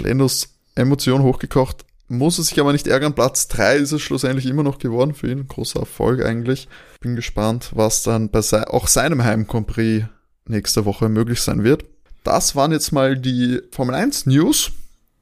Lennos 0.02 0.56
Emotion 0.76 1.22
hochgekocht 1.22 1.86
muss 2.10 2.38
er 2.38 2.44
sich 2.44 2.60
aber 2.60 2.74
nicht 2.74 2.88
ärgern. 2.88 3.14
Platz 3.14 3.48
3 3.48 3.78
ist 3.78 3.92
es 3.92 4.02
schlussendlich 4.02 4.46
immer 4.48 4.64
noch 4.64 4.80
geworden 4.80 5.14
für 5.14 5.32
ihn. 5.32 5.48
Großer 5.48 5.80
Erfolg 5.80 6.26
eigentlich. 6.26 6.68
Bin 7.00 7.16
gespannt, 7.16 7.72
was 7.74 8.04
dann 8.04 8.30
bei 8.30 8.42
se 8.42 8.72
auch 8.74 8.88
seinem 8.88 9.24
Heimcompris 9.24 10.04
nächste 10.48 10.86
Woche 10.86 11.08
möglich 11.08 11.42
sein 11.42 11.64
wird. 11.64 11.86
Das 12.24 12.56
waren 12.56 12.72
jetzt 12.72 12.92
mal 12.92 13.18
die 13.18 13.62
Formel 13.72 13.96
1 13.96 14.26
News. 14.26 14.72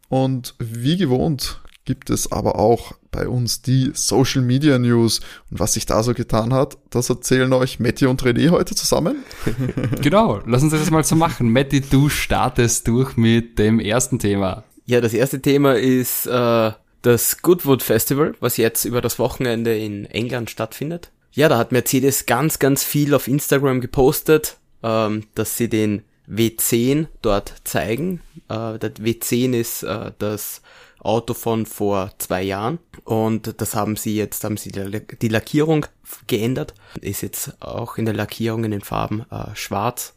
Und 0.10 0.56
wie 0.60 0.97
gewohnt 0.97 1.62
gibt 1.84 2.10
es 2.10 2.32
aber 2.32 2.58
auch 2.58 2.93
bei 3.12 3.28
uns 3.28 3.62
die 3.62 3.91
Social 3.93 4.41
Media 4.41 4.78
News. 4.78 5.21
Und 5.50 5.60
was 5.60 5.73
sich 5.73 5.86
da 5.86 6.04
so 6.04 6.13
getan 6.13 6.54
hat, 6.54 6.78
das 6.89 7.10
erzählen 7.10 7.52
euch 7.54 7.80
Matti 7.80 8.06
und 8.06 8.21
René 8.23 8.50
heute 8.52 8.76
zusammen. 8.76 9.23
genau, 10.02 10.41
lass 10.45 10.63
uns 10.63 10.73
das 10.73 10.91
mal 10.91 11.04
so 11.04 11.15
machen. 11.15 11.52
Matti, 11.52 11.82
du 11.82 12.10
startest 12.10 12.88
durch 12.88 13.17
mit 13.17 13.58
dem 13.60 13.80
ersten 13.80 14.19
Thema. 14.19 14.63
Ja, 14.88 15.02
das 15.02 15.13
erste 15.13 15.41
Thema 15.41 15.76
ist 15.76 16.28
äh, 16.28 16.71
das 17.02 17.41
Goodwood 17.41 17.84
Festival, 17.84 18.36
was 18.39 18.56
jetzt 18.56 18.86
über 18.86 19.02
das 19.02 19.19
Wochenende 19.19 19.78
in 19.78 20.06
England 20.06 20.50
stattfindet. 20.50 21.12
Ja, 21.34 21.50
da 21.50 21.58
hat 21.58 21.73
Mercedes 21.73 22.26
ganz, 22.26 22.58
ganz 22.58 22.86
viel 22.86 23.13
auf 23.13 23.28
Instagram 23.28 23.82
gepostet, 23.82 24.58
ähm, 24.84 25.26
dass 25.36 25.58
sie 25.58 25.67
den 25.67 26.04
W10 26.30 27.08
dort 27.21 27.54
zeigen. 27.65 28.21
Äh, 28.47 28.80
der 28.80 28.95
W10 28.95 29.60
ist 29.60 29.84
äh, 29.84 30.13
das 30.19 30.62
Auto 31.00 31.34
von 31.34 31.65
vor 31.65 32.12
zwei 32.17 32.43
Jahren 32.43 32.80
und 33.04 33.60
das 33.62 33.76
haben 33.76 33.97
sie 33.97 34.15
jetzt, 34.15 34.45
haben 34.45 34.56
sie 34.56 34.71
die 34.71 35.28
Lackierung 35.28 35.86
geändert. 36.28 36.73
Ist 37.02 37.23
jetzt 37.23 37.62
auch 37.62 37.97
in 37.97 38.06
der 38.06 38.15
Lackierung 38.15 38.63
in 38.63 38.71
den 38.71 38.82
Farben 38.82 39.26
äh, 39.32 39.54
schwarz, 39.54 40.15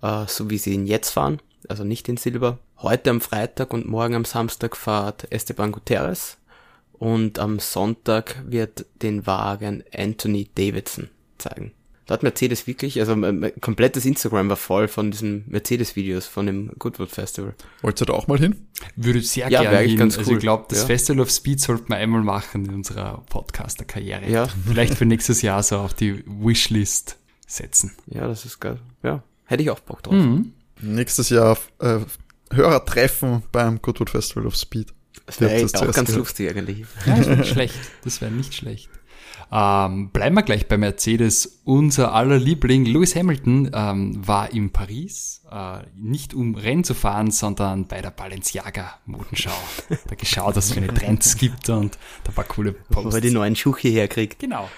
äh, 0.00 0.24
so 0.26 0.48
wie 0.48 0.56
sie 0.56 0.72
ihn 0.72 0.86
jetzt 0.86 1.10
fahren, 1.10 1.42
also 1.68 1.84
nicht 1.84 2.08
in 2.08 2.16
Silber. 2.16 2.58
Heute 2.78 3.08
am 3.08 3.22
Freitag 3.22 3.72
und 3.72 3.88
morgen 3.88 4.14
am 4.14 4.26
Samstag 4.26 4.76
fahrt 4.76 5.32
Esteban 5.32 5.72
Guterres 5.72 6.36
und 6.92 7.38
am 7.38 7.58
Sonntag 7.58 8.42
wird 8.46 8.84
den 9.00 9.26
Wagen 9.26 9.82
Anthony 9.94 10.50
Davidson 10.54 11.08
zeigen. 11.38 11.72
Da 12.04 12.14
hat 12.14 12.22
Mercedes 12.22 12.66
wirklich, 12.66 13.00
also 13.00 13.16
mein 13.16 13.50
komplettes 13.62 14.04
Instagram 14.04 14.50
war 14.50 14.56
voll 14.56 14.88
von 14.88 15.10
diesen 15.10 15.44
Mercedes-Videos 15.48 16.26
von 16.26 16.46
dem 16.46 16.70
Goodwood 16.78 17.10
Festival. 17.10 17.54
Wolltest 17.80 18.02
du 18.02 18.04
da 18.04 18.12
auch 18.12 18.28
mal 18.28 18.38
hin? 18.38 18.66
Würde 18.94 19.22
sehr 19.22 19.48
ja, 19.48 19.62
gerne 19.62 19.78
hin. 19.78 19.98
Ganz 19.98 20.14
cool. 20.14 20.20
Also 20.20 20.32
ich 20.34 20.38
glaube, 20.38 20.66
das 20.68 20.80
ja. 20.80 20.86
Festival 20.86 21.22
of 21.22 21.30
Speed 21.30 21.60
sollten 21.60 21.88
wir 21.88 21.96
einmal 21.96 22.22
machen 22.22 22.66
in 22.66 22.74
unserer 22.74 23.24
Podcaster-Karriere. 23.30 24.30
Ja. 24.30 24.48
Vielleicht 24.66 24.94
für 24.94 25.06
nächstes 25.06 25.42
Jahr 25.42 25.62
so 25.62 25.78
auf 25.78 25.94
die 25.94 26.22
Wishlist 26.26 27.16
setzen. 27.46 27.96
Ja, 28.06 28.28
das 28.28 28.44
ist 28.44 28.60
geil. 28.60 28.78
Ja, 29.02 29.22
hätte 29.46 29.62
ich 29.62 29.70
auch 29.70 29.80
Bock 29.80 30.02
drauf. 30.02 30.14
Mhm. 30.14 30.52
Nächstes 30.80 31.30
Jahr 31.30 31.58
äh, 31.80 32.00
Hörertreffen 32.52 33.42
beim 33.52 33.80
Goodwood 33.82 34.10
Festival 34.10 34.46
of 34.46 34.56
Speed. 34.56 34.92
Das 35.26 35.40
wäre 35.40 35.64
auch 35.64 35.92
ganz 35.92 35.94
gehört. 35.94 36.16
lustig 36.16 36.50
eigentlich. 36.50 36.86
Ja, 37.06 37.16
das 37.16 37.26
wäre 37.26 37.36
nicht 37.38 37.50
schlecht. 37.50 37.74
Das 38.04 38.20
wäre 38.20 38.30
nicht 38.30 38.54
schlecht. 38.54 38.88
Ähm, 39.52 40.10
bleiben 40.10 40.34
wir 40.34 40.42
gleich 40.42 40.66
bei 40.66 40.76
Mercedes. 40.76 41.60
Unser 41.64 42.12
aller 42.12 42.38
Liebling 42.38 42.84
Lewis 42.84 43.14
Hamilton 43.14 43.70
ähm, 43.72 44.26
war 44.26 44.52
in 44.52 44.70
Paris, 44.70 45.42
äh, 45.50 45.78
nicht 45.96 46.34
um 46.34 46.56
Rennen 46.56 46.82
zu 46.84 46.94
fahren, 46.94 47.30
sondern 47.30 47.86
bei 47.86 48.00
der 48.02 48.10
Balenciaga 48.10 48.94
Modenschau. 49.06 49.50
Da 50.08 50.14
geschaut, 50.16 50.56
was 50.56 50.66
es 50.66 50.72
für 50.72 50.80
eine 50.80 50.92
Trends 50.92 51.36
gibt 51.36 51.68
und 51.68 51.96
da 52.24 52.32
paar 52.32 52.44
coole 52.44 52.72
Posts. 52.72 53.12
Wo 53.12 53.16
er 53.16 53.20
die 53.20 53.30
neuen 53.30 53.54
Schuhe 53.54 53.78
herkriegt. 53.78 54.40
Genau. 54.40 54.68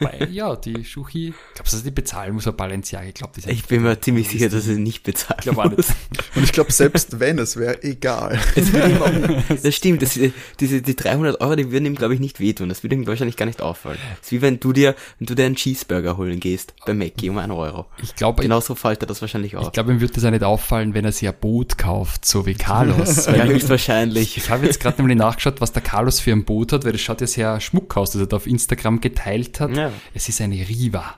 Weil, 0.00 0.28
ja, 0.30 0.54
die 0.56 0.84
Schuchi, 0.84 1.34
glaubst 1.54 1.72
du, 1.72 1.76
dass 1.76 1.84
die 1.84 1.90
bezahlen 1.90 2.34
muss, 2.34 2.46
ein 2.46 2.56
Balenciaga? 2.56 3.08
Ich, 3.08 3.14
glaub, 3.14 3.32
ich 3.36 3.64
bin 3.66 3.82
mir 3.82 4.00
ziemlich 4.00 4.28
sicher, 4.28 4.48
dass 4.48 4.64
sie 4.64 4.78
nicht 4.78 5.02
bezahlen 5.02 5.40
ich 5.44 5.52
muss. 5.52 5.88
Nicht. 5.88 6.36
Und 6.36 6.44
ich 6.44 6.52
glaube, 6.52 6.72
selbst 6.72 7.20
wenn, 7.20 7.38
es 7.38 7.56
wäre 7.56 7.82
egal. 7.82 8.38
Das, 8.58 9.62
das 9.62 9.74
stimmt, 9.74 10.02
das, 10.02 10.18
diese, 10.58 10.82
die 10.82 10.96
300 10.96 11.40
Euro, 11.40 11.54
die 11.54 11.70
würden 11.70 11.86
ihm, 11.86 11.94
glaube 11.94 12.14
ich, 12.14 12.20
nicht 12.20 12.40
wehtun. 12.40 12.68
Das 12.68 12.82
würde 12.82 12.96
ihm 12.96 13.06
wahrscheinlich 13.06 13.36
gar 13.36 13.46
nicht 13.46 13.60
auffallen. 13.60 13.98
Das 14.16 14.26
ist 14.26 14.32
wie 14.32 14.42
wenn 14.42 14.58
du 14.58 14.72
dir, 14.72 14.94
wenn 15.18 15.26
du 15.26 15.34
dir 15.34 15.46
einen 15.46 15.54
Cheeseburger 15.54 16.16
holen 16.16 16.40
gehst, 16.40 16.74
bei 16.84 16.94
Mackie 16.94 17.30
um 17.30 17.38
einen 17.38 17.52
Euro. 17.52 17.86
Ich 18.02 18.14
glaube, 18.16 18.42
genauso 18.42 18.74
fällt 18.74 19.02
er 19.02 19.06
das 19.06 19.20
wahrscheinlich 19.20 19.56
auf. 19.56 19.66
Ich 19.66 19.72
glaube, 19.72 19.92
ihm 19.92 20.00
würde 20.00 20.14
das 20.14 20.24
auch 20.24 20.30
nicht 20.30 20.42
auffallen, 20.42 20.94
wenn 20.94 21.04
er 21.04 21.12
sich 21.12 21.28
ein 21.28 21.34
Boot 21.40 21.78
kauft, 21.78 22.24
so 22.24 22.46
wie 22.46 22.54
Carlos. 22.54 23.26
ja, 23.26 23.44
höchstwahrscheinlich. 23.44 24.36
Ich 24.36 24.50
habe 24.50 24.66
jetzt 24.66 24.80
gerade 24.80 25.00
nämlich 25.00 25.18
nachgeschaut, 25.18 25.60
was 25.60 25.72
der 25.72 25.82
Carlos 25.82 26.20
für 26.20 26.32
ein 26.32 26.44
Boot 26.44 26.72
hat, 26.72 26.84
weil 26.84 26.92
das 26.92 27.00
schaut 27.00 27.20
ja 27.20 27.26
sehr 27.26 27.60
schmuck 27.60 27.96
aus, 27.96 28.10
das 28.10 28.22
er 28.22 28.26
da 28.26 28.36
auf 28.36 28.46
Instagram 28.46 29.00
geteilt 29.00 29.60
hat. 29.60 29.76
Ja. 29.76 29.87
Es 30.14 30.28
ist 30.28 30.40
eine 30.40 30.56
Riva. 30.56 31.16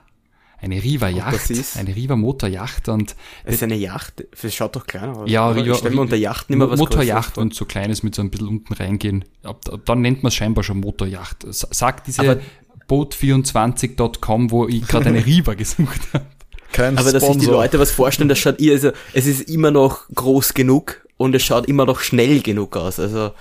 eine 0.61 0.81
Riva 0.83 1.07
das 1.09 1.17
Yacht, 1.17 1.49
ist? 1.49 1.77
eine 1.77 1.95
Riva 1.95 2.15
Motorjacht 2.15 2.87
und 2.89 3.15
Es 3.43 3.55
ist 3.55 3.63
eine 3.63 3.75
Yacht. 3.75 4.23
Das 4.41 4.53
schaut 4.53 4.75
doch 4.75 4.85
kleiner 4.85 5.17
aus. 5.17 5.29
ja, 5.29 5.49
Riva, 5.49 5.71
ich 5.71 5.77
stell 5.79 5.91
mir 5.91 6.01
unter 6.01 6.15
Yachten 6.17 6.53
immer 6.53 6.69
was 6.69 6.79
Motorjacht 6.79 7.37
und 7.39 7.55
so 7.55 7.65
kleines 7.65 8.03
mit 8.03 8.13
so 8.13 8.21
ein 8.21 8.29
bisschen 8.29 8.47
unten 8.47 8.73
reingehen. 8.73 9.25
Ab, 9.43 9.61
ab 9.71 9.81
dann 9.85 10.01
nennt 10.01 10.21
man 10.23 10.27
es 10.29 10.35
scheinbar 10.35 10.63
schon 10.63 10.79
Motorjacht. 10.79 11.45
Sagt 11.49 12.05
diese 12.07 12.21
Aber- 12.21 12.39
Boat24.com, 12.87 14.51
wo 14.51 14.67
ich 14.67 14.85
gerade 14.87 15.07
eine 15.09 15.25
Riva 15.25 15.53
gesucht 15.55 16.01
habe. 16.13 16.25
Kein 16.71 16.97
Aber 16.97 17.11
dass 17.11 17.23
sich 17.23 17.31
die 17.33 17.39
Sponsor. 17.45 17.53
Leute 17.53 17.79
was 17.79 17.91
vorstellen, 17.91 18.29
das 18.29 18.39
schaut, 18.39 18.59
ihr- 18.59 18.73
also, 18.73 18.91
es 19.13 19.25
ist 19.25 19.49
immer 19.49 19.71
noch 19.71 20.07
groß 20.13 20.53
genug 20.53 21.05
und 21.17 21.35
es 21.35 21.43
schaut 21.43 21.67
immer 21.67 21.85
noch 21.85 21.99
schnell 21.99 22.41
genug 22.41 22.77
aus. 22.77 22.99
Also, 22.99 23.31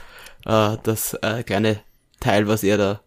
äh, 0.46 0.76
das 0.82 1.14
äh, 1.22 1.42
kleine 1.44 1.80
Teil, 2.18 2.48
was 2.48 2.62
er 2.64 2.76
da 2.78 3.00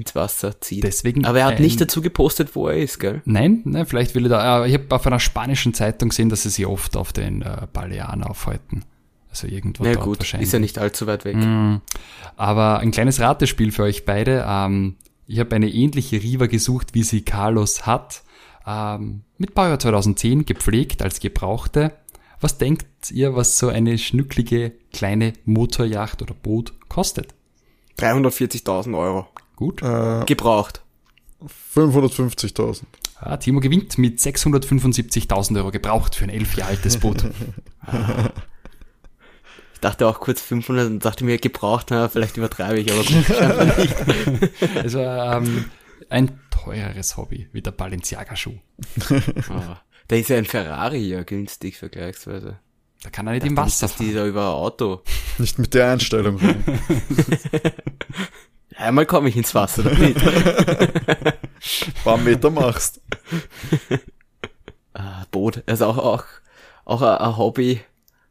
ins 0.00 0.14
Wasser 0.14 0.60
zieht. 0.60 0.82
Deswegen 0.84 1.24
Aber 1.24 1.38
er 1.40 1.46
hat 1.46 1.56
ein- 1.56 1.62
nicht 1.62 1.80
dazu 1.80 2.02
gepostet, 2.02 2.54
wo 2.56 2.68
er 2.68 2.76
ist, 2.78 2.98
gell? 2.98 3.22
Nein, 3.24 3.60
nein, 3.64 3.86
vielleicht 3.86 4.14
will 4.14 4.24
er 4.26 4.28
da. 4.30 4.64
äh, 4.64 4.68
Ich 4.68 4.74
habe 4.74 4.94
auf 4.94 5.06
einer 5.06 5.20
spanischen 5.20 5.74
Zeitung 5.74 6.08
gesehen, 6.08 6.28
dass 6.28 6.42
sie 6.42 6.50
sich 6.50 6.66
oft 6.66 6.96
auf 6.96 7.12
den 7.12 7.42
äh, 7.42 7.66
Balearen 7.72 8.22
aufhalten. 8.24 8.84
Also 9.30 9.46
irgendwo 9.46 9.84
Na 9.84 9.92
dort 9.92 10.04
gut, 10.04 10.18
wahrscheinlich. 10.18 10.48
ist 10.48 10.52
ja 10.52 10.58
nicht 10.58 10.78
allzu 10.78 11.06
weit 11.06 11.24
weg. 11.24 11.36
Mm, 11.36 11.76
Aber 12.36 12.80
ein 12.80 12.90
kleines 12.90 13.20
Ratespiel 13.20 13.70
für 13.70 13.84
euch 13.84 14.04
beide. 14.04 14.44
Ähm, 14.48 14.96
ich 15.28 15.38
habe 15.38 15.54
eine 15.54 15.68
ähnliche 15.68 16.20
Riva 16.20 16.46
gesucht, 16.46 16.94
wie 16.94 17.04
sie 17.04 17.22
Carlos 17.22 17.86
hat. 17.86 18.22
Ähm, 18.66 19.22
mit 19.38 19.54
Baujahr 19.54 19.78
2010 19.78 20.46
gepflegt 20.46 21.00
als 21.02 21.20
gebrauchte. 21.20 21.92
Was 22.40 22.58
denkt 22.58 22.86
ihr, 23.12 23.36
was 23.36 23.56
so 23.58 23.68
eine 23.68 23.98
schnücklige 23.98 24.72
kleine 24.92 25.34
Motorjacht 25.44 26.22
oder 26.22 26.34
Boot 26.34 26.72
kostet? 26.88 27.34
340.000 27.98 28.96
Euro. 28.98 29.26
Gut. 29.60 29.82
Äh, 29.82 30.24
Gebraucht. 30.24 30.82
550.000. 31.76 32.82
Ah, 33.16 33.36
Timo 33.36 33.60
gewinnt 33.60 33.98
mit 33.98 34.18
675.000 34.18 35.56
Euro 35.58 35.70
gebraucht 35.70 36.14
für 36.14 36.24
ein 36.24 36.30
elf 36.30 36.56
Jahre 36.56 36.70
altes 36.72 36.98
Boot. 36.98 37.24
Ich 39.74 39.80
dachte 39.82 40.06
auch 40.06 40.20
kurz 40.20 40.42
500 40.42 40.88
und 40.88 41.02
dachte 41.06 41.24
mir, 41.24 41.38
gebraucht, 41.38 41.86
na, 41.88 42.10
vielleicht 42.10 42.36
übertreibe 42.36 42.78
ich, 42.78 42.92
aber 42.92 43.02
gut, 43.02 43.78
nicht. 44.40 44.76
Also 44.76 44.98
ähm, 44.98 45.64
ein 46.10 46.38
teureres 46.50 47.16
Hobby, 47.16 47.48
wie 47.52 47.62
der 47.62 47.70
Balenciaga-Schuh. 47.70 48.58
Aber 49.48 49.80
da 50.08 50.16
ist 50.16 50.28
ja 50.28 50.36
ein 50.36 50.44
Ferrari 50.44 50.98
ja 50.98 51.22
günstig 51.22 51.78
vergleichsweise. 51.78 52.58
Da 53.02 53.08
kann 53.08 53.26
er 53.26 53.32
nicht 53.32 53.46
im 53.46 53.56
Wasser 53.56 53.86
Dass 53.86 53.96
die 53.96 54.12
fahren. 54.12 54.16
da 54.16 54.26
über 54.26 54.42
ein 54.42 54.54
Auto. 54.54 55.00
Nicht 55.38 55.58
mit 55.58 55.72
der 55.72 55.92
Einstellung. 55.92 56.38
Einmal 58.76 59.06
komme 59.06 59.28
ich 59.28 59.36
ins 59.36 59.54
Wasser 59.54 59.82
damit. 59.82 60.16
Ein 60.24 61.32
paar 62.04 62.16
Meter 62.18 62.50
machst. 62.50 63.00
Ah, 64.94 65.24
Boot. 65.30 65.62
Also 65.66 65.86
auch, 65.86 65.98
auch, 65.98 66.24
auch 66.84 67.02
ein, 67.02 67.36
Hobby. 67.36 67.80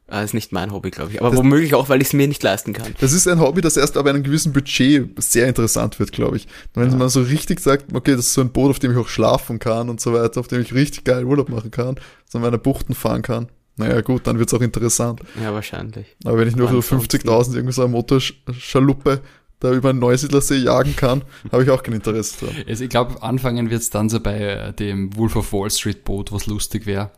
Ah, 0.08 0.22
ist 0.22 0.34
nicht 0.34 0.50
mein 0.50 0.72
Hobby, 0.72 0.90
glaube 0.90 1.12
ich. 1.12 1.20
Aber 1.22 1.36
womöglich 1.36 1.74
auch, 1.74 1.88
weil 1.88 2.02
ich 2.02 2.08
es 2.08 2.12
mir 2.14 2.26
nicht 2.26 2.42
leisten 2.42 2.72
kann. 2.72 2.96
Das 2.98 3.12
ist 3.12 3.28
ein 3.28 3.38
Hobby, 3.38 3.60
das 3.60 3.76
erst 3.76 3.96
ab 3.96 4.06
einem 4.06 4.24
gewissen 4.24 4.52
Budget 4.52 5.08
sehr 5.22 5.46
interessant 5.46 6.00
wird, 6.00 6.10
glaube 6.10 6.36
ich. 6.36 6.48
Wenn 6.74 6.98
man 6.98 7.08
so 7.08 7.22
richtig 7.22 7.60
sagt, 7.60 7.94
okay, 7.94 8.16
das 8.16 8.26
ist 8.26 8.34
so 8.34 8.40
ein 8.40 8.50
Boot, 8.50 8.70
auf 8.70 8.78
dem 8.80 8.90
ich 8.90 8.98
auch 8.98 9.06
schlafen 9.08 9.60
kann 9.60 9.88
und 9.88 10.00
so 10.00 10.12
weiter, 10.12 10.40
auf 10.40 10.48
dem 10.48 10.62
ich 10.62 10.74
richtig 10.74 11.04
geil 11.04 11.24
Urlaub 11.24 11.48
machen 11.48 11.70
kann, 11.70 11.94
so 12.26 12.40
meine 12.40 12.58
Buchten 12.58 12.94
fahren 12.94 13.22
kann. 13.22 13.48
Naja, 13.76 14.00
gut, 14.00 14.26
dann 14.26 14.38
wird's 14.38 14.52
auch 14.52 14.60
interessant. 14.60 15.20
Ja, 15.40 15.54
wahrscheinlich. 15.54 16.16
Aber 16.24 16.38
wenn 16.38 16.48
ich 16.48 16.56
nur 16.56 16.68
für 16.68 16.76
Ansonsten- 16.76 17.18
50.000 17.28 17.54
irgendwie 17.54 17.72
so 17.72 17.82
eine 17.82 17.92
Motorschaluppe 17.92 19.20
da 19.60 19.72
über 19.72 19.90
einen 19.90 19.98
Neusiedlersee 19.98 20.56
jagen 20.56 20.96
kann, 20.96 21.22
habe 21.52 21.62
ich 21.62 21.70
auch 21.70 21.82
kein 21.82 21.94
Interesse 21.94 22.46
dran. 22.46 22.56
Also 22.66 22.84
ich 22.84 22.90
glaube, 22.90 23.22
anfangen 23.22 23.70
wird's 23.70 23.90
dann 23.90 24.08
so 24.08 24.18
bei 24.20 24.38
äh, 24.38 24.72
dem 24.72 25.16
Wolf 25.16 25.36
of 25.36 25.52
Wall 25.52 25.70
Street 25.70 26.04
Boot, 26.04 26.32
was 26.32 26.46
lustig 26.46 26.86
wäre. 26.86 27.10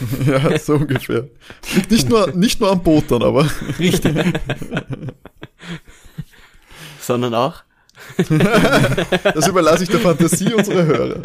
ja, 0.26 0.58
so 0.58 0.74
ungefähr. 0.74 1.28
Nicht 1.88 2.08
nur, 2.08 2.32
nicht 2.32 2.60
nur 2.60 2.72
am 2.72 2.82
Boot 2.82 3.10
dann, 3.10 3.22
aber 3.22 3.48
Richtig. 3.78 4.16
Sondern 7.00 7.34
auch. 7.34 7.62
das 8.16 9.46
überlasse 9.46 9.84
ich 9.84 9.90
der 9.90 10.00
Fantasie 10.00 10.52
unserer 10.52 10.84
Hörer. 10.84 11.22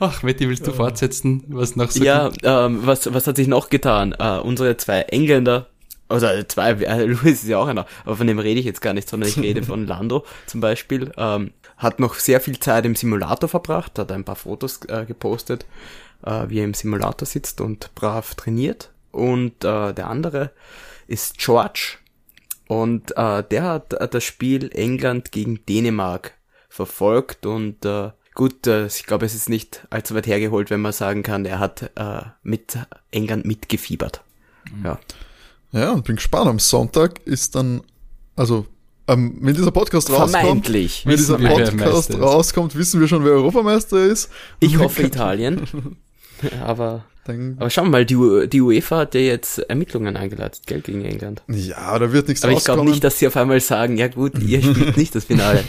Ach, 0.00 0.22
Matti, 0.24 0.48
willst 0.48 0.66
du 0.66 0.72
fortsetzen, 0.72 1.44
was 1.48 1.76
noch 1.76 1.90
so 1.90 2.02
ja, 2.02 2.30
ähm, 2.42 2.80
was, 2.84 3.12
was 3.14 3.26
hat 3.26 3.36
sich 3.36 3.46
noch 3.46 3.68
getan? 3.68 4.14
Äh, 4.18 4.38
unsere 4.38 4.76
zwei 4.76 5.02
Engländer, 5.02 5.68
also 6.12 6.42
zwei, 6.44 6.70
äh, 6.72 7.04
Louis 7.04 7.42
ist 7.42 7.48
ja 7.48 7.58
auch 7.58 7.66
einer, 7.66 7.86
aber 8.04 8.16
von 8.16 8.26
dem 8.26 8.38
rede 8.38 8.60
ich 8.60 8.66
jetzt 8.66 8.82
gar 8.82 8.92
nicht, 8.92 9.08
sondern 9.08 9.28
ich 9.28 9.38
rede 9.38 9.62
von 9.64 9.86
Lando 9.86 10.24
zum 10.46 10.60
Beispiel, 10.60 11.12
ähm, 11.16 11.52
hat 11.76 12.00
noch 12.00 12.14
sehr 12.14 12.40
viel 12.40 12.58
Zeit 12.58 12.84
im 12.84 12.94
Simulator 12.94 13.48
verbracht, 13.48 13.98
hat 13.98 14.12
ein 14.12 14.24
paar 14.24 14.36
Fotos 14.36 14.80
äh, 14.88 15.04
gepostet, 15.04 15.66
äh, 16.24 16.44
wie 16.48 16.60
er 16.60 16.64
im 16.64 16.74
Simulator 16.74 17.26
sitzt 17.26 17.60
und 17.60 17.94
brav 17.94 18.34
trainiert. 18.34 18.90
Und 19.10 19.64
äh, 19.64 19.92
der 19.92 20.08
andere 20.08 20.52
ist 21.06 21.38
George 21.38 21.98
und 22.66 23.16
äh, 23.16 23.42
der 23.42 23.64
hat 23.64 23.92
äh, 23.92 24.08
das 24.08 24.24
Spiel 24.24 24.70
England 24.72 25.32
gegen 25.32 25.64
Dänemark 25.66 26.32
verfolgt 26.68 27.44
und 27.44 27.84
äh, 27.84 28.12
gut, 28.34 28.66
äh, 28.66 28.86
ich 28.86 29.04
glaube, 29.04 29.26
es 29.26 29.34
ist 29.34 29.50
nicht 29.50 29.86
allzu 29.90 30.14
weit 30.14 30.26
hergeholt, 30.26 30.70
wenn 30.70 30.80
man 30.80 30.92
sagen 30.92 31.22
kann, 31.22 31.44
er 31.44 31.58
hat 31.58 31.90
äh, 31.96 32.22
mit 32.42 32.78
England 33.10 33.44
mitgefiebert. 33.44 34.22
Ja. 34.82 34.98
Ja, 35.72 35.92
und 35.92 36.04
bin 36.04 36.16
gespannt. 36.16 36.48
Am 36.48 36.58
Sonntag 36.58 37.20
ist 37.24 37.54
dann, 37.54 37.80
also, 38.36 38.66
ähm, 39.08 39.38
wenn 39.40 39.54
dieser 39.54 39.70
Podcast 39.70 40.10
rauskommt, 40.10 40.72
wenn 40.72 40.82
dieser 41.16 41.38
Wissen 41.38 41.40
wir, 41.40 41.48
wer 41.48 41.56
Podcast 41.72 42.14
rauskommt, 42.20 42.76
wissen 42.76 43.00
wir 43.00 43.08
schon, 43.08 43.24
wer 43.24 43.32
Europameister 43.32 44.04
ist. 44.04 44.30
Ich 44.60 44.78
hoffe 44.78 45.02
Italien. 45.02 45.62
Aber, 46.64 47.04
Dann, 47.24 47.54
aber 47.60 47.70
schauen 47.70 47.84
wir 47.86 47.90
mal, 47.92 48.04
die, 48.04 48.16
die 48.48 48.60
UEFA 48.60 48.98
hat 48.98 49.14
ja 49.14 49.20
jetzt 49.20 49.58
Ermittlungen 49.60 50.16
eingeleitet, 50.16 50.62
gell, 50.66 50.80
gegen 50.80 51.04
England. 51.04 51.40
ja, 51.46 51.96
da 51.96 52.12
wird 52.12 52.26
nichts 52.26 52.42
Aber 52.42 52.52
ich 52.52 52.64
glaube 52.64 52.84
nicht, 52.84 53.04
dass 53.04 53.20
sie 53.20 53.28
auf 53.28 53.36
einmal 53.36 53.60
sagen, 53.60 53.96
ja 53.96 54.08
gut, 54.08 54.36
ihr 54.42 54.60
spielt 54.62 54.96
nicht 54.96 55.14
das 55.14 55.26
Finale. 55.26 55.62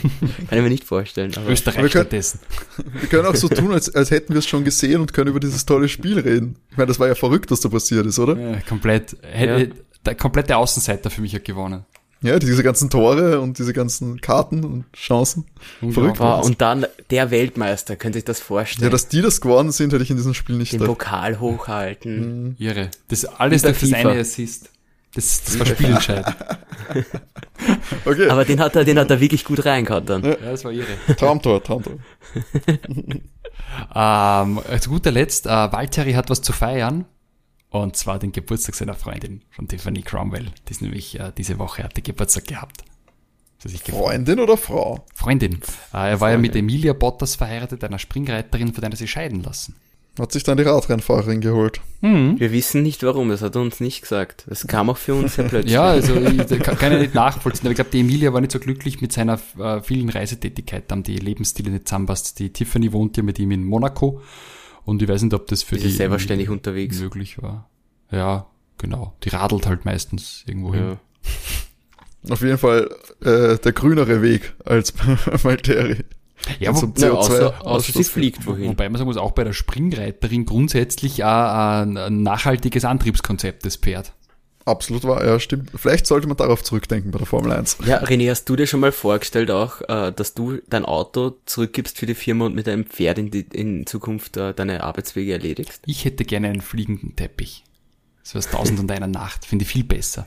Kann 0.48 0.58
ich 0.58 0.62
mir 0.64 0.68
nicht 0.68 0.82
vorstellen. 0.82 1.30
Aber 1.36 1.48
Österreich 1.48 1.76
Wir 1.76 1.82
können- 1.82 1.90
stattdessen. 1.90 2.40
Wir 3.00 3.08
können 3.08 3.26
auch 3.26 3.36
so 3.36 3.48
tun, 3.48 3.70
als, 3.72 3.94
als 3.94 4.10
hätten 4.10 4.32
wir 4.32 4.40
es 4.40 4.46
schon 4.48 4.64
gesehen 4.64 5.00
und 5.00 5.12
können 5.12 5.30
über 5.30 5.38
dieses 5.38 5.64
tolle 5.64 5.88
Spiel 5.88 6.18
reden. 6.18 6.56
Ich 6.72 6.76
meine, 6.76 6.88
das 6.88 6.98
war 6.98 7.06
ja 7.06 7.14
verrückt, 7.14 7.52
was 7.52 7.60
da 7.60 7.68
passiert 7.68 8.04
ist, 8.04 8.18
oder? 8.18 8.36
Ja, 8.36 8.58
komplett. 8.68 9.16
Hätte, 9.22 9.70
Der 10.04 10.14
komplette 10.14 10.56
Außenseiter 10.56 11.10
für 11.10 11.20
mich 11.20 11.34
hat 11.34 11.44
gewonnen. 11.44 11.84
Ja, 12.20 12.38
diese 12.38 12.62
ganzen 12.62 12.88
Tore 12.88 13.40
und 13.40 13.58
diese 13.58 13.74
ganzen 13.74 14.20
Karten 14.20 14.64
und 14.64 14.84
Chancen. 14.94 15.44
Verrückt. 15.90 16.18
Boah, 16.18 16.42
und 16.42 16.60
dann 16.62 16.86
der 17.10 17.30
Weltmeister, 17.30 17.96
könnt 17.96 18.14
ihr 18.14 18.20
euch 18.20 18.24
das 18.24 18.38
Ja, 18.38 18.44
vorstellen? 18.44 18.90
dass 18.90 19.08
die 19.08 19.20
das 19.20 19.42
geworden 19.42 19.72
sind, 19.72 19.92
hätte 19.92 20.02
ich 20.02 20.10
in 20.10 20.16
diesem 20.16 20.32
Spiel 20.32 20.56
nicht 20.56 20.72
Den 20.72 20.80
gedacht. 20.80 20.98
Pokal 20.98 21.38
hochhalten. 21.40 22.56
Irre. 22.58 22.90
Das 23.08 23.26
alles 23.26 23.60
durch 23.62 23.78
das 23.78 23.92
eine 23.92 24.18
Assist. 24.20 24.70
Das, 25.14 25.44
das 25.44 25.58
war 25.58 25.66
spielentscheidend. 25.66 26.36
Okay, 28.04 28.28
Aber 28.28 28.44
den 28.44 28.60
hat 28.60 28.74
er, 28.76 28.84
den 28.84 28.98
hat 28.98 29.10
er 29.10 29.20
wirklich 29.20 29.44
gut 29.44 29.64
reingehauen 29.64 30.04
dann. 30.04 30.24
ja, 30.24 30.34
das 30.34 30.64
war 30.64 30.72
irre. 30.72 30.86
Traumtor, 31.16 31.62
Traumtor. 31.62 31.94
Ähm, 33.94 34.60
zu 34.80 34.90
guter 34.90 35.10
Letzt, 35.10 35.46
äh, 35.46 35.50
Valtteri 35.50 36.12
hat 36.12 36.30
was 36.30 36.42
zu 36.42 36.52
feiern. 36.52 37.06
Und 37.74 37.96
zwar 37.96 38.20
den 38.20 38.30
Geburtstag 38.30 38.76
seiner 38.76 38.94
Freundin 38.94 39.42
von 39.50 39.66
Tiffany 39.66 40.02
Cromwell. 40.02 40.46
Die 40.68 40.70
ist 40.70 40.80
nämlich 40.80 41.18
äh, 41.18 41.32
diese 41.36 41.58
Woche 41.58 41.82
hat 41.82 41.96
die 41.96 42.04
Geburtstag 42.04 42.46
gehabt. 42.46 42.84
Freundin 43.90 44.38
oder 44.38 44.56
Frau? 44.56 45.04
Freundin. 45.12 45.54
Äh, 45.92 46.10
er 46.10 46.20
war 46.20 46.30
ja 46.30 46.38
mit 46.38 46.54
Emilia 46.54 46.92
Bottas 46.92 47.34
verheiratet, 47.34 47.82
einer 47.82 47.98
Springreiterin, 47.98 48.72
von 48.72 48.80
der 48.80 48.90
er 48.90 48.96
sich 48.96 49.10
scheiden 49.10 49.42
lassen. 49.42 49.74
Hat 50.16 50.30
sich 50.30 50.44
dann 50.44 50.56
die 50.56 50.62
Radrennfahrerin 50.62 51.40
geholt. 51.40 51.80
Wir 52.38 52.52
wissen 52.52 52.84
nicht 52.84 53.02
warum, 53.02 53.30
das 53.30 53.42
hat 53.42 53.56
er 53.56 53.62
uns 53.62 53.80
nicht 53.80 54.02
gesagt. 54.02 54.44
Das 54.46 54.64
kam 54.68 54.88
auch 54.88 54.96
für 54.96 55.16
uns 55.16 55.34
sehr 55.34 55.46
plötzlich. 55.48 55.72
Ja, 55.72 55.82
also 55.82 56.14
ich, 56.14 56.46
kann 56.60 56.92
ich 56.92 57.00
nicht 57.00 57.14
nachvollziehen. 57.14 57.66
Aber 57.66 57.72
ich 57.72 57.76
glaube, 57.76 57.90
die 57.90 58.00
Emilia 58.00 58.32
war 58.32 58.40
nicht 58.40 58.52
so 58.52 58.60
glücklich 58.60 59.00
mit 59.00 59.12
seiner 59.12 59.40
äh, 59.58 59.82
vielen 59.82 60.10
Reisetätigkeit, 60.10 60.84
da 60.86 60.92
haben 60.92 61.02
die 61.02 61.16
Lebensstile 61.16 61.72
nicht 61.72 61.88
zusammenpasst. 61.88 62.38
Die 62.38 62.52
Tiffany 62.52 62.92
wohnt 62.92 63.16
ja 63.16 63.24
mit 63.24 63.40
ihm 63.40 63.50
in 63.50 63.64
Monaco 63.64 64.20
und 64.84 65.02
ich 65.02 65.08
weiß 65.08 65.22
nicht, 65.22 65.34
ob 65.34 65.46
das 65.48 65.62
für 65.62 65.76
Die 65.76 65.90
selber 65.90 66.18
ständig 66.18 66.50
unterwegs. 66.50 66.98
möglich 67.00 67.40
war. 67.42 67.68
Ja, 68.10 68.46
genau. 68.78 69.14
Die 69.22 69.30
radelt 69.30 69.66
halt 69.66 69.84
meistens 69.84 70.44
irgendwo 70.46 70.74
hin. 70.74 70.82
Ja. 72.26 72.30
Auf 72.32 72.40
jeden 72.40 72.58
Fall 72.58 72.90
äh, 73.22 73.58
der 73.58 73.72
grünere 73.72 74.22
Weg 74.22 74.54
als 74.64 74.94
Malteri. 75.44 76.04
Ja, 76.58 76.74
wo, 76.74 76.78
zum 76.80 76.94
Ja, 76.96 77.08
CO2 77.08 77.12
außer, 77.12 77.66
außer 77.66 77.92
sie 77.92 78.04
fliegt 78.04 78.46
wohin. 78.46 78.68
wobei 78.68 78.88
man 78.88 78.98
sagen 78.98 79.08
muss, 79.08 79.16
auch 79.16 79.32
bei 79.32 79.44
der 79.44 79.52
Springreiterin 79.54 80.44
grundsätzlich 80.44 81.22
auch 81.24 81.28
ein, 81.28 81.96
ein 81.96 82.22
nachhaltiges 82.22 82.84
Antriebskonzept 82.84 83.64
des 83.64 83.76
Pferd. 83.76 84.12
Absolut 84.66 85.04
wahr, 85.04 85.24
ja, 85.24 85.38
stimmt. 85.38 85.70
Vielleicht 85.74 86.06
sollte 86.06 86.26
man 86.26 86.38
darauf 86.38 86.62
zurückdenken 86.62 87.10
bei 87.10 87.18
der 87.18 87.26
Formel 87.26 87.52
1. 87.52 87.78
Ja, 87.84 88.02
René, 88.02 88.30
hast 88.30 88.46
du 88.46 88.56
dir 88.56 88.66
schon 88.66 88.80
mal 88.80 88.92
vorgestellt 88.92 89.50
auch, 89.50 89.82
äh, 89.82 90.10
dass 90.10 90.32
du 90.32 90.58
dein 90.68 90.86
Auto 90.86 91.36
zurückgibst 91.44 91.98
für 91.98 92.06
die 92.06 92.14
Firma 92.14 92.46
und 92.46 92.54
mit 92.54 92.66
deinem 92.66 92.86
Pferd 92.86 93.18
in, 93.18 93.30
die, 93.30 93.46
in 93.52 93.86
Zukunft 93.86 94.38
äh, 94.38 94.54
deine 94.54 94.82
Arbeitswege 94.82 95.32
erledigst? 95.32 95.82
Ich 95.84 96.06
hätte 96.06 96.24
gerne 96.24 96.48
einen 96.48 96.62
fliegenden 96.62 97.14
Teppich. 97.14 97.62
So 98.22 98.38
was 98.38 98.48
Tausend 98.48 98.80
und 98.80 98.90
einer 98.90 99.06
Nacht. 99.06 99.44
Finde 99.44 99.64
ich 99.64 99.70
viel 99.70 99.84
besser. 99.84 100.26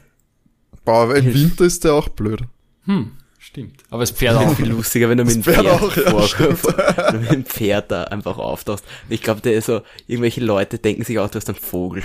Boah, 0.86 1.04
aber 1.04 1.16
im 1.16 1.34
Winter 1.34 1.66
ist 1.66 1.84
der 1.84 1.96
auch 1.96 2.08
blöd. 2.10 2.42
Hm. 2.86 3.14
Stimmt. 3.40 3.84
Aber 3.92 4.02
das 4.02 4.12
Pferd 4.12 4.36
auch. 4.36 4.56
Viel 4.56 4.68
lustiger, 4.70 5.10
wenn 5.10 5.18
du 5.20 5.24
mit 5.24 5.36
dem 5.36 5.44
Pferd, 5.44 5.58
Pferd 5.66 5.82
auch, 5.82 5.96
ja, 5.96 6.10
vorkommst. 6.10 6.66
wenn 6.98 7.14
du 7.14 7.20
mit 7.22 7.32
dem 7.32 7.46
Pferd 7.46 7.92
da 7.92 8.04
einfach 8.06 8.38
auftauchst. 8.38 8.84
Ich 9.10 9.22
glaube, 9.22 9.42
der 9.42 9.54
ist 9.54 9.68
so, 9.68 9.82
irgendwelche 10.08 10.42
Leute 10.42 10.80
denken 10.80 11.04
sich 11.04 11.18
auch, 11.20 11.30
du 11.30 11.36
hast 11.38 11.48
einen 11.48 11.58
Vogel. 11.58 12.04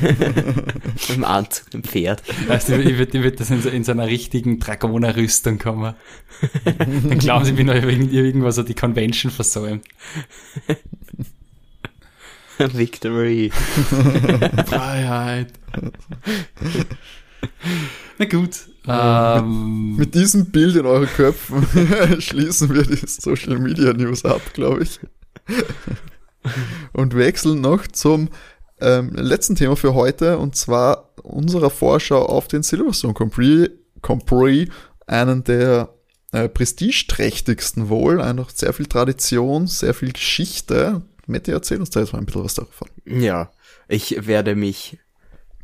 Mit 0.00 1.08
dem 1.16 1.24
Anzug, 1.24 1.64
mit 1.66 1.74
dem 1.74 1.84
Pferd. 1.84 2.22
Weißt 2.48 2.68
du, 2.70 2.80
ich 2.80 2.96
würde 2.98 3.22
würd 3.22 3.40
das 3.40 3.50
in, 3.50 3.60
so, 3.62 3.68
in 3.68 3.84
so 3.84 3.92
einer 3.92 4.06
richtigen 4.06 4.58
Dragoner-Rüstung 4.58 5.58
kommen. 5.58 5.94
Dann 6.64 7.18
glauben 7.18 7.44
sie, 7.44 7.50
ich 7.50 7.56
bin 7.56 7.66
noch 7.66 7.74
irgend- 7.74 8.12
irgendwas 8.12 8.54
so 8.54 8.62
die 8.62 8.74
Convention 8.74 9.30
versäumt. 9.32 9.84
Victory. 12.58 13.50
Freiheit. 14.66 15.52
Na 18.18 18.24
gut. 18.26 18.66
Ähm, 18.86 19.96
Mit 19.98 20.14
diesem 20.14 20.46
Bild 20.46 20.76
in 20.76 20.86
euren 20.86 21.08
Köpfen 21.08 21.66
schließen 22.20 22.72
wir 22.72 22.82
die 22.82 23.06
Social 23.06 23.58
Media 23.58 23.92
News 23.92 24.24
ab, 24.24 24.40
glaube 24.54 24.82
ich. 24.82 25.00
Und 26.92 27.14
wechseln 27.14 27.60
noch 27.60 27.86
zum 27.86 28.30
ähm, 28.80 29.10
letzten 29.14 29.56
Thema 29.56 29.76
für 29.76 29.94
heute 29.94 30.38
und 30.38 30.56
zwar 30.56 31.10
unserer 31.22 31.70
Vorschau 31.70 32.24
auf 32.24 32.48
den 32.48 32.62
Silverstone 32.62 33.14
Grand 33.14 34.26
Prix 34.26 34.72
einen 35.06 35.44
der 35.44 35.90
äh, 36.32 36.48
prestigeträchtigsten 36.48 37.88
wohl, 37.88 38.20
einfach 38.20 38.50
sehr 38.50 38.72
viel 38.72 38.86
Tradition, 38.86 39.66
sehr 39.66 39.94
viel 39.94 40.12
Geschichte. 40.12 41.02
Mette, 41.26 41.52
erzähl 41.52 41.80
uns 41.80 41.90
da 41.90 42.00
jetzt 42.00 42.12
mal 42.12 42.20
ein 42.20 42.26
bisschen 42.26 42.44
was 42.44 42.54
davon. 42.54 42.88
Ja, 43.04 43.50
ich 43.88 44.26
werde 44.26 44.54
mich 44.54 44.98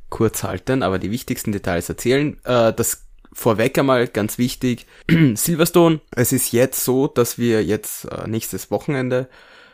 kurz 0.08 0.42
halten, 0.42 0.82
aber 0.82 0.98
die 0.98 1.10
wichtigsten 1.10 1.52
Details 1.52 1.88
erzählen. 1.88 2.36
Äh, 2.44 2.72
das 2.72 3.05
vorweg 3.36 3.78
einmal 3.78 4.08
ganz 4.08 4.38
wichtig. 4.38 4.86
Silverstone, 5.34 6.00
es 6.10 6.32
ist 6.32 6.52
jetzt 6.52 6.82
so, 6.84 7.06
dass 7.06 7.36
wir 7.36 7.62
jetzt 7.62 8.06
äh, 8.06 8.26
nächstes 8.26 8.70
Wochenende 8.70 9.28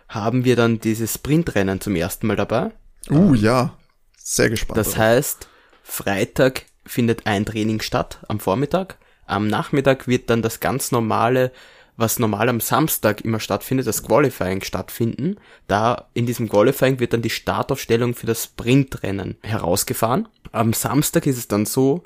haben 0.08 0.44
wir 0.44 0.56
dann 0.56 0.80
dieses 0.80 1.14
Sprintrennen 1.14 1.80
zum 1.80 1.94
ersten 1.94 2.26
Mal 2.26 2.36
dabei. 2.36 2.72
Uh, 3.08 3.34
ja, 3.34 3.78
sehr 4.18 4.50
gespannt. 4.50 4.78
Das 4.78 4.96
heißt, 4.98 5.48
Freitag 5.82 6.66
findet 6.84 7.26
ein 7.26 7.46
Training 7.46 7.80
statt 7.80 8.18
am 8.28 8.40
Vormittag. 8.40 8.98
Am 9.26 9.46
Nachmittag 9.46 10.08
wird 10.08 10.28
dann 10.28 10.42
das 10.42 10.60
ganz 10.60 10.90
normale, 10.90 11.52
was 11.96 12.18
normal 12.18 12.48
am 12.48 12.60
Samstag 12.60 13.20
immer 13.22 13.40
stattfindet, 13.40 13.86
das 13.86 14.02
Qualifying 14.02 14.62
stattfinden. 14.62 15.36
Da 15.68 16.08
in 16.14 16.26
diesem 16.26 16.48
Qualifying 16.48 16.98
wird 16.98 17.12
dann 17.12 17.22
die 17.22 17.30
Startaufstellung 17.30 18.14
für 18.14 18.26
das 18.26 18.44
Sprintrennen 18.44 19.36
herausgefahren. 19.42 20.28
Am 20.50 20.72
Samstag 20.72 21.26
ist 21.26 21.38
es 21.38 21.48
dann 21.48 21.64
so, 21.64 22.02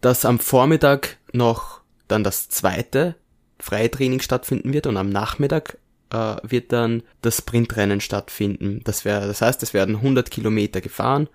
dass 0.00 0.24
am 0.24 0.38
Vormittag 0.38 1.16
noch 1.32 1.80
dann 2.06 2.24
das 2.24 2.48
zweite 2.48 3.16
freie 3.60 3.90
Training 3.90 4.20
stattfinden 4.20 4.72
wird 4.72 4.86
und 4.86 4.96
am 4.96 5.10
Nachmittag 5.10 5.78
äh, 6.10 6.36
wird 6.42 6.72
dann 6.72 7.02
das 7.22 7.38
Sprintrennen 7.38 8.00
stattfinden. 8.00 8.82
Das, 8.84 9.04
wär, 9.04 9.26
das 9.26 9.42
heißt, 9.42 9.62
es 9.62 9.74
werden 9.74 9.96
100 9.96 10.30
Kilometer 10.30 10.80
gefahren 10.80 11.28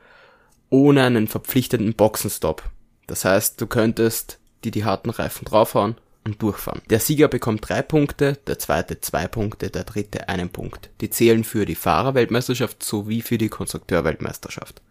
ohne 0.73 1.03
einen 1.03 1.27
verpflichteten 1.27 1.93
Boxenstopp. 1.93 2.63
Das 3.05 3.25
heißt, 3.25 3.61
du 3.61 3.67
könntest 3.67 4.39
die 4.63 4.71
die 4.71 4.85
harten 4.85 5.11
Reifen 5.11 5.45
draufhauen 5.45 5.97
und 6.23 6.41
durchfahren. 6.41 6.81
Der 6.89 6.99
Sieger 6.99 7.27
bekommt 7.27 7.69
drei 7.69 7.83
Punkte, 7.83 8.39
der 8.47 8.57
zweite 8.57 8.99
zwei 8.99 9.27
Punkte, 9.27 9.69
der 9.69 9.83
dritte 9.83 10.29
einen 10.29 10.49
Punkt. 10.49 10.89
Die 10.99 11.11
zählen 11.11 11.43
für 11.43 11.67
die 11.67 11.75
Fahrerweltmeisterschaft 11.75 12.81
sowie 12.81 13.21
für 13.21 13.37
die 13.37 13.49
Konstrukteurweltmeisterschaft. 13.49 14.81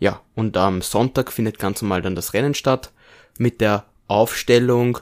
Ja, 0.00 0.22
und 0.34 0.56
am 0.56 0.82
Sonntag 0.82 1.30
findet 1.30 1.58
ganz 1.58 1.82
normal 1.82 2.02
dann 2.02 2.14
das 2.14 2.34
Rennen 2.34 2.54
statt 2.54 2.90
mit 3.38 3.60
der 3.60 3.84
Aufstellung, 4.08 4.98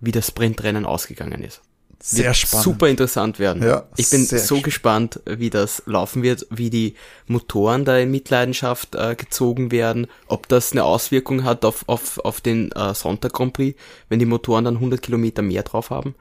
wie 0.00 0.12
das 0.12 0.26
Sprintrennen 0.28 0.86
ausgegangen 0.86 1.44
ist. 1.44 1.60
sehr 2.02 2.24
wird 2.24 2.36
spannend. 2.36 2.64
super 2.64 2.88
interessant 2.88 3.38
werden. 3.38 3.62
Ja, 3.62 3.86
ich 3.96 4.08
bin 4.08 4.24
so 4.24 4.62
gespannt, 4.62 5.20
wie 5.26 5.50
das 5.50 5.82
laufen 5.84 6.22
wird, 6.22 6.46
wie 6.50 6.70
die 6.70 6.94
Motoren 7.26 7.84
da 7.84 7.98
in 7.98 8.10
Mitleidenschaft 8.10 8.94
äh, 8.94 9.14
gezogen 9.14 9.70
werden, 9.70 10.06
ob 10.26 10.48
das 10.48 10.72
eine 10.72 10.84
Auswirkung 10.84 11.44
hat 11.44 11.66
auf, 11.66 11.86
auf, 11.86 12.18
auf 12.18 12.40
den 12.40 12.72
äh, 12.72 12.94
Sonntag 12.94 13.34
Grand 13.34 13.52
Prix, 13.52 13.78
wenn 14.08 14.18
die 14.18 14.26
Motoren 14.26 14.64
dann 14.64 14.76
100 14.76 15.02
Kilometer 15.02 15.42
mehr 15.42 15.62
drauf 15.62 15.90
haben. 15.90 16.14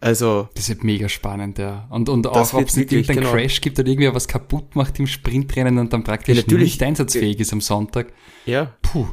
Also, 0.00 0.48
das 0.54 0.68
wird 0.68 0.84
mega 0.84 1.08
spannend, 1.08 1.58
ja. 1.58 1.86
Und, 1.90 2.08
und 2.08 2.26
auch, 2.26 2.52
ob 2.52 2.68
es 2.68 2.76
nicht 2.76 2.92
irgendeinen 2.92 3.20
genau. 3.20 3.32
Crash 3.32 3.60
gibt 3.60 3.78
oder 3.78 3.88
irgendwer 3.88 4.14
was 4.14 4.28
kaputt 4.28 4.76
macht 4.76 4.98
im 4.98 5.06
Sprintrennen 5.06 5.78
und 5.78 5.92
dann 5.92 6.04
praktisch 6.04 6.36
Ja, 6.36 6.42
natürlich. 6.42 6.72
nicht 6.72 6.82
einsatzfähig 6.82 7.40
ist 7.40 7.52
am 7.52 7.60
Sonntag. 7.60 8.12
ja, 8.44 8.74
Puh. 8.82 9.06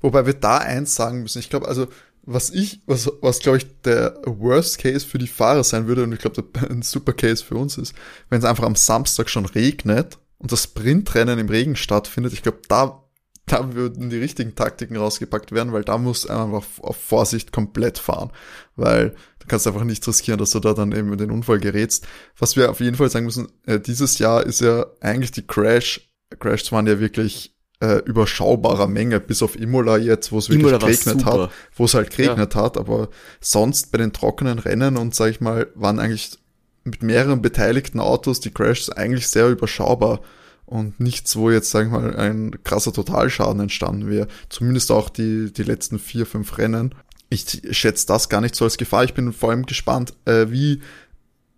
Wobei 0.00 0.26
wir 0.26 0.34
da 0.34 0.58
eins 0.58 0.94
sagen 0.96 1.22
müssen. 1.22 1.38
Ich 1.38 1.48
glaube, 1.48 1.68
also, 1.68 1.86
was 2.24 2.50
ich, 2.50 2.80
was, 2.86 3.10
was 3.20 3.40
glaube 3.40 3.58
ich 3.58 3.66
der 3.82 4.20
Worst 4.24 4.78
Case 4.78 5.06
für 5.06 5.18
die 5.18 5.26
Fahrer 5.28 5.64
sein 5.64 5.86
würde, 5.86 6.04
und 6.04 6.12
ich 6.12 6.18
glaube, 6.18 6.44
ein 6.68 6.82
super 6.82 7.12
Case 7.12 7.44
für 7.44 7.56
uns 7.56 7.78
ist, 7.78 7.94
wenn 8.28 8.38
es 8.38 8.44
einfach 8.44 8.64
am 8.64 8.74
Samstag 8.76 9.28
schon 9.28 9.46
regnet 9.46 10.18
und 10.38 10.50
das 10.50 10.64
Sprintrennen 10.64 11.38
im 11.38 11.48
Regen 11.48 11.76
stattfindet. 11.76 12.32
Ich 12.32 12.42
glaube, 12.42 12.58
da, 12.68 13.04
da 13.46 13.74
würden 13.74 14.10
die 14.10 14.18
richtigen 14.18 14.54
Taktiken 14.54 14.96
rausgepackt 14.96 15.52
werden, 15.52 15.72
weil 15.72 15.84
da 15.84 15.98
muss 15.98 16.26
einfach 16.26 16.58
auf, 16.58 16.82
auf 16.82 16.96
Vorsicht 16.96 17.52
komplett 17.52 17.98
fahren. 17.98 18.30
Weil 18.76 19.14
du 19.42 19.48
kannst 19.48 19.66
einfach 19.66 19.84
nicht 19.84 20.06
riskieren, 20.06 20.38
dass 20.38 20.50
du 20.50 20.60
da 20.60 20.72
dann 20.72 20.92
eben 20.92 21.12
in 21.12 21.18
den 21.18 21.30
Unfall 21.30 21.58
gerätst. 21.58 22.06
Was 22.38 22.56
wir 22.56 22.70
auf 22.70 22.80
jeden 22.80 22.96
Fall 22.96 23.10
sagen 23.10 23.26
müssen, 23.26 23.48
äh, 23.66 23.80
dieses 23.80 24.18
Jahr 24.18 24.46
ist 24.46 24.60
ja 24.60 24.86
eigentlich 25.00 25.32
die 25.32 25.46
Crash, 25.46 26.08
Crashs 26.38 26.70
waren 26.72 26.86
ja 26.86 27.00
wirklich 27.00 27.54
äh, 27.80 27.98
überschaubarer 28.04 28.86
Menge, 28.86 29.18
bis 29.18 29.42
auf 29.42 29.58
Imola 29.58 29.98
jetzt, 29.98 30.30
wo 30.30 30.38
es 30.38 30.48
wirklich 30.48 30.78
geregnet 30.78 31.24
hat, 31.24 31.50
wo 31.74 31.84
es 31.84 31.94
halt 31.94 32.10
geregnet 32.10 32.54
hat, 32.54 32.78
aber 32.78 33.08
sonst 33.40 33.90
bei 33.90 33.98
den 33.98 34.12
trockenen 34.12 34.60
Rennen 34.60 34.96
und 34.96 35.14
sag 35.14 35.30
ich 35.30 35.40
mal, 35.40 35.66
waren 35.74 35.98
eigentlich 35.98 36.38
mit 36.84 37.02
mehreren 37.02 37.42
beteiligten 37.42 38.00
Autos 38.00 38.40
die 38.40 38.52
Crashs 38.52 38.88
eigentlich 38.88 39.28
sehr 39.28 39.48
überschaubar 39.48 40.20
und 40.64 41.00
nichts, 41.00 41.36
wo 41.36 41.50
jetzt, 41.50 41.70
sag 41.70 41.86
ich 41.86 41.92
mal, 41.92 42.16
ein 42.16 42.62
krasser 42.64 42.92
Totalschaden 42.92 43.60
entstanden 43.60 44.08
wäre. 44.08 44.28
Zumindest 44.48 44.90
auch 44.90 45.08
die, 45.08 45.52
die 45.52 45.64
letzten 45.64 45.98
vier, 45.98 46.24
fünf 46.24 46.56
Rennen. 46.58 46.94
Ich 47.32 47.62
schätze 47.70 48.06
das 48.06 48.28
gar 48.28 48.40
nicht 48.42 48.54
so 48.54 48.64
als 48.64 48.76
Gefahr. 48.76 49.04
Ich 49.04 49.14
bin 49.14 49.32
vor 49.32 49.50
allem 49.50 49.64
gespannt, 49.64 50.12
äh, 50.26 50.46
wie, 50.50 50.82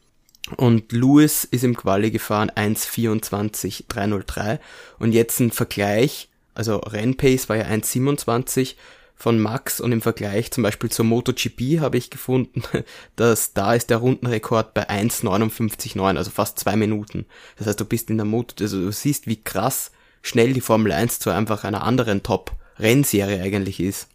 und 0.56 0.92
Lewis 0.92 1.44
ist 1.44 1.64
im 1.64 1.76
Quali 1.76 2.10
gefahren 2.10 2.50
1,24,303 2.50 4.58
und 4.98 5.12
jetzt 5.12 5.38
ein 5.40 5.50
Vergleich, 5.50 6.29
also 6.54 6.76
Rennpace 6.78 7.48
war 7.48 7.56
ja 7.56 7.64
1,27 7.64 8.74
von 9.14 9.38
Max 9.38 9.80
und 9.80 9.92
im 9.92 10.00
Vergleich 10.00 10.50
zum 10.50 10.62
Beispiel 10.62 10.90
zur 10.90 11.04
MotoGP 11.04 11.80
habe 11.80 11.98
ich 11.98 12.08
gefunden, 12.08 12.62
dass 13.16 13.52
da 13.52 13.74
ist 13.74 13.90
der 13.90 13.98
Rundenrekord 13.98 14.72
bei 14.72 14.88
1,59,9, 14.88 16.16
also 16.16 16.30
fast 16.30 16.58
zwei 16.58 16.74
Minuten. 16.76 17.26
Das 17.58 17.66
heißt, 17.66 17.80
du 17.80 17.84
bist 17.84 18.08
in 18.08 18.16
der 18.16 18.24
Moto, 18.24 18.54
also 18.64 18.80
du 18.80 18.90
siehst, 18.92 19.26
wie 19.26 19.42
krass 19.42 19.90
schnell 20.22 20.54
die 20.54 20.62
Formel 20.62 20.92
1 20.92 21.18
zu 21.18 21.30
einfach 21.30 21.64
einer 21.64 21.84
anderen 21.84 22.22
Top-Rennserie 22.22 23.42
eigentlich 23.42 23.80
ist. 23.80 24.08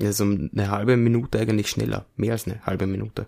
Also 0.00 0.24
eine 0.24 0.70
halbe 0.70 0.96
Minute 0.96 1.38
eigentlich 1.38 1.68
schneller. 1.68 2.06
Mehr 2.16 2.32
als 2.32 2.46
eine 2.46 2.64
halbe 2.64 2.86
Minute. 2.86 3.26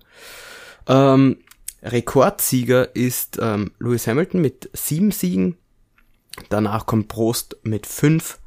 Ähm, 0.86 1.38
Rekordsieger 1.82 2.94
ist 2.96 3.38
ähm, 3.40 3.72
Lewis 3.78 4.06
Hamilton 4.06 4.40
mit 4.40 4.70
sieben 4.72 5.10
Siegen. 5.10 5.58
Danach 6.48 6.86
kommt 6.86 7.08
Prost 7.08 7.56
mit 7.62 7.86
fünf. 7.86 8.38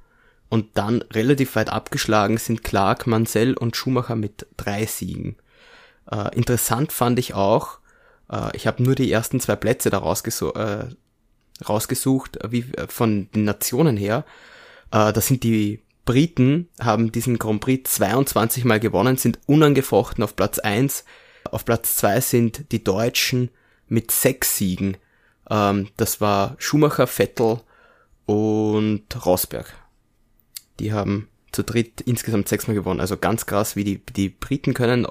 Und 0.49 0.77
dann 0.77 1.01
relativ 1.13 1.55
weit 1.55 1.69
abgeschlagen 1.69 2.37
sind 2.37 2.63
Clark, 2.63 3.05
Mansell 3.05 3.53
und 3.55 3.75
Schumacher 3.75 4.15
mit 4.15 4.47
drei 4.55 4.85
Siegen. 4.85 5.35
Äh, 6.09 6.35
interessant 6.35 6.91
fand 6.91 7.19
ich 7.19 7.33
auch, 7.33 7.79
äh, 8.31 8.55
ich 8.55 8.67
habe 8.67 8.81
nur 8.81 8.95
die 8.95 9.11
ersten 9.11 9.39
zwei 9.39 9.55
Plätze 9.55 9.89
da 9.89 9.97
äh, 9.97 10.85
rausgesucht, 11.67 12.39
wie 12.49 12.59
äh, 12.73 12.87
von 12.87 13.29
den 13.31 13.43
Nationen 13.43 13.97
her. 13.97 14.25
Äh, 14.91 15.11
das 15.13 15.27
sind 15.27 15.43
die 15.43 15.81
Briten, 16.05 16.69
haben 16.79 17.11
diesen 17.11 17.37
Grand 17.37 17.59
Prix 17.59 17.91
22 17.95 18.63
Mal 18.63 18.79
gewonnen, 18.79 19.17
sind 19.17 19.39
unangefochten 19.45 20.23
auf 20.23 20.35
Platz 20.35 20.59
1. 20.59 21.03
Auf 21.51 21.65
Platz 21.65 21.97
2 21.97 22.21
sind 22.21 22.71
die 22.71 22.83
Deutschen 22.83 23.49
mit 23.87 24.11
sechs 24.11 24.57
Siegen. 24.57 24.97
Ähm, 25.49 25.89
das 25.97 26.21
war 26.21 26.55
Schumacher, 26.57 27.07
Vettel 27.07 27.61
und 28.25 29.25
Rosberg. 29.25 29.73
Die 30.79 30.93
haben 30.93 31.27
zu 31.51 31.63
dritt 31.63 32.01
insgesamt 32.01 32.47
sechsmal 32.47 32.75
gewonnen. 32.75 32.99
Also 32.99 33.17
ganz 33.17 33.45
krass, 33.45 33.75
wie 33.75 33.83
die, 33.83 34.01
die 34.15 34.29
Briten 34.29 34.73
können 34.73 35.07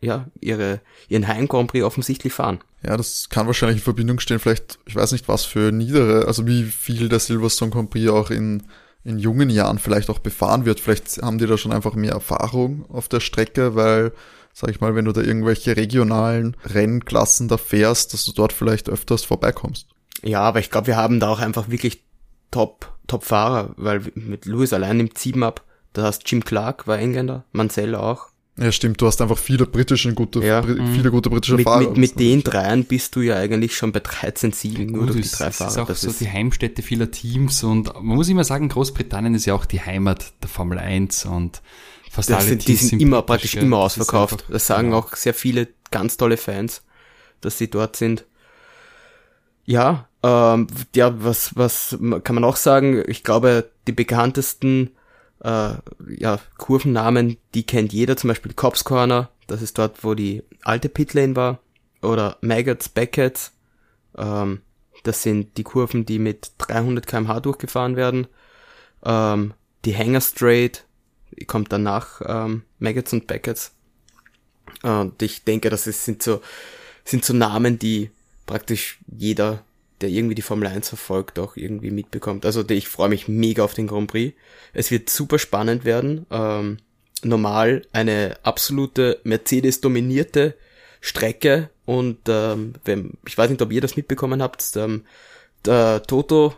ja 0.00 0.26
ihre, 0.40 0.80
ihren 1.08 1.28
Heim 1.28 1.48
Grand 1.48 1.70
Prix 1.70 1.84
offensichtlich 1.84 2.32
fahren. 2.32 2.60
Ja, 2.82 2.96
das 2.96 3.28
kann 3.28 3.46
wahrscheinlich 3.46 3.78
in 3.78 3.84
Verbindung 3.84 4.18
stehen, 4.20 4.38
vielleicht, 4.38 4.78
ich 4.86 4.96
weiß 4.96 5.12
nicht, 5.12 5.28
was 5.28 5.44
für 5.44 5.70
niedere, 5.70 6.26
also 6.26 6.46
wie 6.46 6.64
viel 6.64 7.10
der 7.10 7.18
Silverstone 7.18 7.70
Grand 7.70 7.90
Prix 7.90 8.08
auch 8.08 8.30
in, 8.30 8.62
in 9.04 9.18
jungen 9.18 9.50
Jahren 9.50 9.78
vielleicht 9.78 10.08
auch 10.08 10.18
befahren 10.18 10.64
wird. 10.64 10.80
Vielleicht 10.80 11.20
haben 11.20 11.38
die 11.38 11.46
da 11.46 11.58
schon 11.58 11.72
einfach 11.72 11.94
mehr 11.94 12.12
Erfahrung 12.12 12.86
auf 12.88 13.08
der 13.08 13.20
Strecke, 13.20 13.74
weil, 13.74 14.12
sag 14.54 14.70
ich 14.70 14.80
mal, 14.80 14.94
wenn 14.94 15.04
du 15.04 15.12
da 15.12 15.20
irgendwelche 15.20 15.76
regionalen 15.76 16.56
Rennklassen 16.64 17.48
da 17.48 17.58
fährst, 17.58 18.14
dass 18.14 18.24
du 18.24 18.32
dort 18.32 18.54
vielleicht 18.54 18.88
öfters 18.88 19.24
vorbeikommst. 19.24 19.86
Ja, 20.22 20.40
aber 20.40 20.60
ich 20.60 20.70
glaube, 20.70 20.86
wir 20.86 20.96
haben 20.96 21.20
da 21.20 21.28
auch 21.28 21.40
einfach 21.40 21.68
wirklich 21.68 22.04
Top, 22.50 22.98
Top-Fahrer, 23.10 23.74
weil 23.76 24.02
mit 24.14 24.46
Lewis 24.46 24.72
allein 24.72 24.96
nimmt 24.98 25.18
sieben 25.18 25.42
ab. 25.42 25.64
Da 25.92 26.02
hast 26.02 26.22
Jim 26.30 26.44
Clark, 26.44 26.86
war 26.86 26.98
Engländer, 26.98 27.44
Mansell 27.52 27.94
auch. 27.96 28.26
Ja, 28.58 28.70
stimmt, 28.72 29.00
du 29.00 29.06
hast 29.06 29.20
einfach 29.22 29.38
viele 29.38 29.64
britische, 29.66 30.12
gute, 30.12 30.40
Ja. 30.40 30.60
Br 30.60 30.76
viele 30.94 31.10
gute 31.10 31.30
britische 31.30 31.54
Mit, 31.56 31.64
Fahrer. 31.64 31.80
mit, 31.80 31.96
mit 31.96 32.20
den 32.20 32.42
dreien 32.42 32.84
bist 32.84 33.16
du 33.16 33.22
ja 33.22 33.36
eigentlich 33.36 33.74
schon 33.74 33.90
bei 33.90 34.00
13 34.00 34.52
Siegen, 34.52 34.86
nur 34.92 35.06
Gut, 35.06 35.14
durch 35.14 35.30
die 35.30 35.36
drei 35.36 35.46
es 35.46 35.56
Fahrer. 35.56 35.70
ist 35.70 35.78
auch 35.78 35.86
Das 35.86 36.02
so 36.02 36.10
ist, 36.10 36.20
die 36.20 36.28
Heimstätte 36.30 36.82
vieler 36.82 37.10
Teams 37.10 37.64
und 37.64 37.86
man 37.94 38.16
muss 38.16 38.28
immer 38.28 38.44
sagen, 38.44 38.68
Großbritannien 38.68 39.34
ist 39.34 39.46
ja 39.46 39.54
auch 39.54 39.64
die 39.64 39.80
Heimat 39.80 40.32
der 40.42 40.48
Formel 40.50 40.78
1 40.78 41.24
und 41.24 41.62
fast 42.10 42.28
das 42.28 42.36
alle 42.38 42.48
sind, 42.48 42.62
die 42.68 42.74
Teams 42.76 42.88
sind 42.90 43.00
immer, 43.02 43.22
praktisch 43.22 43.54
ja. 43.54 43.62
immer 43.62 43.78
Das 43.84 43.98
ausverkauft. 43.98 44.32
einfach- 44.40 44.50
Das 44.50 44.66
sagen 44.66 44.88
genau. 44.88 44.98
auch 44.98 45.16
sehr 45.16 45.32
viele 45.34 45.68
ganz 45.90 46.16
tolle 46.18 46.36
Fans, 46.36 46.82
dass 47.40 47.56
sie 47.56 47.70
dort 47.70 47.96
sind. 47.96 48.26
Ja, 49.70 50.08
ähm, 50.24 50.66
ja, 50.96 51.22
was, 51.22 51.54
was 51.54 51.96
kann 52.24 52.34
man 52.34 52.42
auch 52.42 52.56
sagen? 52.56 53.04
Ich 53.06 53.22
glaube, 53.22 53.70
die 53.86 53.92
bekanntesten 53.92 54.90
äh, 55.44 55.74
ja, 56.08 56.40
Kurvennamen, 56.58 57.36
die 57.54 57.62
kennt 57.62 57.92
jeder, 57.92 58.16
zum 58.16 58.26
Beispiel 58.26 58.52
Cops 58.52 58.82
Corner, 58.82 59.30
das 59.46 59.62
ist 59.62 59.78
dort, 59.78 60.02
wo 60.02 60.14
die 60.14 60.42
alte 60.64 60.88
Pitlane 60.88 61.36
war, 61.36 61.60
oder 62.02 62.36
Maggots, 62.40 62.88
Beckett, 62.88 63.52
ähm, 64.18 64.62
das 65.04 65.22
sind 65.22 65.56
die 65.56 65.62
Kurven, 65.62 66.04
die 66.04 66.18
mit 66.18 66.50
300 66.58 67.06
kmh 67.06 67.38
durchgefahren 67.38 67.94
werden. 67.94 68.26
Ähm, 69.04 69.54
die 69.84 69.96
Hanger 69.96 70.20
Straight 70.20 70.84
kommt 71.46 71.70
danach 71.70 72.20
ähm, 72.26 72.64
Maggots 72.80 73.12
und 73.12 73.28
Beckets. 73.28 73.70
Und 74.82 75.22
ich 75.22 75.44
denke, 75.44 75.70
das 75.70 75.86
ist, 75.86 76.04
sind 76.04 76.24
so 76.24 76.40
sind 77.04 77.24
so 77.24 77.34
Namen, 77.34 77.78
die 77.78 78.10
praktisch 78.50 78.98
jeder, 79.06 79.62
der 80.00 80.08
irgendwie 80.08 80.34
die 80.34 80.42
Formel 80.42 80.66
1 80.66 80.88
verfolgt, 80.88 81.38
auch 81.38 81.56
irgendwie 81.56 81.92
mitbekommt. 81.92 82.44
Also 82.44 82.68
ich 82.68 82.88
freue 82.88 83.08
mich 83.08 83.28
mega 83.28 83.62
auf 83.62 83.74
den 83.74 83.86
Grand 83.86 84.10
Prix. 84.10 84.36
Es 84.72 84.90
wird 84.90 85.08
super 85.08 85.38
spannend 85.38 85.84
werden. 85.84 86.26
Ähm, 86.32 86.78
normal 87.22 87.82
eine 87.92 88.38
absolute 88.42 89.20
Mercedes-dominierte 89.22 90.56
Strecke 91.00 91.70
und 91.86 92.18
ähm, 92.26 92.74
wenn, 92.84 93.18
ich 93.24 93.38
weiß 93.38 93.50
nicht, 93.50 93.62
ob 93.62 93.70
ihr 93.70 93.80
das 93.80 93.96
mitbekommen 93.96 94.42
habt, 94.42 94.76
ähm, 94.76 95.04
der 95.64 96.02
Toto, 96.02 96.54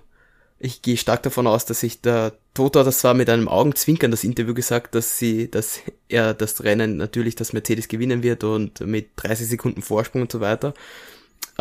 ich 0.59 0.81
gehe 0.81 0.97
stark 0.97 1.23
davon 1.25 1.47
aus, 1.47 1.67
dass 1.67 1.81
sich 1.81 2.01
der 2.01 2.33
Toto, 2.55 2.83
das 2.85 3.05
war 3.05 3.13
mit 3.13 3.29
einem 3.29 3.49
Augenzwinkern 3.49 4.11
das 4.11 4.25
Interview 4.25 4.55
gesagt, 4.55 4.95
dass 4.95 5.19
sie, 5.19 5.51
dass 5.51 5.81
er 6.09 6.33
das 6.33 6.65
Rennen 6.65 6.97
natürlich, 6.97 7.35
dass 7.35 7.53
Mercedes 7.53 7.89
gewinnen 7.89 8.23
wird 8.23 8.45
und 8.45 8.81
mit 8.81 9.11
30 9.17 9.47
Sekunden 9.47 9.83
Vorsprung 9.83 10.23
und 10.23 10.33
so 10.33 10.41
weiter. 10.41 10.73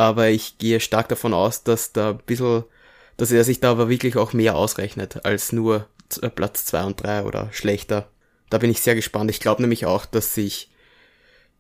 Aber 0.02 0.30
ich 0.30 0.58
gehe 0.58 0.80
stark 0.80 1.10
davon 1.10 1.32
aus, 1.32 1.62
dass 1.62 1.94
da 1.94 2.10
ein 2.10 2.18
bisschen, 2.26 2.64
dass 3.18 3.32
er 3.32 3.44
sich 3.44 3.60
da 3.60 3.70
aber 3.70 3.88
wirklich 3.88 4.18
auch 4.18 4.34
mehr 4.34 4.56
ausrechnet 4.56 5.26
als 5.26 5.52
nur 5.52 5.86
äh, 6.24 6.30
Platz 6.30 6.66
zwei 6.66 6.84
und 6.86 7.04
drei 7.04 7.22
oder 7.22 7.50
schlechter. 7.52 8.10
Da 8.50 8.58
bin 8.58 8.72
ich 8.72 8.82
sehr 8.82 8.96
gespannt. 8.96 9.30
Ich 9.30 9.40
glaube 9.40 9.62
nämlich 9.62 9.86
auch, 9.86 10.08
dass 10.08 10.34
sich 10.34 10.72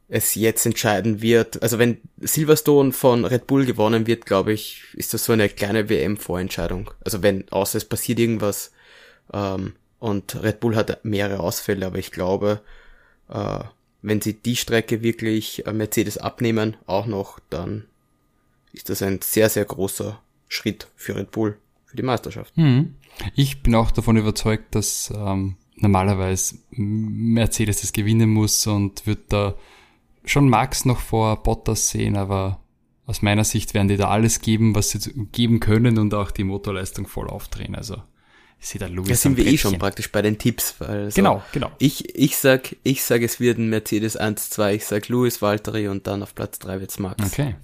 es 0.07 0.33
jetzt 0.33 0.65
entscheiden 0.65 1.21
wird. 1.21 1.61
Also 1.61 1.77
wenn 1.77 2.01
Silverstone 2.17 2.93
von 2.93 3.25
Red 3.25 3.45
Bull 3.45 3.67
gewonnen 3.67 4.07
wird, 4.07 4.25
glaube 4.25 4.53
ich, 4.53 4.85
ist 4.95 5.13
das 5.13 5.23
so 5.25 5.33
eine 5.33 5.47
kleine 5.47 5.87
WM-Vorentscheidung. 5.87 6.89
Also 7.05 7.21
wenn, 7.21 7.47
außer 7.51 7.77
es 7.77 7.85
passiert 7.85 8.17
irgendwas, 8.17 8.71
ähm, 9.31 9.73
und 9.99 10.41
Red 10.41 10.61
Bull 10.61 10.75
hat 10.75 11.05
mehrere 11.05 11.41
Ausfälle, 11.41 11.85
aber 11.85 11.99
ich 11.99 12.09
glaube, 12.09 12.61
äh, 13.29 13.59
wenn 14.01 14.19
sie 14.19 14.33
die 14.33 14.55
Strecke 14.55 15.03
wirklich 15.03 15.67
äh, 15.67 15.73
Mercedes 15.73 16.17
abnehmen, 16.17 16.75
auch 16.87 17.05
noch, 17.05 17.37
dann 17.51 17.85
ist 18.73 18.89
das 18.89 19.01
ein 19.01 19.19
sehr, 19.21 19.49
sehr 19.49 19.65
großer 19.65 20.19
Schritt 20.47 20.87
für 20.95 21.15
Red 21.15 21.31
Bull, 21.31 21.57
für 21.85 21.97
die 21.97 22.03
Meisterschaft. 22.03 22.55
Mhm. 22.57 22.95
Ich 23.35 23.61
bin 23.63 23.75
auch 23.75 23.91
davon 23.91 24.17
überzeugt, 24.17 24.75
dass 24.75 25.11
ähm, 25.15 25.57
normalerweise 25.75 26.55
Mercedes 26.71 27.81
das 27.81 27.93
gewinnen 27.93 28.29
muss 28.29 28.65
und 28.67 29.05
wird 29.05 29.33
da 29.33 29.55
schon 30.25 30.49
Max 30.49 30.85
noch 30.85 30.99
vor 30.99 31.41
Bottas 31.43 31.89
sehen, 31.89 32.15
aber 32.15 32.59
aus 33.05 33.21
meiner 33.21 33.43
Sicht 33.43 33.73
werden 33.73 33.87
die 33.87 33.97
da 33.97 34.09
alles 34.09 34.41
geben, 34.41 34.75
was 34.75 34.91
sie 34.91 34.99
geben 35.31 35.59
können 35.59 35.97
und 35.97 36.13
auch 36.13 36.31
die 36.31 36.43
Motorleistung 36.43 37.07
voll 37.07 37.27
aufdrehen. 37.27 37.75
Also 37.75 37.97
ich 38.59 38.67
sehe 38.67 38.79
da 38.79 38.85
Louis 38.87 39.09
Da 39.09 39.15
sind 39.15 39.37
wir 39.37 39.45
eh 39.47 39.57
schon 39.57 39.79
praktisch 39.79 40.11
bei 40.11 40.21
den 40.21 40.37
Tipps. 40.37 40.75
weil 40.77 41.09
so 41.09 41.15
Genau, 41.15 41.41
genau. 41.51 41.71
Ich, 41.79 42.15
ich 42.15 42.37
sag, 42.37 42.75
ich 42.83 43.03
sag, 43.03 43.23
es 43.23 43.39
wird 43.39 43.57
ein 43.57 43.69
Mercedes 43.69 44.15
1, 44.15 44.51
2, 44.51 44.75
ich 44.75 44.85
sag 44.85 45.07
Lewis, 45.09 45.41
Valtteri 45.41 45.87
und 45.87 46.05
dann 46.05 46.21
auf 46.21 46.35
Platz 46.35 46.59
3 46.59 46.79
wird's 46.79 46.99
Max. 46.99 47.25
Okay. 47.25 47.55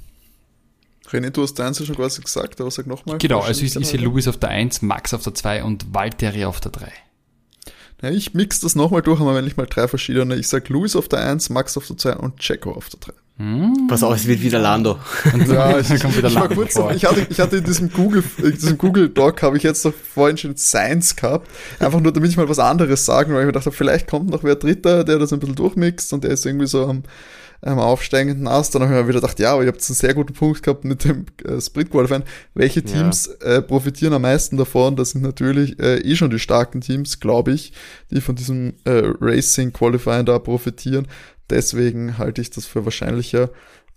René, 1.12 1.30
du 1.30 1.44
hast 1.44 1.56
deins 1.56 1.80
ja 1.80 1.86
schon 1.86 1.96
quasi 1.96 2.22
gesagt, 2.22 2.60
aber 2.60 2.70
sag 2.72 2.88
nochmal. 2.88 3.18
Genau, 3.18 3.40
also 3.40 3.64
ich, 3.64 3.76
ich 3.76 3.88
sehe 3.88 4.00
Louis 4.00 4.28
auf 4.28 4.38
der 4.38 4.50
1, 4.50 4.82
Max 4.82 5.14
auf 5.14 5.24
der 5.24 5.34
2 5.34 5.64
und 5.64 5.94
Valtteri 5.94 6.46
auf 6.46 6.60
der 6.60 6.72
3. 6.72 6.92
Ja, 8.02 8.12
ich 8.12 8.34
mix 8.34 8.60
das 8.60 8.76
nochmal 8.76 9.02
durch, 9.02 9.20
aber 9.20 9.34
wenn 9.34 9.48
ich 9.48 9.58
mal 9.58 9.66
drei 9.66 9.88
verschiedene. 9.88 10.36
Ich 10.36 10.48
sag 10.48 10.70
Luis 10.70 10.96
auf 10.96 11.08
der 11.08 11.20
1, 11.20 11.50
Max 11.50 11.78
auf 11.78 11.88
der 11.88 11.98
2 11.98 12.18
und 12.18 12.38
Checo 12.38 12.72
auf 12.72 12.90
der 12.90 13.00
3. 13.00 13.14
Pass 13.88 14.02
auf, 14.02 14.16
es 14.16 14.26
wird 14.26 14.42
wieder 14.42 14.60
Lando. 14.60 14.98
Ja, 15.48 15.78
ich, 15.80 16.00
kommt 16.02 16.18
wieder 16.18 16.28
ich 16.28 16.34
Lando 16.34 16.56
kurz, 16.56 16.76
ich 16.96 17.06
hatte, 17.06 17.28
ich 17.30 17.40
hatte 17.40 17.58
in 17.58 17.64
diesem 17.64 17.92
Google, 17.92 18.24
in 18.38 18.52
diesem 18.52 18.78
Google 18.80 19.10
Doc 19.10 19.44
habe 19.44 19.58
ich 19.58 19.64
jetzt 19.64 19.86
noch 19.86 19.94
vorhin 19.94 20.38
schon 20.38 20.58
Science 20.58 21.16
gehabt. 21.16 21.48
Einfach 21.80 22.00
nur, 22.00 22.12
damit 22.12 22.32
ich 22.32 22.38
mal 22.38 22.50
was 22.50 22.58
anderes 22.58 23.06
sagen, 23.06 23.34
weil 23.34 23.42
ich 23.42 23.46
mir 23.46 23.52
dachte, 23.52 23.72
vielleicht 23.72 24.08
kommt 24.08 24.30
noch 24.30 24.44
wer 24.44 24.56
Dritter, 24.56 25.04
der 25.04 25.20
das 25.20 25.34
ein 25.34 25.40
bisschen 25.40 25.56
durchmixt 25.56 26.14
und 26.14 26.24
der 26.24 26.32
ist 26.32 26.48
irgendwie 26.48 26.66
so 26.66 26.88
am, 26.88 27.04
am 27.62 27.80
aufsteigenden 27.80 28.48
Ast. 28.48 28.76
Dann 28.76 28.84
habe 28.84 28.94
ich 28.94 29.02
mir 29.02 29.08
wieder 29.08 29.22
gedacht, 29.22 29.40
ja, 29.40 29.54
aber 29.54 29.64
ihr 29.64 29.70
habt 29.70 29.82
einen 29.88 29.96
sehr 29.96 30.14
guten 30.14 30.34
Punkt 30.34 30.64
gehabt 30.64 30.86
mit 30.86 31.04
dem 31.04 31.26
äh, 31.46 31.60
Split 31.62 31.90
Qualifying. 31.90 32.24
Welche 32.54 32.82
Ja. 32.82 32.86
Teams 32.86 33.28
äh, 33.28 33.62
profitieren 33.62 34.14
am 34.14 34.22
meisten 34.24 34.58
davon? 34.58 34.96
Das 34.96 35.12
sind 35.12 35.22
natürlich 35.22 35.80
äh, 35.80 35.98
eh 36.00 36.16
schon 36.16 36.30
die 36.30 36.40
starken 36.40 36.82
Teams, 36.82 37.20
glaube 37.20 37.52
ich, 37.52 37.74
die 38.12 38.22
von 38.22 38.36
diesem 38.36 38.74
äh, 38.86 39.02
Racing 39.20 39.74
Qualifying 39.74 40.26
da 40.26 40.40
profitieren. 40.40 41.08
Deswegen 41.50 42.18
halte 42.18 42.42
ich 42.42 42.50
das 42.50 42.66
für 42.66 42.86
wahrscheinlicher, 42.86 43.50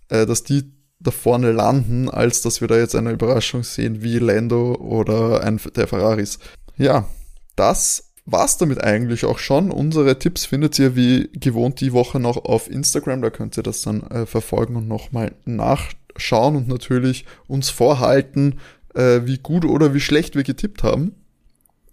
äh, 0.09 0.25
dass 0.25 0.43
die 0.43 0.71
da 0.99 1.11
vorne 1.11 1.51
landen, 1.51 2.09
als 2.09 2.41
dass 2.41 2.61
wir 2.61 2.67
da 2.67 2.77
jetzt 2.77 2.95
eine 2.95 3.11
Überraschung 3.11 3.63
sehen 3.63 4.03
wie 4.03 4.19
Lando 4.19 4.75
oder 4.75 5.43
ein 5.43 5.59
der 5.75 5.87
Ferraris. 5.87 6.37
Ja, 6.77 7.07
das 7.55 8.10
war's 8.25 8.57
damit 8.57 8.83
eigentlich 8.83 9.25
auch 9.25 9.39
schon. 9.39 9.71
Unsere 9.71 10.19
Tipps 10.19 10.45
findet 10.45 10.77
ihr 10.79 10.95
wie 10.95 11.29
gewohnt 11.33 11.81
die 11.81 11.93
Woche 11.93 12.19
noch 12.19 12.37
auf 12.37 12.69
Instagram. 12.69 13.21
Da 13.21 13.29
könnt 13.29 13.57
ihr 13.57 13.63
das 13.63 13.81
dann 13.81 14.03
äh, 14.03 14.25
verfolgen 14.25 14.75
und 14.75 14.87
nochmal 14.87 15.33
nachschauen 15.45 16.55
und 16.55 16.67
natürlich 16.67 17.25
uns 17.47 17.69
vorhalten, 17.69 18.59
äh, 18.95 19.21
wie 19.23 19.37
gut 19.37 19.65
oder 19.65 19.93
wie 19.93 19.99
schlecht 19.99 20.35
wir 20.35 20.43
getippt 20.43 20.83
haben. 20.83 21.15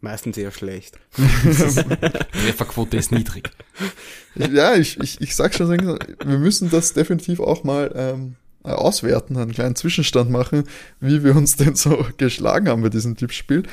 Meistens 0.00 0.36
eher 0.36 0.52
schlecht. 0.52 0.98
Trefferquote 1.16 2.96
ist 2.96 3.10
niedrig. 3.10 3.50
ja, 4.36 4.76
ich, 4.76 5.00
ich, 5.00 5.20
ich 5.20 5.34
sag 5.34 5.54
schon, 5.54 5.70
wir 5.70 6.38
müssen 6.38 6.70
das 6.70 6.92
definitiv 6.92 7.40
auch 7.40 7.64
mal 7.64 7.92
ähm, 7.96 8.36
auswerten, 8.62 9.36
einen 9.36 9.52
kleinen 9.52 9.74
Zwischenstand 9.74 10.30
machen, 10.30 10.64
wie 11.00 11.24
wir 11.24 11.34
uns 11.34 11.56
denn 11.56 11.74
so 11.74 12.06
geschlagen 12.16 12.68
haben 12.68 12.82
bei 12.82 12.90
diesem 12.90 13.16
Tippspiel. 13.16 13.64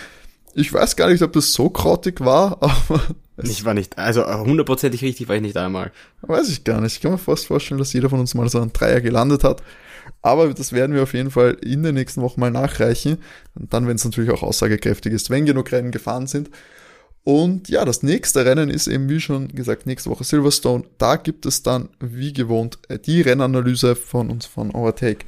Ich 0.58 0.72
weiß 0.72 0.96
gar 0.96 1.10
nicht, 1.10 1.22
ob 1.22 1.34
das 1.34 1.52
so 1.52 1.70
krautig 1.70 2.22
war, 2.22 2.58
aber 2.62 3.02
Ich 3.44 3.66
war 3.66 3.74
nicht, 3.74 3.98
also 3.98 4.26
hundertprozentig 4.26 5.02
richtig 5.02 5.28
war 5.28 5.36
ich 5.36 5.42
nicht 5.42 5.58
einmal. 5.58 5.92
Weiß 6.22 6.50
ich 6.50 6.64
gar 6.64 6.80
nicht. 6.80 6.94
Ich 6.94 7.02
kann 7.02 7.12
mir 7.12 7.18
fast 7.18 7.48
vorstellen, 7.48 7.78
dass 7.78 7.92
jeder 7.92 8.10
von 8.10 8.22
uns 8.22 8.34
mal 8.34 8.48
so 8.50 8.62
einen 8.62 8.72
Dreier 8.72 9.02
gelandet 9.02 9.44
hat. 9.44 9.62
Aber 10.22 10.54
das 10.54 10.72
werden 10.72 10.96
wir 10.96 11.04
auf 11.04 11.14
jeden 11.14 11.30
Fall 11.32 11.58
in 11.62 11.84
den 11.84 11.96
nächsten 11.96 12.22
Wochen 12.22 12.40
mal 12.40 12.52
nachreichen. 12.52 13.18
Und 13.56 13.74
dann, 13.74 13.88
wenn 13.88 13.98
es 13.98 14.06
natürlich 14.06 14.32
auch 14.32 14.44
aussagekräftig 14.44 15.12
ist, 15.12 15.30
wenn 15.30 15.46
genug 15.46 15.72
Rennen 15.74 15.92
gefahren 15.92 16.28
sind. 16.28 16.50
Und 17.26 17.68
ja, 17.70 17.84
das 17.84 18.02
nächste 18.02 18.46
Rennen 18.46 18.70
ist 18.70 18.88
eben, 18.88 19.10
wie 19.10 19.20
schon 19.20 19.50
gesagt, 19.50 19.88
nächste 19.88 20.10
Woche 20.10 20.24
Silverstone. 20.24 20.86
Da 20.98 21.18
gibt 21.18 21.46
es 21.46 21.64
dann, 21.64 21.90
wie 22.00 22.32
gewohnt, 22.32 22.80
die 23.06 23.22
Rennanalyse 23.22 23.96
von 23.96 24.30
uns 24.30 24.46
von 24.46 24.72
Overtake. 24.72 25.26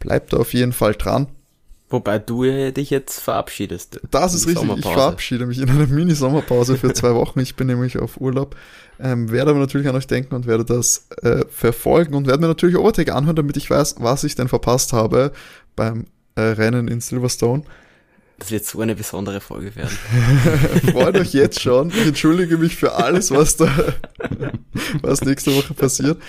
Bleibt 0.00 0.32
da 0.32 0.38
auf 0.38 0.52
jeden 0.52 0.72
Fall 0.72 0.94
dran. 0.94 1.28
Wobei 1.90 2.20
du 2.20 2.44
dich 2.70 2.90
jetzt 2.90 3.18
verabschiedest. 3.18 4.00
Das 4.12 4.32
ist 4.32 4.46
richtig. 4.46 4.70
Ich 4.76 4.82
verabschiede 4.82 5.44
mich 5.44 5.58
in 5.58 5.68
einer 5.68 5.88
Mini-Sommerpause 5.88 6.76
für 6.78 6.92
zwei 6.92 7.14
Wochen. 7.14 7.40
Ich 7.40 7.56
bin 7.56 7.66
nämlich 7.66 7.98
auf 7.98 8.20
Urlaub. 8.20 8.54
Ähm, 9.00 9.30
werde 9.32 9.50
aber 9.50 9.60
natürlich 9.60 9.88
an 9.88 9.96
euch 9.96 10.06
denken 10.06 10.34
und 10.36 10.46
werde 10.46 10.64
das 10.64 11.08
äh, 11.22 11.44
verfolgen 11.50 12.14
und 12.14 12.28
werde 12.28 12.40
mir 12.40 12.48
natürlich 12.48 12.76
Overtake 12.76 13.14
anhören, 13.14 13.34
damit 13.34 13.56
ich 13.56 13.68
weiß, 13.68 13.96
was 13.98 14.24
ich 14.24 14.36
denn 14.36 14.46
verpasst 14.46 14.92
habe 14.92 15.32
beim 15.74 16.06
äh, 16.36 16.42
Rennen 16.42 16.86
in 16.86 17.00
Silverstone. 17.00 17.64
Das 18.38 18.50
wird 18.50 18.64
so 18.64 18.80
eine 18.80 18.94
besondere 18.94 19.40
Folge 19.40 19.74
werden. 19.74 19.98
Freut 20.92 21.16
euch 21.16 21.34
jetzt 21.34 21.60
schon. 21.60 21.90
Ich 21.90 22.06
entschuldige 22.06 22.56
mich 22.56 22.76
für 22.76 22.94
alles, 22.94 23.30
was 23.30 23.56
da, 23.56 23.68
was 25.02 25.22
nächste 25.22 25.54
Woche 25.54 25.74
passiert. 25.74 26.22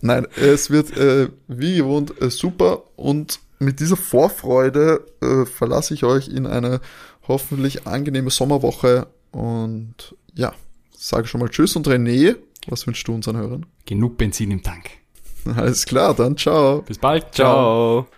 Nein, 0.00 0.26
es 0.36 0.70
wird 0.70 0.96
äh, 0.96 1.28
wie 1.48 1.76
gewohnt 1.76 2.20
äh, 2.20 2.30
super 2.30 2.82
und 2.96 3.38
mit 3.58 3.80
dieser 3.80 3.96
Vorfreude 3.96 5.06
äh, 5.22 5.46
verlasse 5.46 5.94
ich 5.94 6.04
euch 6.04 6.28
in 6.28 6.46
eine 6.46 6.80
hoffentlich 7.28 7.86
angenehme 7.86 8.30
Sommerwoche 8.30 9.06
und 9.32 10.14
ja, 10.34 10.52
sage 10.96 11.26
schon 11.26 11.40
mal 11.40 11.48
Tschüss 11.48 11.76
und 11.76 11.88
René, 11.88 12.36
was 12.68 12.86
wünschst 12.86 13.06
du 13.08 13.14
unseren 13.14 13.36
Hörern? 13.36 13.66
Genug 13.84 14.18
Benzin 14.18 14.50
im 14.50 14.62
Tank. 14.62 14.90
Alles 15.56 15.86
klar, 15.86 16.14
dann 16.14 16.36
ciao. 16.36 16.82
Bis 16.82 16.98
bald. 16.98 17.34
Ciao. 17.34 18.06